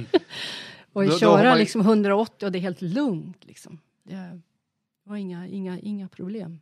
[0.93, 3.79] och Då- då köra man ju- liksom 180 och det är helt lugnt liksom.
[4.03, 4.41] Det
[5.05, 6.61] var inga, inga, inga problem.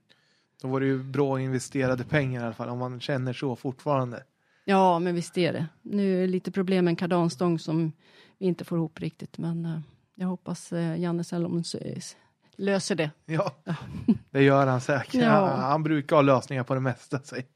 [0.63, 4.23] Då var det ju bra investerade pengar i alla fall om man känner så fortfarande.
[4.65, 5.67] Ja, men visst är det.
[5.83, 7.93] Nu är det lite problem med en kardanstång som
[8.39, 9.79] vi inte får ihop riktigt, men eh,
[10.15, 12.17] jag hoppas uh, Janne Sellons eh, s-
[12.57, 13.11] löser det.
[13.27, 13.55] Ja,
[14.31, 15.15] det gör han säkert.
[15.15, 15.47] Ja.
[15.57, 17.19] Han brukar ha lösningar på det mesta.
[17.25, 17.47] Säg.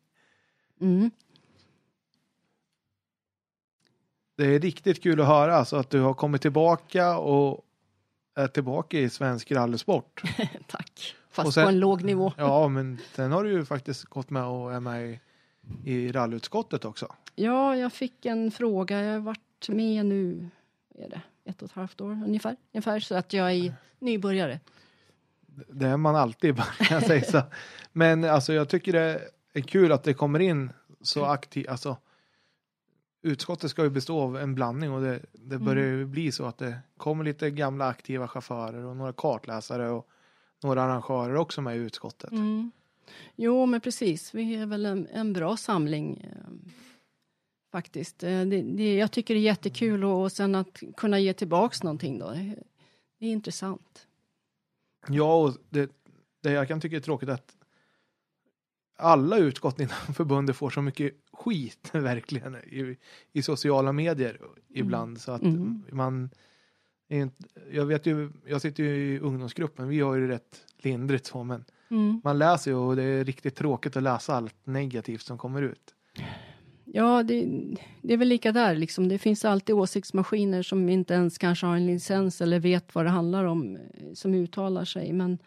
[0.80, 1.10] Mm.
[4.36, 7.64] Det är riktigt kul att höra alltså, att du har kommit tillbaka och
[8.36, 10.22] är tillbaka i svensk rallysport.
[10.66, 11.14] Tack.
[11.30, 12.32] Fast sen- på en låg nivå.
[12.36, 15.20] Ja, men sen har du ju faktiskt gått med och är med i,
[15.84, 17.14] i rallyutskottet också.
[17.34, 19.02] Ja, jag fick en fråga.
[19.02, 20.50] Jag har varit med nu,
[20.94, 22.56] är det, ett och ett halvt år ungefär.
[22.72, 24.60] ungefär så att jag är nybörjare.
[25.68, 27.42] Det är man alltid, bara kan jag säga så.
[27.92, 29.20] Men alltså jag tycker det
[29.52, 31.68] är kul att det kommer in så aktivt.
[31.68, 31.96] Alltså,
[33.22, 36.58] utskottet ska ju bestå av en blandning och det, det börjar ju bli så att
[36.58, 40.08] det kommer lite gamla aktiva chaufförer och några kartläsare och
[40.62, 42.30] några arrangörer också med i utskottet.
[42.30, 42.70] Mm.
[43.36, 44.34] Jo, men precis.
[44.34, 46.20] Vi är väl en, en bra samling.
[46.24, 46.70] Eh,
[47.72, 48.22] faktiskt.
[48.22, 51.82] Eh, det, det, jag tycker det är jättekul och, och sen att kunna ge tillbaks
[51.82, 52.30] någonting då.
[52.30, 54.06] Det, är intressant.
[55.08, 55.90] Ja, och det,
[56.42, 57.56] det jag kan tycka är tråkigt att
[58.96, 62.96] alla utskott inom förbundet får så mycket skit verkligen i,
[63.32, 65.84] i sociala medier ibland så att Mm.
[65.92, 66.30] man
[67.70, 71.64] Jag vet ju, jag sitter ju i ungdomsgruppen, vi har ju rätt lindrigt så men
[71.90, 72.20] Mm.
[72.24, 75.94] man läser ju och det är riktigt tråkigt att läsa allt negativt som kommer ut.
[76.84, 77.46] Ja, det,
[78.02, 79.08] det är väl lika där liksom.
[79.08, 83.10] Det finns alltid åsiktsmaskiner som inte ens kanske har en licens eller vet vad det
[83.10, 85.12] handlar om eh, som uttalar sig.
[85.12, 85.38] Men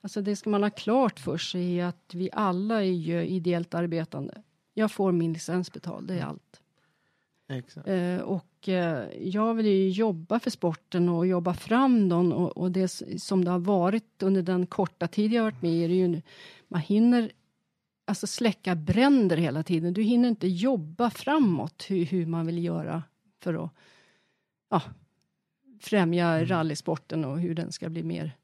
[0.00, 4.42] alltså det ska man ha klart för sig att vi alla är ju ideellt arbetande.
[4.74, 6.60] Jag får min licens betald, det är allt.
[7.48, 7.88] Exakt.
[7.88, 12.70] Eh, och eh, jag vill ju jobba för sporten och jobba fram den och, och
[12.70, 15.94] det som det har varit under den korta tid jag har varit med är det
[15.94, 16.22] ju
[16.68, 17.32] man hinner
[18.04, 19.94] alltså släcka bränder hela tiden.
[19.94, 23.02] Du hinner inte jobba framåt hur, hur man vill göra
[23.40, 23.70] för att
[24.70, 24.82] ja,
[25.80, 28.36] främja rallysporten och hur den ska bli mer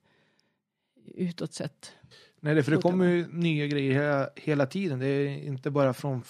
[1.15, 1.93] utåt sett.
[2.41, 4.99] Nej, det, för det kommer ju nya grejer hela, hela tiden.
[4.99, 6.23] Det är inte bara från,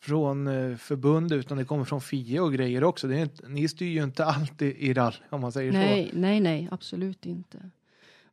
[0.00, 3.08] från eh, förbund utan det kommer från FIA och grejer också.
[3.08, 5.78] Det är inte, ni styr ju inte alltid i rally om man säger så.
[5.78, 7.70] Nej, nej, nej, absolut inte.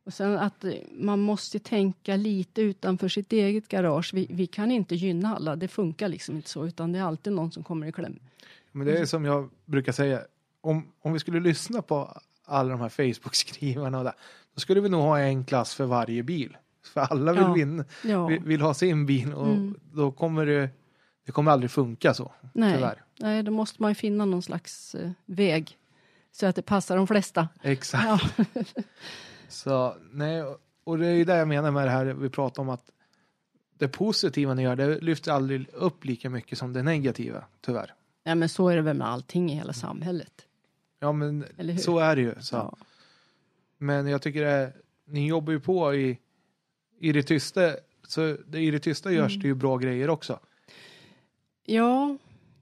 [0.04, 4.10] Och sen att eh, man måste tänka lite utanför sitt eget garage.
[4.14, 7.32] Vi, vi kan inte gynna alla, det funkar liksom inte så, utan det är alltid
[7.32, 8.18] någon som kommer i kläm.
[8.72, 10.20] Men det är som jag brukar säga.
[10.60, 14.12] Om, om vi skulle lyssna på alla de här Facebook-skrivarna och där,
[14.54, 16.56] då skulle vi nog ha en klass för varje bil.
[16.94, 17.52] För alla vill, Ja.
[17.52, 19.74] vinna, Ja, vill, vill ha sin bil och Mm.
[19.92, 20.68] då kommer det,
[21.28, 22.32] det kommer aldrig funka så.
[22.52, 23.02] nej, Tyvärr.
[23.18, 25.78] nej, då måste man ju finna någon slags eh, väg
[26.32, 27.48] så att det passar de flesta.
[27.62, 28.04] Exakt.
[28.06, 28.44] Ja,
[29.48, 30.44] Så, nej,
[30.84, 32.90] och det är ju det jag menar med det här vi pratar om att
[33.78, 37.94] det positiva ni gör, det lyfter aldrig upp lika mycket som det negativa, tyvärr.
[38.24, 40.46] ja men så är det väl med allting i hela samhället.
[41.00, 41.44] Ja, men
[41.78, 42.34] så är det ju.
[42.40, 42.56] Så.
[42.56, 42.76] Ja.
[43.78, 44.72] Men jag tycker det,
[45.06, 46.18] ni jobbar ju på i,
[46.98, 47.60] i det tysta,
[48.06, 49.42] så det, i det tysta görs Mm.
[49.42, 50.38] det ju bra grejer också.
[51.70, 52.16] Ja,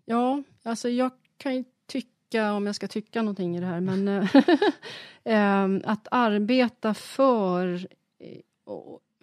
[0.05, 4.09] ja, alltså jag kan ju tycka, om jag ska tycka någonting i det här, men
[4.09, 4.29] eh,
[5.25, 8.41] ehm, att arbeta för, eh,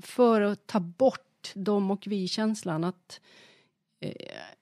[0.01, 3.21] för att ta bort dom och vi-känslan, att,
[3.99, 4.11] eh,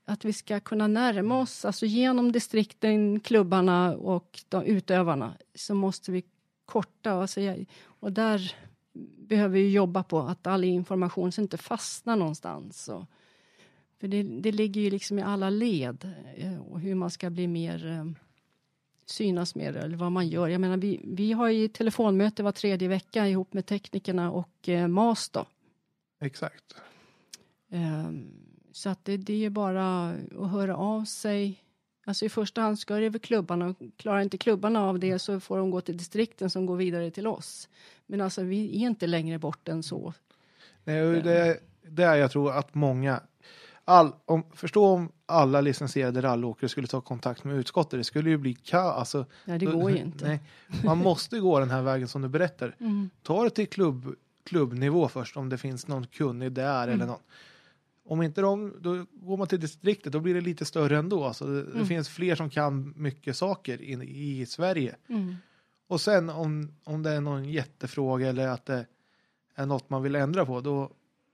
[0.05, 6.11] att vi ska kunna närma oss, alltså genom distrikten, klubbarna och de utövarna, så måste
[6.11, 6.23] vi
[6.65, 8.55] korta, alltså, jag- och där
[9.27, 12.87] behöver vi jobba på att all information så inte fastnar någonstans.
[12.89, 13.05] Och,
[14.01, 17.47] för det, det ligger ju liksom i alla led eh, och hur man ska bli
[17.47, 18.05] mer eh,
[19.05, 20.47] synas mer eller vad man gör.
[20.47, 24.87] Jag menar, vi, vi har ju telefonmöte var tredje vecka ihop med teknikerna och eh,
[24.87, 25.45] MAS då.
[26.21, 26.75] Exakt.
[27.69, 28.31] Ehm,
[28.71, 31.63] så att det, det är bara att höra av sig.
[32.05, 35.39] Alltså i första hand ska det väl klubbarna, och klarar inte klubbarna av det så
[35.39, 37.69] får de gå till distrikten som går vidare till oss.
[38.05, 40.13] Men alltså vi är inte längre bort än så.
[40.83, 43.21] Nej, det, det är jag tror att många,
[43.91, 48.37] all, om, förstå om alla licensierade rallyåkare skulle ta kontakt med utskottet, det skulle ju
[48.37, 48.95] bli kaos.
[48.97, 50.25] Alltså, Nej, det går ju inte.
[50.27, 50.39] Nej,
[50.85, 52.75] man måste gå den här vägen som du berättar.
[52.79, 53.09] Mm.
[53.23, 56.93] Ta det till klubb, klubbnivå först om det finns någon kunnig där Mm.
[56.95, 57.19] eller någon.
[58.05, 61.23] Om inte de, då går man till distriktet, då blir det lite större ändå.
[61.23, 61.85] Alltså det, det Mm.
[61.87, 64.95] finns fler som kan mycket saker in, i Sverige.
[65.07, 65.35] Mm.
[65.87, 68.85] Och sen om, om det är någon jättefråga eller att det
[69.55, 70.91] är något man vill ändra på, då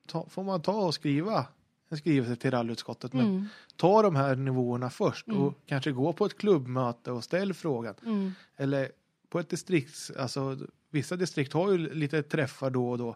[0.07, 1.45] ta, får man ta och skriva
[1.89, 3.13] en skrivelse till rallyutskottet.
[3.13, 3.45] Men Mm.
[3.75, 5.41] ta de här nivåerna först Mm.
[5.41, 7.95] och kanske gå på ett klubbmöte och ställ frågan.
[8.05, 8.31] Mm.
[8.57, 8.91] Eller
[9.29, 10.57] på ett distrikt, alltså
[10.89, 13.15] vissa distrikt har ju lite träffar då och då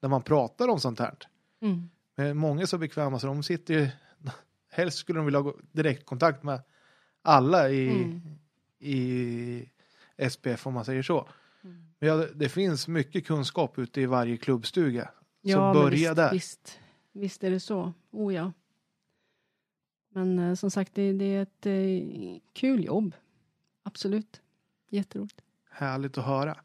[0.00, 1.14] där man pratar om sånt här.
[1.62, 1.90] Mm.
[2.16, 3.88] Men många är så bekväma så de sitter ju,
[4.72, 6.60] helst skulle de vilja ha direktkontakt med
[7.22, 8.20] alla i, Mm.
[8.78, 9.68] i
[10.30, 11.28] SPF om man säger så.
[11.64, 11.84] Mm.
[11.98, 15.10] Men ja, det finns mycket kunskap ute i varje klubbstuga.
[15.40, 16.32] Ja, börja visst, där.
[16.32, 16.78] Visst,
[17.18, 17.92] visst är det så.
[18.10, 18.52] Oh ja.
[20.08, 23.14] Men eh, som sagt, det, det är ett eh, kul jobb.
[23.82, 24.40] Absolut.
[24.88, 25.40] Jätteroligt.
[25.70, 26.60] Härligt att höra.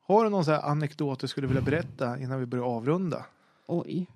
[0.00, 3.26] Har du någon här anekdot du skulle vilja berätta innan vi börjar avrunda?
[3.66, 4.06] Oj.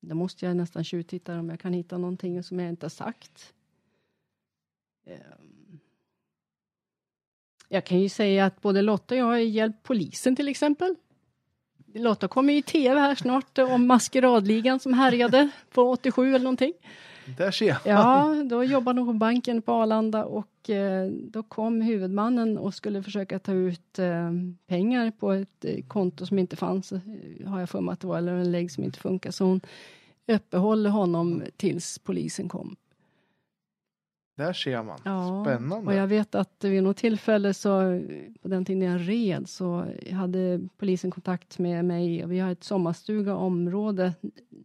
[0.00, 3.54] Då måste jag nästan tjuvtitta om jag kan hitta någonting som jag inte har sagt.
[5.04, 5.78] Ehm.
[7.68, 10.96] Jag kan ju säga att både Lotta och jag har hjälpt polisen till exempel.
[11.94, 16.72] Lotta kommer ju i tv här snart om maskeradligan som härjade på 87 eller någonting.
[17.38, 17.78] Där ser jag.
[17.84, 23.02] Ja, då jobbade hon på banken på Arlanda och eh, då kom huvudmannen och skulle
[23.02, 24.30] försöka ta ut eh,
[24.66, 27.00] pengar på ett eh, konto som inte fanns, eh,
[27.46, 29.30] har jag för mig att det var, eller en lägg som inte funkar.
[29.30, 29.60] Så hon
[30.26, 32.76] uppehåller honom tills polisen kom.
[34.42, 35.00] Där ser man.
[35.04, 35.86] Ja, Spännande.
[35.86, 38.00] Och jag vet att vid något tillfälle så
[38.42, 42.64] på den tiden jag red så hade polisen kontakt med mig och vi har ett
[42.64, 44.12] sommarstuga område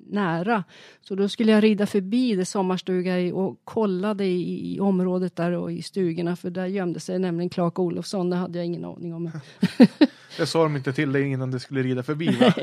[0.10, 0.64] nära.
[1.02, 5.52] Så då skulle jag rida förbi det sommarstuga i och kollade i, i området där
[5.52, 8.30] och i stugorna för där gömde sig nämligen Clark Olofsson.
[8.30, 9.32] Det hade jag ingen aning om.
[10.38, 12.54] Det sa de inte till dig innan du skulle rida förbi va?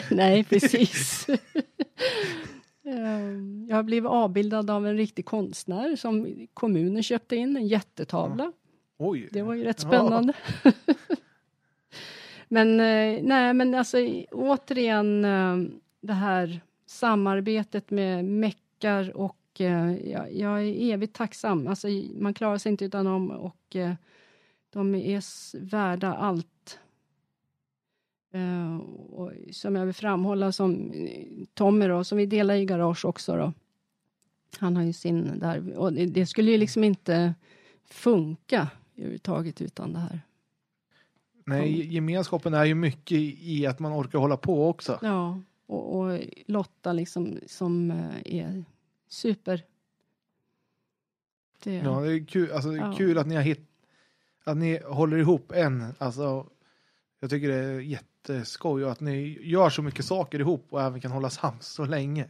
[0.10, 1.26] Nej precis.
[2.86, 8.52] Ehm, Jag blivit avbildad av en riktig konstnär som kommunen köpte in, en jättetavla.
[8.98, 9.28] Oj.
[9.32, 9.88] Det var ju rätt Ja.
[9.88, 10.32] spännande.
[12.48, 13.98] men eh, nej, men alltså
[14.32, 15.56] återigen eh,
[16.00, 21.66] det här samarbetet med meckar och eh, jag, jag är evigt tacksam.
[21.66, 23.92] Alltså man klarar sig inte utan dem och eh,
[24.70, 25.22] de är
[25.70, 26.78] värda allt.
[28.36, 28.76] Eh,
[29.12, 31.24] och som jag vill framhålla som eh,
[31.54, 33.52] Tommy då, som vi delar i garage också då.
[34.58, 37.34] Han har ju sin där och det, det skulle ju liksom inte
[37.84, 40.20] funka överhuvudtaget utan det här.
[41.44, 44.98] Nej, gemenskapen är ju mycket i att man orkar hålla på också.
[45.02, 48.64] Ja, och, och Lotta liksom som eh, är
[49.08, 49.62] super.
[51.64, 52.94] Det, Ja, det är kul, alltså, Ja.
[52.98, 53.68] kul att ni har hitt,
[54.44, 55.94] att ni håller ihop än.
[55.98, 56.46] Alltså,
[57.20, 57.80] jag tycker det är
[58.32, 61.84] jätteskoj och att ni gör så mycket saker ihop och även kan hålla sams så
[61.84, 62.26] länge.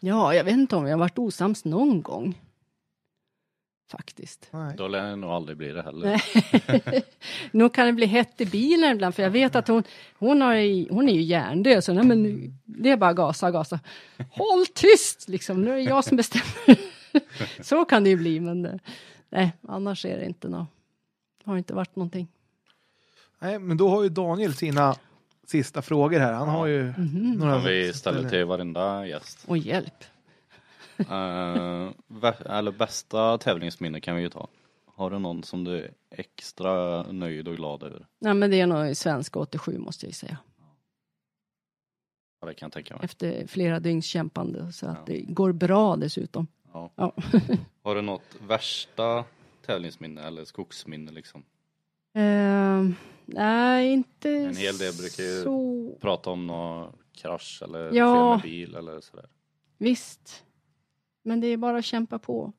[0.00, 2.40] ja, jag vet inte om vi har varit osams någon gång.
[3.90, 4.48] Faktiskt.
[4.50, 4.74] Nej.
[4.76, 6.22] Då lär det nog aldrig bli det heller.
[7.56, 9.82] Nog kan det bli hett i bilen ibland för jag vet att hon,
[10.18, 13.80] hon, har, hon är ju hjärndöd så nej, men det är bara gasa, gasa.
[14.30, 16.78] Håll tyst liksom, nu är det jag som bestämmer.
[17.62, 18.74] så kan det ju bli men eh,
[19.30, 20.68] nej, annars är det inte något.
[21.44, 22.28] Har inte varit någonting.
[23.38, 24.96] Nej, men då har ju Daniel sina
[25.46, 26.32] sista frågor här.
[26.32, 26.92] Han har ju
[27.36, 27.54] några...
[27.54, 29.44] Som vi ställer till varenda gäst.
[29.48, 30.04] Och hjälp.
[31.00, 31.90] Uh,
[32.46, 34.48] eller bästa tävlingsminne kan vi ju ta.
[34.86, 38.06] Har du någon som du är extra nöjd och glad över?
[38.20, 40.38] Nej men det är nog svenska 87 måste jag säga.
[42.40, 43.04] Ja, det kan jag tänka mig.
[43.04, 45.02] Efter flera dygns kämpande så att Ja.
[45.06, 46.46] det går bra dessutom.
[46.72, 46.90] Ja.
[46.96, 47.12] Ja.
[47.82, 49.24] Har du något värsta
[49.66, 51.42] tävlingsminne eller skogsminne liksom?
[52.14, 52.84] Eh,
[53.26, 55.90] nej, inte En hel del brukar ju- så.
[56.00, 58.40] Prata om någon krasch eller Ja.
[58.42, 59.26] fel med bil eller sådär.
[59.78, 60.44] Visst.
[61.22, 62.52] Men det är bara att kämpa på.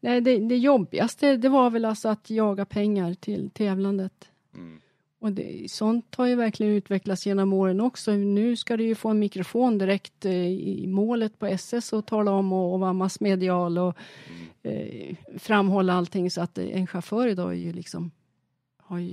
[0.00, 4.28] Nej, det, det jobbigaste det var väl alltså att jaga pengar till tävlandet.
[4.54, 4.80] Mm.
[5.18, 8.12] Och det, sånt har ju verkligen utvecklats genom åren också.
[8.12, 12.30] Nu ska du ju få en mikrofon direkt eh, i målet på SS och tala
[12.30, 13.94] om och, och vara massmedial och
[14.28, 14.46] Mm.
[14.78, 18.10] eh, framhålla allting så att en chaufför idag är ju liksom
[18.78, 19.06] har ju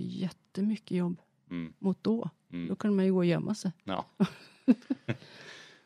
[0.51, 1.73] jättemycket jobb Mm.
[1.79, 2.29] mot då.
[2.47, 2.75] Då Mm.
[2.75, 3.71] kan man ju gå och gömma sig.
[3.83, 4.05] Ja.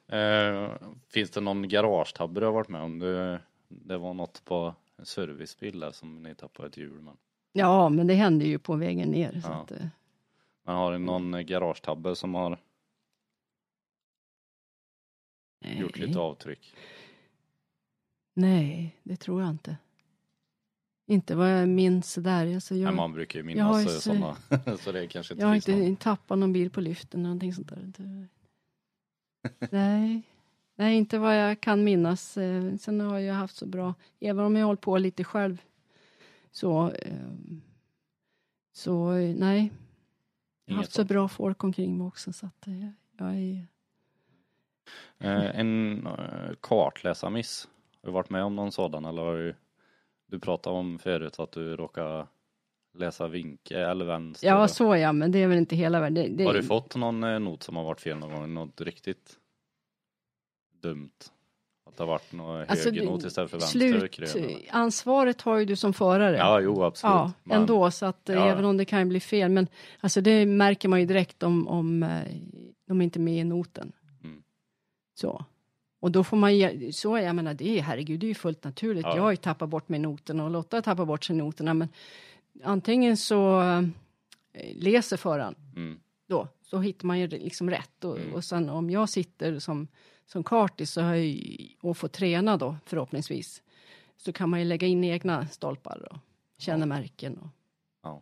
[0.08, 0.74] Eh,
[1.10, 3.00] finns det någon garagetabbe du har varit med om?
[3.00, 7.02] Det, det var något på en servicebil där som ni tappade ett hjul.
[7.02, 7.18] Men,
[7.54, 9.32] Ja, men det händer ju på vägen ner.
[9.42, 9.54] Så Ja.
[9.54, 9.88] att, eh,
[10.64, 12.52] men har du någon garagetabbe som har
[15.62, 16.08] gjort nej.
[16.08, 16.76] lite avtryck?
[18.34, 19.78] Nej, det tror jag inte.
[21.08, 22.56] Inte vad jag minns där.
[22.56, 24.38] Alltså jag, Nej, man brukar ju jag minnas ju sådana.
[24.80, 25.82] så det kanske inte jag har finns någon.
[25.84, 28.28] inte tappat någon bil på lyften eller någonting sånt där.
[29.72, 30.22] Nej.
[30.76, 32.38] Nej, inte vad jag kan minnas.
[32.38, 35.62] Eh, Sen har jag haft så bra, även om jag har hållit på lite själv,
[36.52, 37.16] så, eh,
[38.74, 39.72] så nej.
[40.66, 43.68] Jag har haft så bra folk omkring mig också så att eh, jag är
[45.20, 46.08] Eh, en
[46.62, 47.68] kartläsarmiss.
[48.02, 49.56] Har du varit med om någon sådan eller har du,
[50.28, 52.28] du pratade om förut att du råkade
[52.98, 54.48] läsa vinkel eller vänster.
[54.48, 56.14] Ja, så ja, men det är väl inte hela världen.
[56.24, 58.54] Det, det, Har du fått någon eh, not som har varit fel någon gång?
[58.54, 59.38] Något riktigt
[60.82, 61.10] dumt?
[61.90, 64.30] Att det har varit någon Alltså, högernot istället för vänster krön?
[64.30, 64.48] eller?
[64.50, 66.38] Slutansvaret har ju du som förare.
[66.38, 67.12] Ja, jo absolut.
[67.14, 68.46] Ja, Men- ändå så att eh, Ja.
[68.48, 69.52] även om det kan bli fel.
[69.52, 69.68] Men
[70.00, 72.22] alltså det märker man ju direkt om, om eh,
[72.88, 73.92] de är inte är med i noten.
[74.24, 74.44] Mm.
[75.20, 75.46] Så.
[76.06, 78.64] Och då får man ge, så jag menar det är herregud det är ju fullt
[78.64, 79.06] naturligt.
[79.06, 79.16] Ja.
[79.16, 81.74] Jag har ju tappat bort mig noterna och Lotta har tappat bort sig noterna.
[81.74, 81.88] Men
[82.64, 83.82] antingen så eh,
[84.76, 86.00] läser föraren Mm.
[86.28, 88.04] då, så hittar man ju liksom rätt.
[88.04, 88.34] Och, Mm.
[88.34, 89.88] och sen om jag sitter som,
[90.26, 93.62] som kartis så har jag ju, och får träna då förhoppningsvis,
[94.18, 96.18] så kan man ju lägga in egna stolpar och
[96.58, 96.86] känna Ja.
[96.86, 97.38] märken.
[97.38, 97.48] Och.
[98.04, 98.22] Ja.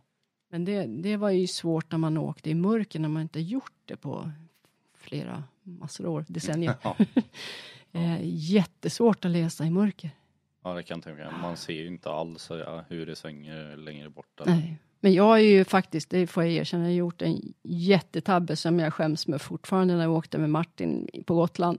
[0.50, 3.72] Men det, det var ju svårt när man åkte i mörker, när man inte gjort
[3.84, 4.30] det på
[4.94, 6.74] flera massor år, decennier.
[6.82, 6.96] Ja.
[7.94, 10.10] Eh, jättesvårt att läsa i mörker.
[10.64, 11.40] ja, det kan jag tänka mig.
[11.42, 14.40] Man ser ju inte alls ja, hur det svänger längre bort.
[14.40, 14.76] eller- Nej.
[15.00, 18.78] Men jag har ju faktiskt, det får jag erkänna, jag har gjort en jättetabbe som
[18.78, 21.78] jag skäms med fortfarande när jag åkte med Martin på Gotland.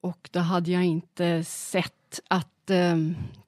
[0.00, 2.96] Och då hade jag inte sett att eh,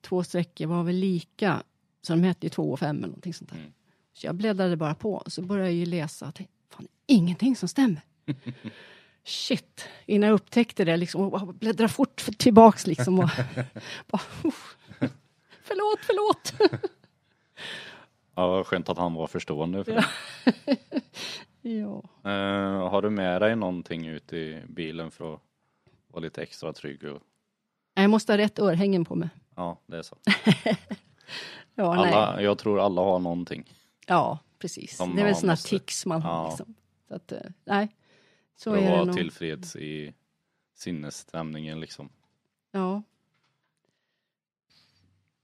[0.00, 1.62] två sträckor var väl lika.
[2.02, 3.58] Så de hette ju två och fem eller någonting sånt där.
[3.58, 3.72] Mm.
[4.12, 5.22] Så jag bläddrade bara på.
[5.26, 6.32] Så började jag ju läsa.
[6.32, 8.00] Tänkte, Fan, ingenting som stämmer.
[9.24, 11.20] Shit, innan jag upptäckte det liksom.
[11.34, 13.18] Och bläddra fort tillbaks liksom.
[13.18, 13.30] Och,
[14.06, 14.22] bara,
[15.62, 16.72] förlåt, förlåt.
[18.34, 19.84] Ja, skönt att han var förstående.
[19.84, 20.04] För det.
[21.70, 22.02] ja.
[22.30, 25.40] Eh, har du med dig någonting ut i bilen för att
[26.08, 27.04] vara lite extra trygg?
[27.04, 27.22] Och,
[27.94, 29.28] Jag måste ha rätt örhängen på mig.
[29.56, 30.16] ja, det är så.
[31.74, 32.12] Ja, nej.
[32.12, 33.74] Alla, jag tror alla har någonting.
[34.06, 34.96] ja precis.
[34.96, 36.32] Som det är väl sådana tics man har.
[36.42, 36.48] Ja.
[36.48, 36.74] Liksom.
[37.08, 37.88] Så att, eh, nej.
[38.62, 39.16] Så För att vara nog.
[39.16, 40.14] tillfreds i
[40.74, 42.08] sinnesstämningen liksom.
[42.72, 43.02] Ja.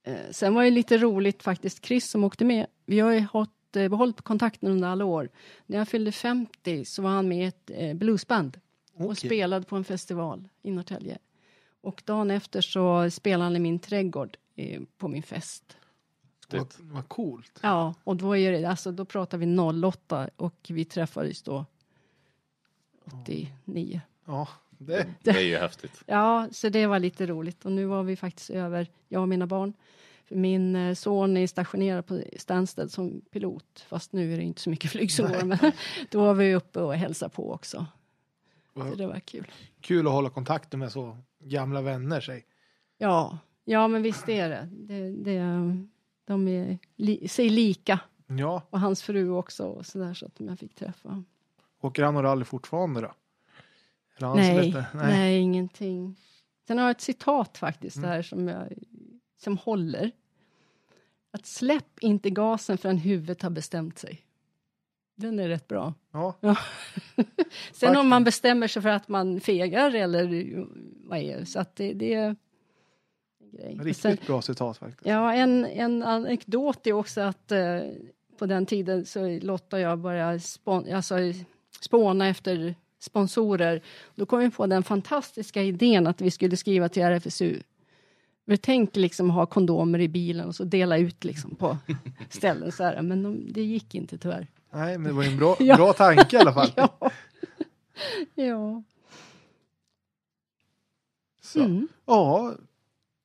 [0.03, 2.67] Eh, Sen var det lite roligt faktiskt, Chris som åkte med.
[2.87, 5.29] Vi har ju hållit, eh, behållit kontakten under alla år.
[5.67, 8.61] När jag fyllde 50 så var han med i ett eh, bluesband
[8.93, 9.17] och Okej.
[9.17, 11.19] spelade på en festival i Norrtälje.
[11.81, 14.37] Och dagen efter så spelade han i min trädgård
[14.99, 15.77] på min fest.
[16.49, 17.59] Vad, vad coolt.
[17.63, 21.65] Ja, och då är det, alltså då pratar vi 08 och vi träffades då
[23.23, 24.01] 89.
[24.25, 26.03] Ja, det, Det är ju häftigt.
[26.07, 27.65] Ja, så det var lite roligt.
[27.65, 29.73] Och nu var vi faktiskt över, jag och mina barn.
[30.29, 33.85] Min eh, son är stationerad på Stansted som pilot.
[33.89, 35.45] Fast nu är det inte så mycket flyg som går.
[35.45, 35.59] Men
[36.11, 37.87] då var vi uppe och hälsade på också.
[38.75, 39.47] Så det var kul.
[39.81, 42.21] kul att hålla kontakten med så gamla vänner.
[42.21, 42.45] Säg.
[42.99, 44.69] Ja, ja men visst är det.
[44.73, 45.41] det, det
[46.25, 48.01] de är, li, sig lika.
[48.27, 49.67] Ja, Och hans fru också.
[49.67, 51.25] Och så där, så att jag fick träffa.
[51.81, 53.15] Åker han och rally fortfarande då?
[54.35, 54.85] Nej, slutat?
[54.95, 56.17] nej, ingenting.
[56.67, 58.11] Sen har jag ett citat faktiskt Mm.
[58.11, 58.73] där som, jag,
[59.37, 60.11] som håller.
[61.31, 64.23] Att släpp inte gasen förrän huvudet har bestämt sig.
[65.15, 65.95] Den är rätt bra.
[66.13, 66.35] Ja,
[67.73, 70.65] Sen om man bestämmer sig för att man fegar eller
[71.09, 71.47] vad är det?
[71.47, 72.37] Så att det, det är en
[73.53, 73.79] grej.
[73.79, 75.07] Och riktigt Sen, bra citat faktiskt.
[75.07, 77.81] ja, en, en anekdot är också att eh,
[78.39, 81.15] på den tiden så Lotta och jag började spon, alltså,
[81.81, 83.83] spåna efter sponsorer.
[84.15, 87.61] Då kom vi på den fantastiska idén att vi skulle skriva till RFSU.
[88.45, 91.79] Vi tänkte liksom ha kondomer i bilen och så dela ut liksom på
[92.31, 93.03] ställen så här.
[93.03, 94.47] Men de, det gick inte tyvärr.
[94.73, 95.77] Nej, men det var ju en bra, Ja.
[95.77, 96.73] bra tanke i alla fall.
[96.77, 97.11] Ja.
[98.35, 98.83] ja.
[101.43, 101.61] Så.
[101.61, 101.89] Mm.
[102.07, 102.55] Ja,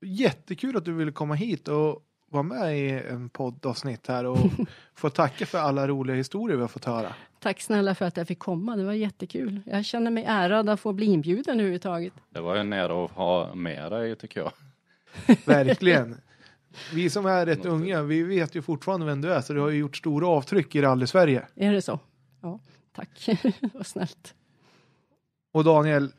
[0.02, 4.38] jättekul att du ville komma hit och vara med i en poddavsnitt här och
[4.96, 7.14] få tacka för alla roliga historier vi har fått höra.
[7.40, 8.76] Tack snälla för att jag fick komma.
[8.76, 9.62] Det var jättekul.
[9.66, 12.14] Jag känner mig ärad att få bli inbjuden överhuvudtaget.
[12.30, 14.52] Det var en ära att ha med dig tycker jag.
[15.46, 16.18] Verkligen.
[16.94, 19.70] Vi som är rätt unga, vi vet ju fortfarande vem du är, så du har
[19.70, 21.46] ju gjort stora avtryck i rally-Sverige.
[21.56, 22.00] Är det så?
[22.42, 22.60] Ja,
[22.96, 23.30] tack.
[23.74, 24.34] Vad snällt.
[25.54, 26.12] Och Daniel,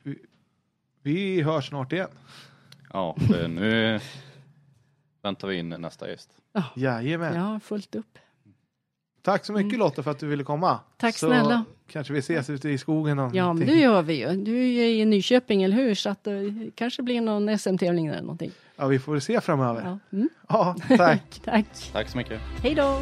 [1.02, 2.08] vi- hörs snart igen.
[2.92, 3.16] Ja,
[3.48, 4.00] nu
[5.22, 6.30] väntar vi in nästa gäst.
[6.74, 7.34] Jajamän.
[7.34, 8.18] Ja, fullt upp.
[9.22, 10.68] Tack så mycket Lotta för att du ville komma.
[10.70, 10.80] Mm.
[10.96, 11.64] Tack så snälla.
[11.86, 13.38] kanske vi ses ute i skogen någonting.
[13.38, 14.44] Ja, men det gör vi ju.
[14.44, 15.94] Du är ju i Nyköping, eller hur?
[15.94, 18.50] Så att det kanske blir någon SM-tävling eller någonting.
[18.76, 19.82] Ja, vi får se framöver.
[19.84, 19.98] Ja.
[20.16, 20.28] Mm.
[20.48, 21.40] Ja, tack.
[21.44, 21.66] Tack.
[21.92, 22.40] Tack så mycket.
[22.62, 22.98] Hej då!